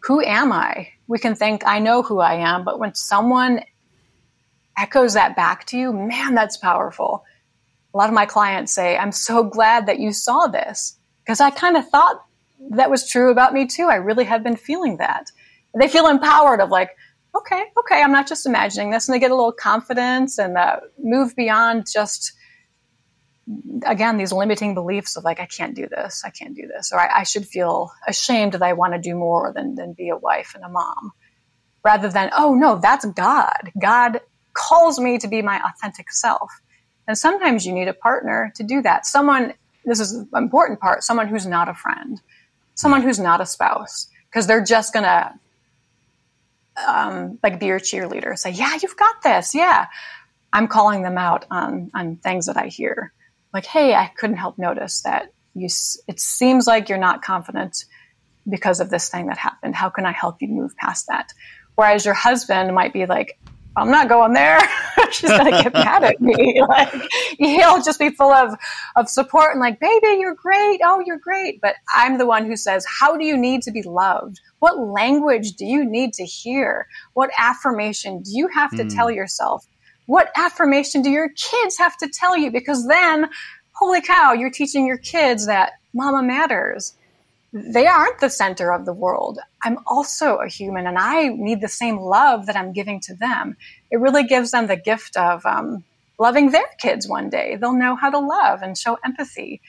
who 0.00 0.22
am 0.22 0.52
I? 0.52 0.88
We 1.08 1.18
can 1.18 1.34
think, 1.34 1.62
I 1.66 1.78
know 1.80 2.02
who 2.02 2.20
I 2.20 2.34
am, 2.34 2.64
but 2.64 2.78
when 2.78 2.94
someone 2.94 3.62
echoes 4.76 5.14
that 5.14 5.36
back 5.36 5.66
to 5.66 5.78
you, 5.78 5.92
man, 5.92 6.34
that's 6.34 6.56
powerful. 6.56 7.24
A 7.92 7.96
lot 7.96 8.08
of 8.08 8.14
my 8.14 8.26
clients 8.26 8.72
say, 8.72 8.96
I'm 8.96 9.12
so 9.12 9.42
glad 9.42 9.86
that 9.86 9.98
you 9.98 10.12
saw 10.12 10.46
this 10.46 10.95
because 11.26 11.40
I 11.40 11.50
kind 11.50 11.76
of 11.76 11.88
thought 11.88 12.24
that 12.70 12.88
was 12.88 13.10
true 13.10 13.32
about 13.32 13.52
me 13.52 13.66
too. 13.66 13.88
I 13.90 13.96
really 13.96 14.24
have 14.24 14.44
been 14.44 14.56
feeling 14.56 14.98
that. 14.98 15.26
They 15.78 15.88
feel 15.88 16.06
empowered 16.06 16.60
of 16.60 16.70
like, 16.70 16.90
okay, 17.34 17.64
okay, 17.80 18.00
I'm 18.00 18.12
not 18.12 18.28
just 18.28 18.46
imagining 18.46 18.90
this. 18.90 19.08
And 19.08 19.14
they 19.14 19.18
get 19.18 19.32
a 19.32 19.34
little 19.34 19.52
confidence 19.52 20.38
and 20.38 20.56
uh, 20.56 20.80
move 20.98 21.34
beyond 21.34 21.86
just, 21.92 22.32
again, 23.84 24.16
these 24.16 24.32
limiting 24.32 24.74
beliefs 24.74 25.16
of 25.16 25.24
like, 25.24 25.40
I 25.40 25.46
can't 25.46 25.74
do 25.74 25.88
this, 25.88 26.22
I 26.24 26.30
can't 26.30 26.54
do 26.54 26.66
this, 26.66 26.92
or 26.92 27.00
I, 27.00 27.20
I 27.20 27.22
should 27.24 27.46
feel 27.46 27.90
ashamed 28.06 28.52
that 28.52 28.62
I 28.62 28.72
want 28.72 28.94
to 28.94 29.00
do 29.00 29.14
more 29.16 29.52
than, 29.52 29.74
than 29.74 29.92
be 29.92 30.08
a 30.08 30.16
wife 30.16 30.52
and 30.54 30.64
a 30.64 30.68
mom. 30.68 31.12
Rather 31.84 32.08
than, 32.08 32.30
oh 32.36 32.54
no, 32.54 32.78
that's 32.78 33.04
God. 33.04 33.72
God 33.80 34.20
calls 34.54 34.98
me 34.98 35.18
to 35.18 35.28
be 35.28 35.42
my 35.42 35.60
authentic 35.60 36.10
self. 36.10 36.50
And 37.06 37.18
sometimes 37.18 37.66
you 37.66 37.72
need 37.72 37.88
a 37.88 37.94
partner 37.94 38.52
to 38.56 38.64
do 38.64 38.80
that. 38.82 39.06
Someone, 39.06 39.52
this 39.86 40.00
is 40.00 40.26
the 40.30 40.36
important 40.36 40.80
part, 40.80 41.02
someone 41.04 41.28
who's 41.28 41.46
not 41.46 41.68
a 41.68 41.74
friend, 41.74 42.20
someone 42.74 43.02
who's 43.02 43.18
not 43.18 43.40
a 43.40 43.46
spouse, 43.46 44.08
because 44.28 44.46
they're 44.46 44.64
just 44.64 44.92
going 44.92 45.04
to 45.04 45.32
um, 46.86 47.38
like 47.42 47.58
be 47.58 47.66
your 47.66 47.80
cheerleader. 47.80 48.36
Say, 48.36 48.50
yeah, 48.50 48.76
you've 48.82 48.96
got 48.96 49.22
this. 49.22 49.54
Yeah. 49.54 49.86
I'm 50.52 50.68
calling 50.68 51.02
them 51.02 51.18
out 51.18 51.46
on, 51.50 51.90
on 51.94 52.16
things 52.16 52.46
that 52.46 52.56
I 52.56 52.66
hear. 52.66 53.12
Like, 53.52 53.66
hey, 53.66 53.94
I 53.94 54.08
couldn't 54.18 54.36
help 54.36 54.58
notice 54.58 55.02
that 55.02 55.32
you, 55.54 55.68
it 56.08 56.20
seems 56.20 56.66
like 56.66 56.88
you're 56.88 56.98
not 56.98 57.22
confident 57.22 57.84
because 58.48 58.80
of 58.80 58.90
this 58.90 59.08
thing 59.08 59.26
that 59.26 59.38
happened. 59.38 59.74
How 59.74 59.88
can 59.88 60.04
I 60.04 60.12
help 60.12 60.42
you 60.42 60.48
move 60.48 60.76
past 60.76 61.06
that? 61.08 61.32
Whereas 61.74 62.04
your 62.04 62.14
husband 62.14 62.74
might 62.74 62.92
be 62.92 63.06
like, 63.06 63.38
I'm 63.76 63.90
not 63.90 64.08
going 64.08 64.32
there. 64.32 64.60
She's 65.12 65.30
gonna 65.30 65.50
get 65.50 65.72
mad 65.72 66.04
at 66.04 66.20
me. 66.20 66.62
Like 66.68 66.92
he'll 67.38 67.82
just 67.82 67.98
be 67.98 68.10
full 68.10 68.32
of 68.32 68.54
of 68.96 69.08
support 69.08 69.52
and 69.52 69.60
like, 69.60 69.78
baby, 69.78 70.18
you're 70.18 70.34
great. 70.34 70.80
Oh, 70.82 71.02
you're 71.04 71.18
great. 71.18 71.60
But 71.60 71.76
I'm 71.94 72.18
the 72.18 72.26
one 72.26 72.46
who 72.46 72.56
says, 72.56 72.84
how 73.00 73.16
do 73.16 73.24
you 73.24 73.36
need 73.36 73.62
to 73.62 73.70
be 73.70 73.82
loved? 73.82 74.40
What 74.58 74.78
language 74.78 75.52
do 75.52 75.64
you 75.64 75.84
need 75.84 76.12
to 76.14 76.24
hear? 76.24 76.86
What 77.14 77.30
affirmation 77.38 78.22
do 78.22 78.30
you 78.32 78.48
have 78.48 78.70
to 78.70 78.84
mm. 78.84 78.94
tell 78.94 79.10
yourself? 79.10 79.66
What 80.06 80.30
affirmation 80.36 81.02
do 81.02 81.10
your 81.10 81.28
kids 81.30 81.78
have 81.78 81.96
to 81.98 82.08
tell 82.08 82.36
you? 82.36 82.50
Because 82.50 82.86
then, 82.86 83.28
holy 83.72 84.00
cow, 84.00 84.32
you're 84.32 84.50
teaching 84.50 84.86
your 84.86 84.98
kids 84.98 85.46
that 85.46 85.72
mama 85.94 86.22
matters 86.22 86.94
they 87.56 87.86
aren't 87.86 88.20
the 88.20 88.28
center 88.28 88.70
of 88.70 88.84
the 88.84 88.92
world. 88.92 89.38
I'm 89.64 89.78
also 89.86 90.36
a 90.36 90.48
human 90.48 90.86
and 90.86 90.98
I 90.98 91.28
need 91.28 91.62
the 91.62 91.68
same 91.68 91.98
love 91.98 92.46
that 92.46 92.56
I'm 92.56 92.72
giving 92.72 93.00
to 93.00 93.14
them. 93.14 93.56
It 93.90 93.98
really 93.98 94.24
gives 94.24 94.50
them 94.50 94.66
the 94.66 94.76
gift 94.76 95.16
of 95.16 95.44
um, 95.46 95.82
loving 96.18 96.50
their 96.50 96.66
kids 96.78 97.08
one 97.08 97.30
day. 97.30 97.56
They'll 97.56 97.72
know 97.72 97.96
how 97.96 98.10
to 98.10 98.18
love 98.18 98.60
and 98.60 98.76
show 98.76 98.98
empathy. 99.02 99.62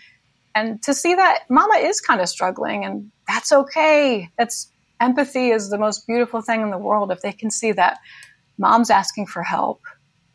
And 0.54 0.82
to 0.84 0.94
see 0.94 1.16
that 1.16 1.44
mama 1.50 1.76
is 1.78 2.02
kind 2.02 2.20
of 2.20 2.28
struggling 2.28 2.84
and 2.84 3.10
that's 3.26 3.54
okay. 3.54 4.30
That's 4.38 4.70
empathy 5.00 5.50
is 5.52 5.70
the 5.70 5.78
most 5.78 6.06
beautiful 6.08 6.42
thing 6.42 6.62
in 6.62 6.72
the 6.72 6.78
world 6.78 7.12
if 7.12 7.22
they 7.22 7.32
can 7.32 7.52
see 7.52 7.72
that 7.72 8.00
mom's 8.58 8.90
asking 8.90 9.28
for 9.28 9.44
help 9.44 9.82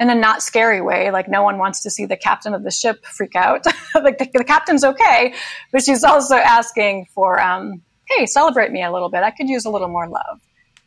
in 0.02 0.10
a 0.10 0.14
not 0.14 0.42
scary 0.42 0.80
way. 0.80 1.10
Like 1.10 1.28
no 1.28 1.42
one 1.42 1.58
wants 1.58 1.80
to 1.82 1.90
see 1.90 2.04
the 2.04 2.16
captain 2.16 2.54
of 2.54 2.64
the 2.64 2.72
ship 2.72 3.06
freak 3.06 3.36
out. 3.36 3.64
like 3.94 4.18
the, 4.18 4.28
the, 4.34 4.44
captain's 4.44 4.82
okay, 4.82 5.32
but 5.70 5.82
she's 5.82 6.02
also 6.02 6.34
asking 6.34 7.06
for, 7.14 7.40
um, 7.40 7.80
hey, 8.08 8.26
celebrate 8.26 8.72
me 8.72 8.82
a 8.82 8.92
little 8.92 9.08
bit. 9.08 9.22
I 9.22 9.30
could 9.30 9.48
use 9.48 9.64
a 9.64 9.70
little 9.70 9.88
more 9.88 10.08
love. 10.08 10.40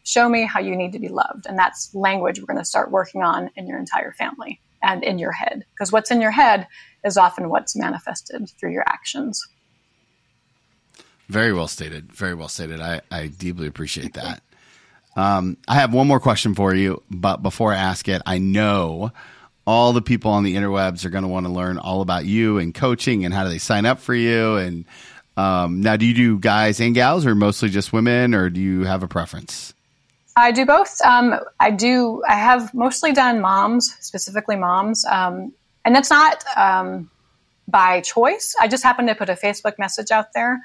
Show 0.04 0.28
me 0.28 0.43
how 0.45 0.60
you 0.60 0.75
need 0.75 0.91
to 0.91 0.99
be 0.99 1.08
loved. 1.08 1.47
And 1.47 1.58
that's 1.58 1.95
language 1.95 2.39
we're 2.39 2.45
going 2.45 2.60
to 2.60 2.65
start 2.65 2.91
working 2.91 3.23
on 3.23 3.49
in 3.56 3.67
your 3.67 3.80
entire 3.80 4.12
family 4.12 4.60
and 4.84 5.01
in 5.04 5.17
your 5.17 5.32
head. 5.32 5.65
Because 5.73 5.91
what's 5.91 6.12
in 6.12 6.21
your 6.21 6.32
head 6.32 6.67
is 7.06 7.17
often 7.17 7.49
what's 7.49 7.75
manifested 7.75 8.49
through 8.60 8.73
your 8.73 8.84
actions. 8.88 9.41
Very 11.30 11.54
well 11.54 11.69
stated. 11.69 12.12
Very 12.12 12.36
well 12.36 12.49
stated. 12.49 12.82
I, 12.82 13.01
I 13.10 13.28
deeply 13.28 13.65
appreciate 13.65 14.13
that. 14.13 14.43
Um, 15.15 15.58
I 15.67 15.75
have 15.75 15.93
one 15.93 16.08
more 16.08 16.19
question 16.19 16.56
for 16.56 16.73
you, 16.73 17.01
but 17.10 17.38
before 17.38 17.73
I 17.73 17.78
ask 17.78 18.08
it, 18.08 18.21
I 18.25 18.38
know 18.38 19.12
all 19.65 19.93
the 19.93 20.01
people 20.01 20.32
on 20.32 20.43
the 20.43 20.56
interwebs 20.56 21.06
are 21.06 21.10
going 21.10 21.23
to 21.23 21.28
want 21.28 21.45
to 21.45 21.51
learn 21.51 21.78
all 21.78 22.01
about 22.01 22.25
you 22.25 22.58
and 22.58 22.73
coaching 22.73 23.25
and 23.25 23.34
how 23.34 23.43
do 23.43 23.49
they 23.49 23.58
sign 23.58 23.86
up 23.86 23.99
for 23.99 24.13
you. 24.13 24.58
And 24.58 24.86
um, 25.38 25.82
now, 25.82 25.95
do 25.95 26.06
you 26.06 26.13
do 26.13 26.39
guys 26.39 26.80
and 26.80 26.93
gals, 26.93 27.25
or 27.25 27.36
mostly 27.36 27.69
just 27.69 27.91
women, 27.91 28.34
or 28.34 28.49
do 28.49 28.62
you 28.62 28.84
have 28.84 29.04
a 29.04 29.08
preference? 29.08 29.73
I 30.38 30.51
do 30.51 30.65
both. 30.65 30.99
Um, 31.01 31.39
I 31.60 31.71
do. 31.71 32.21
I 32.28 32.36
have 32.36 32.73
mostly 32.73 33.13
done 33.13 33.41
moms, 33.41 33.95
specifically 33.99 34.56
moms, 34.56 35.06
um, 35.06 35.54
and 35.84 35.97
it's 35.97 36.10
not 36.10 36.43
um, 36.58 37.10
by 37.67 38.01
choice. 38.01 38.56
I 38.60 38.67
just 38.67 38.84
happened 38.84 39.08
to 39.10 39.15
put 39.15 39.30
a 39.30 39.34
Facebook 39.36 39.78
message 39.80 40.12
out 40.12 40.34
there 40.34 40.62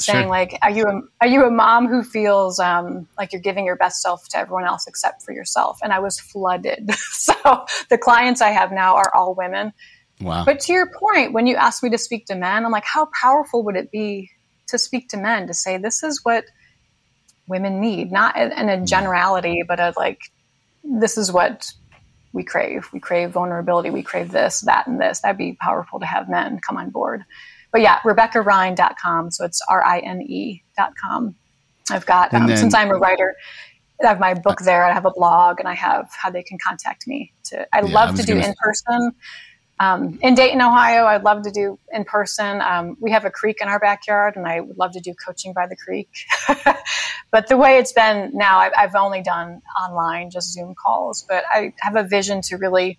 saying 0.00 0.24
sure. 0.24 0.28
like 0.28 0.58
are 0.62 0.70
you 0.70 0.84
a, 0.84 1.00
are 1.20 1.26
you 1.26 1.44
a 1.44 1.50
mom 1.50 1.88
who 1.88 2.02
feels 2.02 2.58
um, 2.58 3.08
like 3.18 3.32
you're 3.32 3.42
giving 3.42 3.64
your 3.64 3.76
best 3.76 4.02
self 4.02 4.28
to 4.28 4.38
everyone 4.38 4.64
else 4.64 4.86
except 4.86 5.22
for 5.22 5.32
yourself? 5.32 5.78
And 5.82 5.92
i 5.92 5.98
was 5.98 6.18
flooded. 6.18 6.90
So 7.10 7.66
the 7.90 7.98
clients 7.98 8.40
i 8.40 8.50
have 8.50 8.72
now 8.72 8.96
are 8.96 9.12
all 9.14 9.34
women. 9.34 9.72
Wow. 10.20 10.44
But 10.44 10.60
to 10.60 10.72
your 10.72 10.90
point 10.90 11.32
when 11.32 11.46
you 11.46 11.56
ask 11.56 11.82
me 11.82 11.90
to 11.90 11.98
speak 11.98 12.26
to 12.26 12.34
men 12.34 12.64
i'm 12.64 12.72
like 12.72 12.84
how 12.84 13.08
powerful 13.20 13.62
would 13.64 13.76
it 13.76 13.90
be 13.90 14.30
to 14.68 14.78
speak 14.78 15.08
to 15.10 15.16
men 15.16 15.46
to 15.46 15.54
say 15.54 15.78
this 15.78 16.02
is 16.02 16.20
what 16.22 16.44
women 17.46 17.80
need? 17.80 18.12
Not 18.12 18.36
in, 18.36 18.52
a 18.52 18.76
mm. 18.76 18.86
generality 18.86 19.62
but 19.66 19.80
a 19.80 19.92
like 19.96 20.20
this 20.84 21.18
is 21.18 21.32
what 21.32 21.72
we 22.38 22.44
crave 22.44 22.88
we 22.92 23.00
crave 23.00 23.30
vulnerability 23.30 23.90
we 23.90 24.02
crave 24.02 24.30
this 24.30 24.60
that 24.62 24.86
and 24.86 25.00
this 25.00 25.20
that'd 25.20 25.36
be 25.36 25.56
powerful 25.60 25.98
to 25.98 26.06
have 26.06 26.28
men 26.28 26.60
come 26.66 26.76
on 26.76 26.90
board 26.90 27.24
but 27.72 27.80
yeah, 27.80 27.98
RebeccaRine.com. 28.00 29.30
So 29.30 29.44
it's 29.44 29.60
R 29.68 29.84
I 29.84 30.00
N 30.00 30.22
E.com. 30.22 31.34
I've 31.90 32.06
got, 32.06 32.34
um, 32.34 32.46
then, 32.46 32.56
since 32.56 32.74
I'm 32.74 32.90
a 32.90 32.96
writer, 32.96 33.34
I 34.02 34.08
have 34.08 34.20
my 34.20 34.34
book 34.34 34.60
there. 34.60 34.84
I 34.84 34.92
have 34.92 35.06
a 35.06 35.10
blog 35.10 35.58
and 35.58 35.68
I 35.68 35.74
have 35.74 36.08
how 36.12 36.30
they 36.30 36.42
can 36.42 36.58
contact 36.64 37.06
me. 37.06 37.32
To 37.44 37.66
I 37.74 37.80
yeah, 37.80 37.94
love 37.94 38.14
I 38.14 38.16
to 38.18 38.22
do 38.22 38.38
in 38.38 38.54
person. 38.62 39.12
Um, 39.80 40.18
in 40.22 40.34
Dayton, 40.34 40.60
Ohio, 40.60 41.04
I'd 41.04 41.22
love 41.22 41.42
to 41.42 41.50
do 41.50 41.78
in 41.92 42.04
person. 42.04 42.60
Um, 42.60 42.96
we 43.00 43.12
have 43.12 43.24
a 43.24 43.30
creek 43.30 43.58
in 43.60 43.68
our 43.68 43.78
backyard, 43.78 44.34
and 44.36 44.46
I 44.46 44.60
would 44.60 44.76
love 44.76 44.92
to 44.92 45.00
do 45.00 45.14
coaching 45.24 45.52
by 45.52 45.66
the 45.66 45.76
creek. 45.76 46.08
but 47.30 47.46
the 47.48 47.56
way 47.56 47.78
it's 47.78 47.92
been 47.92 48.32
now, 48.34 48.58
I've, 48.58 48.72
I've 48.76 48.94
only 48.96 49.22
done 49.22 49.62
online, 49.80 50.30
just 50.30 50.52
Zoom 50.52 50.74
calls. 50.74 51.24
But 51.28 51.44
I 51.52 51.72
have 51.80 51.96
a 51.96 52.02
vision 52.02 52.42
to 52.42 52.56
really 52.56 52.98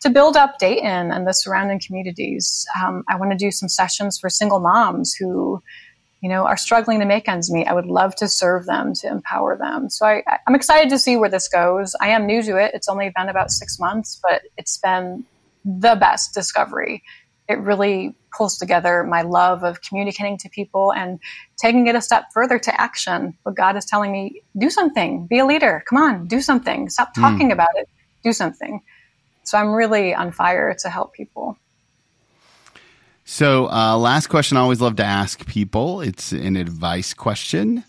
to 0.00 0.10
build 0.10 0.36
up 0.36 0.58
Dayton 0.58 1.10
and 1.10 1.26
the 1.26 1.32
surrounding 1.32 1.80
communities. 1.84 2.66
Um, 2.80 3.04
I 3.08 3.16
want 3.16 3.32
to 3.32 3.36
do 3.36 3.50
some 3.50 3.68
sessions 3.68 4.18
for 4.18 4.28
single 4.28 4.60
moms 4.60 5.14
who, 5.14 5.60
you 6.20 6.28
know, 6.28 6.46
are 6.46 6.56
struggling 6.56 7.00
to 7.00 7.04
make 7.04 7.28
ends 7.28 7.50
meet. 7.50 7.66
I 7.66 7.72
would 7.72 7.86
love 7.86 8.14
to 8.16 8.28
serve 8.28 8.66
them, 8.66 8.92
to 8.94 9.08
empower 9.08 9.56
them. 9.56 9.90
So 9.90 10.06
I, 10.06 10.22
I'm 10.46 10.54
excited 10.54 10.90
to 10.90 10.98
see 10.98 11.16
where 11.16 11.30
this 11.30 11.48
goes. 11.48 11.96
I 12.00 12.08
am 12.08 12.26
new 12.26 12.42
to 12.42 12.56
it. 12.56 12.72
It's 12.74 12.88
only 12.88 13.10
been 13.16 13.28
about 13.28 13.50
six 13.50 13.80
months, 13.80 14.20
but 14.22 14.42
it's 14.56 14.78
been 14.78 15.24
the 15.64 15.96
best 15.96 16.34
discovery. 16.34 17.02
It 17.48 17.58
really 17.60 18.14
pulls 18.36 18.58
together 18.58 19.04
my 19.04 19.22
love 19.22 19.64
of 19.64 19.80
communicating 19.80 20.36
to 20.38 20.48
people 20.50 20.92
and 20.92 21.18
taking 21.56 21.86
it 21.86 21.94
a 21.94 22.00
step 22.00 22.24
further 22.32 22.58
to 22.58 22.80
action. 22.80 23.36
What 23.42 23.54
God 23.54 23.76
is 23.76 23.84
telling 23.84 24.12
me, 24.12 24.42
do 24.56 24.70
something, 24.70 25.26
be 25.26 25.38
a 25.38 25.46
leader. 25.46 25.82
Come 25.88 25.98
on, 25.98 26.26
do 26.26 26.40
something. 26.40 26.90
Stop 26.90 27.14
hmm. 27.14 27.22
talking 27.22 27.48
mm. 27.48 27.52
about 27.52 27.70
it. 27.76 27.88
Do 28.22 28.32
something. 28.32 28.82
So 29.44 29.56
I'm 29.56 29.72
really 29.72 30.14
on 30.14 30.30
fire 30.30 30.76
to 30.80 30.90
help 30.90 31.14
people. 31.14 31.56
So, 33.30 33.70
uh, 33.70 33.96
last 33.98 34.28
question 34.28 34.56
I 34.56 34.60
always 34.60 34.80
love 34.80 34.96
to 34.96 35.04
ask 35.04 35.46
people 35.46 36.00
it's 36.00 36.32
an 36.32 36.56
advice 36.56 37.12
question, 37.12 37.84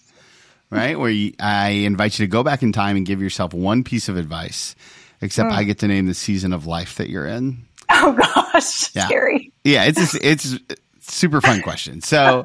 right? 0.70 1.00
Where 1.00 1.10
you, 1.10 1.34
I 1.40 1.70
invite 1.70 2.20
you 2.20 2.26
to 2.26 2.30
go 2.30 2.44
back 2.44 2.62
in 2.62 2.74
time 2.74 2.98
and 2.98 3.06
give 3.06 3.22
yourself 3.22 3.54
one 3.54 3.86
piece 3.86 4.10
of 4.10 4.18
advice, 4.18 4.76
except 5.22 5.52
mm. 5.52 5.54
I 5.54 5.64
get 5.64 5.80
to 5.80 5.88
name 5.88 6.06
the 6.06 6.14
season 6.14 6.54
of 6.54 6.66
life 6.66 6.96
that 6.96 7.10
you're 7.10 7.28
in. 7.28 7.66
Oh, 7.90 8.14
gosh. 8.14 8.94
Yeah. 8.96 9.06
Scary. 9.06 9.54
Yeah, 9.64 9.86
it's, 9.86 10.16
a, 10.16 10.28
it's 10.28 10.58
super 11.00 11.40
fun 11.40 11.62
question. 11.62 12.02
So, 12.02 12.44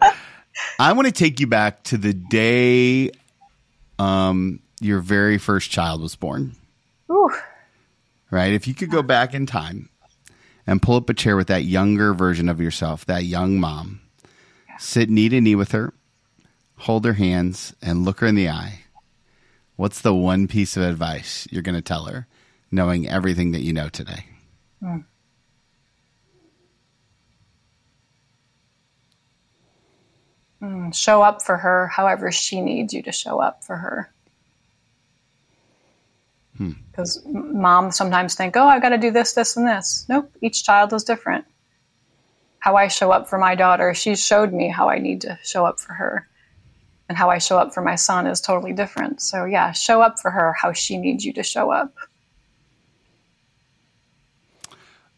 I 0.78 0.92
want 0.92 1.06
to 1.06 1.12
take 1.12 1.40
you 1.40 1.48
back 1.48 1.82
to 1.84 1.98
the 1.98 2.12
day 2.12 3.10
um, 3.98 4.60
your 4.80 5.00
very 5.00 5.38
first 5.38 5.70
child 5.70 6.02
was 6.02 6.14
born. 6.14 6.54
Ooh 7.10 7.32
right? 8.34 8.52
If 8.52 8.66
you 8.66 8.74
could 8.74 8.90
go 8.90 9.02
back 9.02 9.32
in 9.32 9.46
time 9.46 9.88
and 10.66 10.82
pull 10.82 10.96
up 10.96 11.08
a 11.08 11.14
chair 11.14 11.36
with 11.36 11.46
that 11.46 11.62
younger 11.62 12.12
version 12.12 12.48
of 12.48 12.60
yourself, 12.60 13.06
that 13.06 13.24
young 13.24 13.60
mom, 13.60 14.00
sit 14.78 15.08
knee 15.08 15.28
to 15.28 15.40
knee 15.40 15.54
with 15.54 15.70
her, 15.70 15.94
hold 16.76 17.04
her 17.04 17.12
hands, 17.12 17.76
and 17.80 18.04
look 18.04 18.18
her 18.20 18.26
in 18.26 18.34
the 18.34 18.48
eye, 18.48 18.80
what's 19.76 20.00
the 20.00 20.12
one 20.12 20.48
piece 20.48 20.76
of 20.76 20.82
advice 20.82 21.46
you're 21.52 21.62
going 21.62 21.76
to 21.76 21.80
tell 21.80 22.06
her, 22.06 22.26
knowing 22.74 23.08
everything 23.08 23.52
that 23.52 23.62
you 23.62 23.72
know 23.72 23.88
today? 23.88 24.26
Mm. 24.82 25.04
show 30.94 31.20
up 31.20 31.42
for 31.42 31.58
her 31.58 31.88
however 31.88 32.32
she 32.32 32.60
needs 32.60 32.94
you 32.94 33.02
to 33.02 33.12
show 33.12 33.38
up 33.38 33.62
for 33.64 33.76
her. 33.76 34.10
Because 36.56 37.20
hmm. 37.24 37.60
moms 37.60 37.96
sometimes 37.96 38.34
think, 38.34 38.56
oh, 38.56 38.66
I've 38.66 38.80
got 38.80 38.90
to 38.90 38.98
do 38.98 39.10
this, 39.10 39.32
this, 39.32 39.56
and 39.56 39.66
this. 39.66 40.06
Nope, 40.08 40.30
each 40.40 40.64
child 40.64 40.92
is 40.92 41.04
different. 41.04 41.44
How 42.60 42.76
I 42.76 42.88
show 42.88 43.10
up 43.10 43.28
for 43.28 43.38
my 43.38 43.54
daughter, 43.54 43.92
she 43.92 44.14
showed 44.14 44.52
me 44.52 44.68
how 44.68 44.88
I 44.88 44.98
need 44.98 45.22
to 45.22 45.38
show 45.42 45.66
up 45.66 45.80
for 45.80 45.92
her. 45.94 46.28
and 47.08 47.18
how 47.18 47.28
I 47.28 47.36
show 47.36 47.58
up 47.58 47.74
for 47.74 47.82
my 47.82 47.96
son 47.96 48.26
is 48.26 48.40
totally 48.40 48.72
different. 48.72 49.20
So, 49.20 49.44
yeah, 49.44 49.72
show 49.72 50.00
up 50.00 50.18
for 50.18 50.30
her 50.30 50.54
how 50.54 50.72
she 50.72 50.96
needs 50.96 51.22
you 51.22 51.34
to 51.34 51.42
show 51.42 51.70
up. 51.70 51.92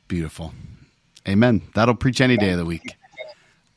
Beautiful. 0.08 0.52
Amen. 1.28 1.62
That'll 1.74 1.94
preach 1.94 2.20
any 2.20 2.36
day 2.36 2.50
of 2.50 2.58
the 2.58 2.64
week. 2.64 2.96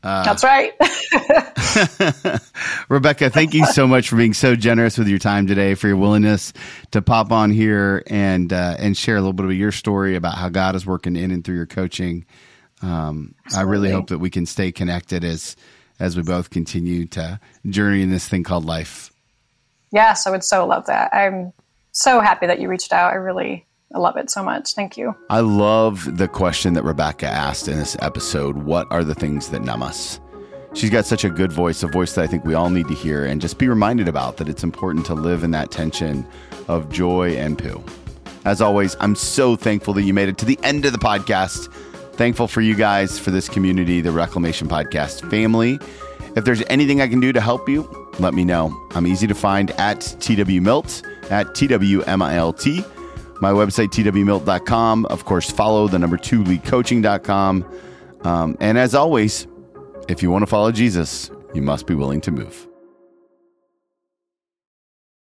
Uh, 0.04 0.24
That's 0.24 0.44
right. 0.44 0.74
Rebecca, 2.90 3.30
thank 3.30 3.54
you 3.54 3.66
so 3.66 3.86
much 3.88 4.10
for 4.10 4.16
being 4.16 4.34
so 4.34 4.56
generous 4.56 4.98
with 4.98 5.08
your 5.08 5.20
time 5.20 5.48
today, 5.48 5.76
for 5.76 5.88
your 5.88 5.98
willingness 5.98 6.54
to 6.92 7.02
pop 7.02 7.32
on 7.32 7.52
here 7.52 8.04
and 8.08 8.54
uh, 8.54 8.76
and 8.80 8.96
share 8.96 9.18
a 9.18 9.20
little 9.20 9.34
bit 9.34 9.46
of 9.46 9.54
your 9.54 9.72
story 9.72 10.16
about 10.16 10.36
how 10.36 10.50
God 10.50 10.76
is 10.76 10.86
working 10.86 11.16
in 11.16 11.32
and 11.32 11.44
through 11.44 11.56
your 11.56 11.66
coaching. 11.66 12.26
Um, 12.82 13.36
I 13.56 13.62
really 13.62 13.92
hope 13.92 14.08
that 14.08 14.20
we 14.20 14.30
can 14.30 14.46
stay 14.46 14.72
connected 14.72 15.24
as 15.24 15.58
as 16.00 16.16
we 16.16 16.24
both 16.24 16.50
continue 16.50 17.06
to 17.08 17.40
journey 17.68 18.02
in 18.02 18.10
this 18.10 18.28
thing 18.28 18.44
called 18.44 18.66
life. 18.66 19.12
Yes, 19.92 20.26
I 20.26 20.32
would 20.32 20.44
so 20.44 20.66
love 20.66 20.86
that. 20.86 21.14
I'm 21.14 21.52
so 21.92 22.22
happy 22.22 22.48
that 22.48 22.62
you 22.62 22.70
reached 22.70 22.94
out. 22.94 23.12
I 23.12 23.16
really 23.16 23.66
I 23.94 23.98
love 23.98 24.18
it 24.18 24.30
so 24.30 24.44
much. 24.44 24.74
Thank 24.74 24.98
you. 24.98 25.16
I 25.30 25.40
love 25.40 26.18
the 26.18 26.28
question 26.28 26.74
that 26.74 26.84
Rebecca 26.84 27.26
asked 27.26 27.68
in 27.68 27.78
this 27.78 27.98
episode 28.02 28.58
What 28.58 28.88
are 28.92 29.04
the 29.04 29.16
things 29.16 29.50
that 29.50 29.62
numb 29.64 29.82
us? 29.82 30.20
She's 30.74 30.92
got 30.92 31.06
such 31.06 31.24
a 31.24 31.30
good 31.30 31.52
voice, 31.52 31.82
a 31.82 31.88
voice 31.88 32.14
that 32.14 32.24
I 32.24 32.28
think 32.28 32.46
we 32.46 32.54
all 32.54 32.70
need 32.70 32.88
to 32.90 32.94
hear 32.94 33.26
and 33.26 33.42
just 33.42 33.58
be 33.58 33.68
reminded 33.68 34.08
about 34.08 34.38
that 34.38 34.48
it's 34.48 34.64
important 34.64 35.06
to 35.08 35.16
live 35.16 35.44
in 35.44 35.50
that 35.52 35.72
tension 35.72 36.28
of 36.68 36.90
joy 36.90 37.32
and 37.32 37.58
poo. 37.58 37.84
As 38.46 38.62
always, 38.62 38.96
I'm 39.00 39.16
so 39.16 39.56
thankful 39.56 39.96
that 39.96 40.04
you 40.04 40.14
made 40.14 40.30
it 40.30 40.38
to 40.38 40.46
the 40.46 40.60
end 40.62 40.86
of 40.86 40.92
the 40.92 41.00
podcast. 41.00 41.74
Thankful 42.14 42.48
for 42.48 42.62
you 42.62 42.76
guys, 42.76 43.18
for 43.18 43.32
this 43.32 43.50
community, 43.50 44.02
the 44.02 44.12
Reclamation 44.12 44.68
Podcast 44.68 45.28
family. 45.32 45.80
If 46.36 46.46
there's 46.46 46.62
anything 46.70 47.02
I 47.02 47.08
can 47.08 47.20
do 47.20 47.34
to 47.34 47.42
help 47.42 47.68
you, 47.68 47.90
let 48.20 48.36
me 48.36 48.46
know. 48.46 48.72
I'm 48.92 49.08
easy 49.08 49.26
to 49.26 49.34
find 49.34 49.72
at 49.72 50.00
TWMilt, 50.00 51.32
at 51.32 51.48
TWMILT. 51.48 52.99
My 53.42 53.52
website, 53.52 53.90
twmilt.com. 53.90 55.06
Of 55.06 55.26
course, 55.26 55.50
follow 55.50 55.88
the 55.88 56.00
number 56.00 56.18
two 56.18 56.44
leadcoaching.com. 56.44 57.66
Um, 58.22 58.58
and 58.60 58.78
as 58.78 58.96
always, 58.96 59.48
if 60.08 60.22
you 60.22 60.32
want 60.32 60.44
to 60.44 60.48
follow 60.48 60.72
Jesus, 60.72 61.32
you 61.54 61.62
must 61.62 61.88
be 61.88 61.96
willing 61.96 62.22
to 62.22 62.32
move. 62.32 62.69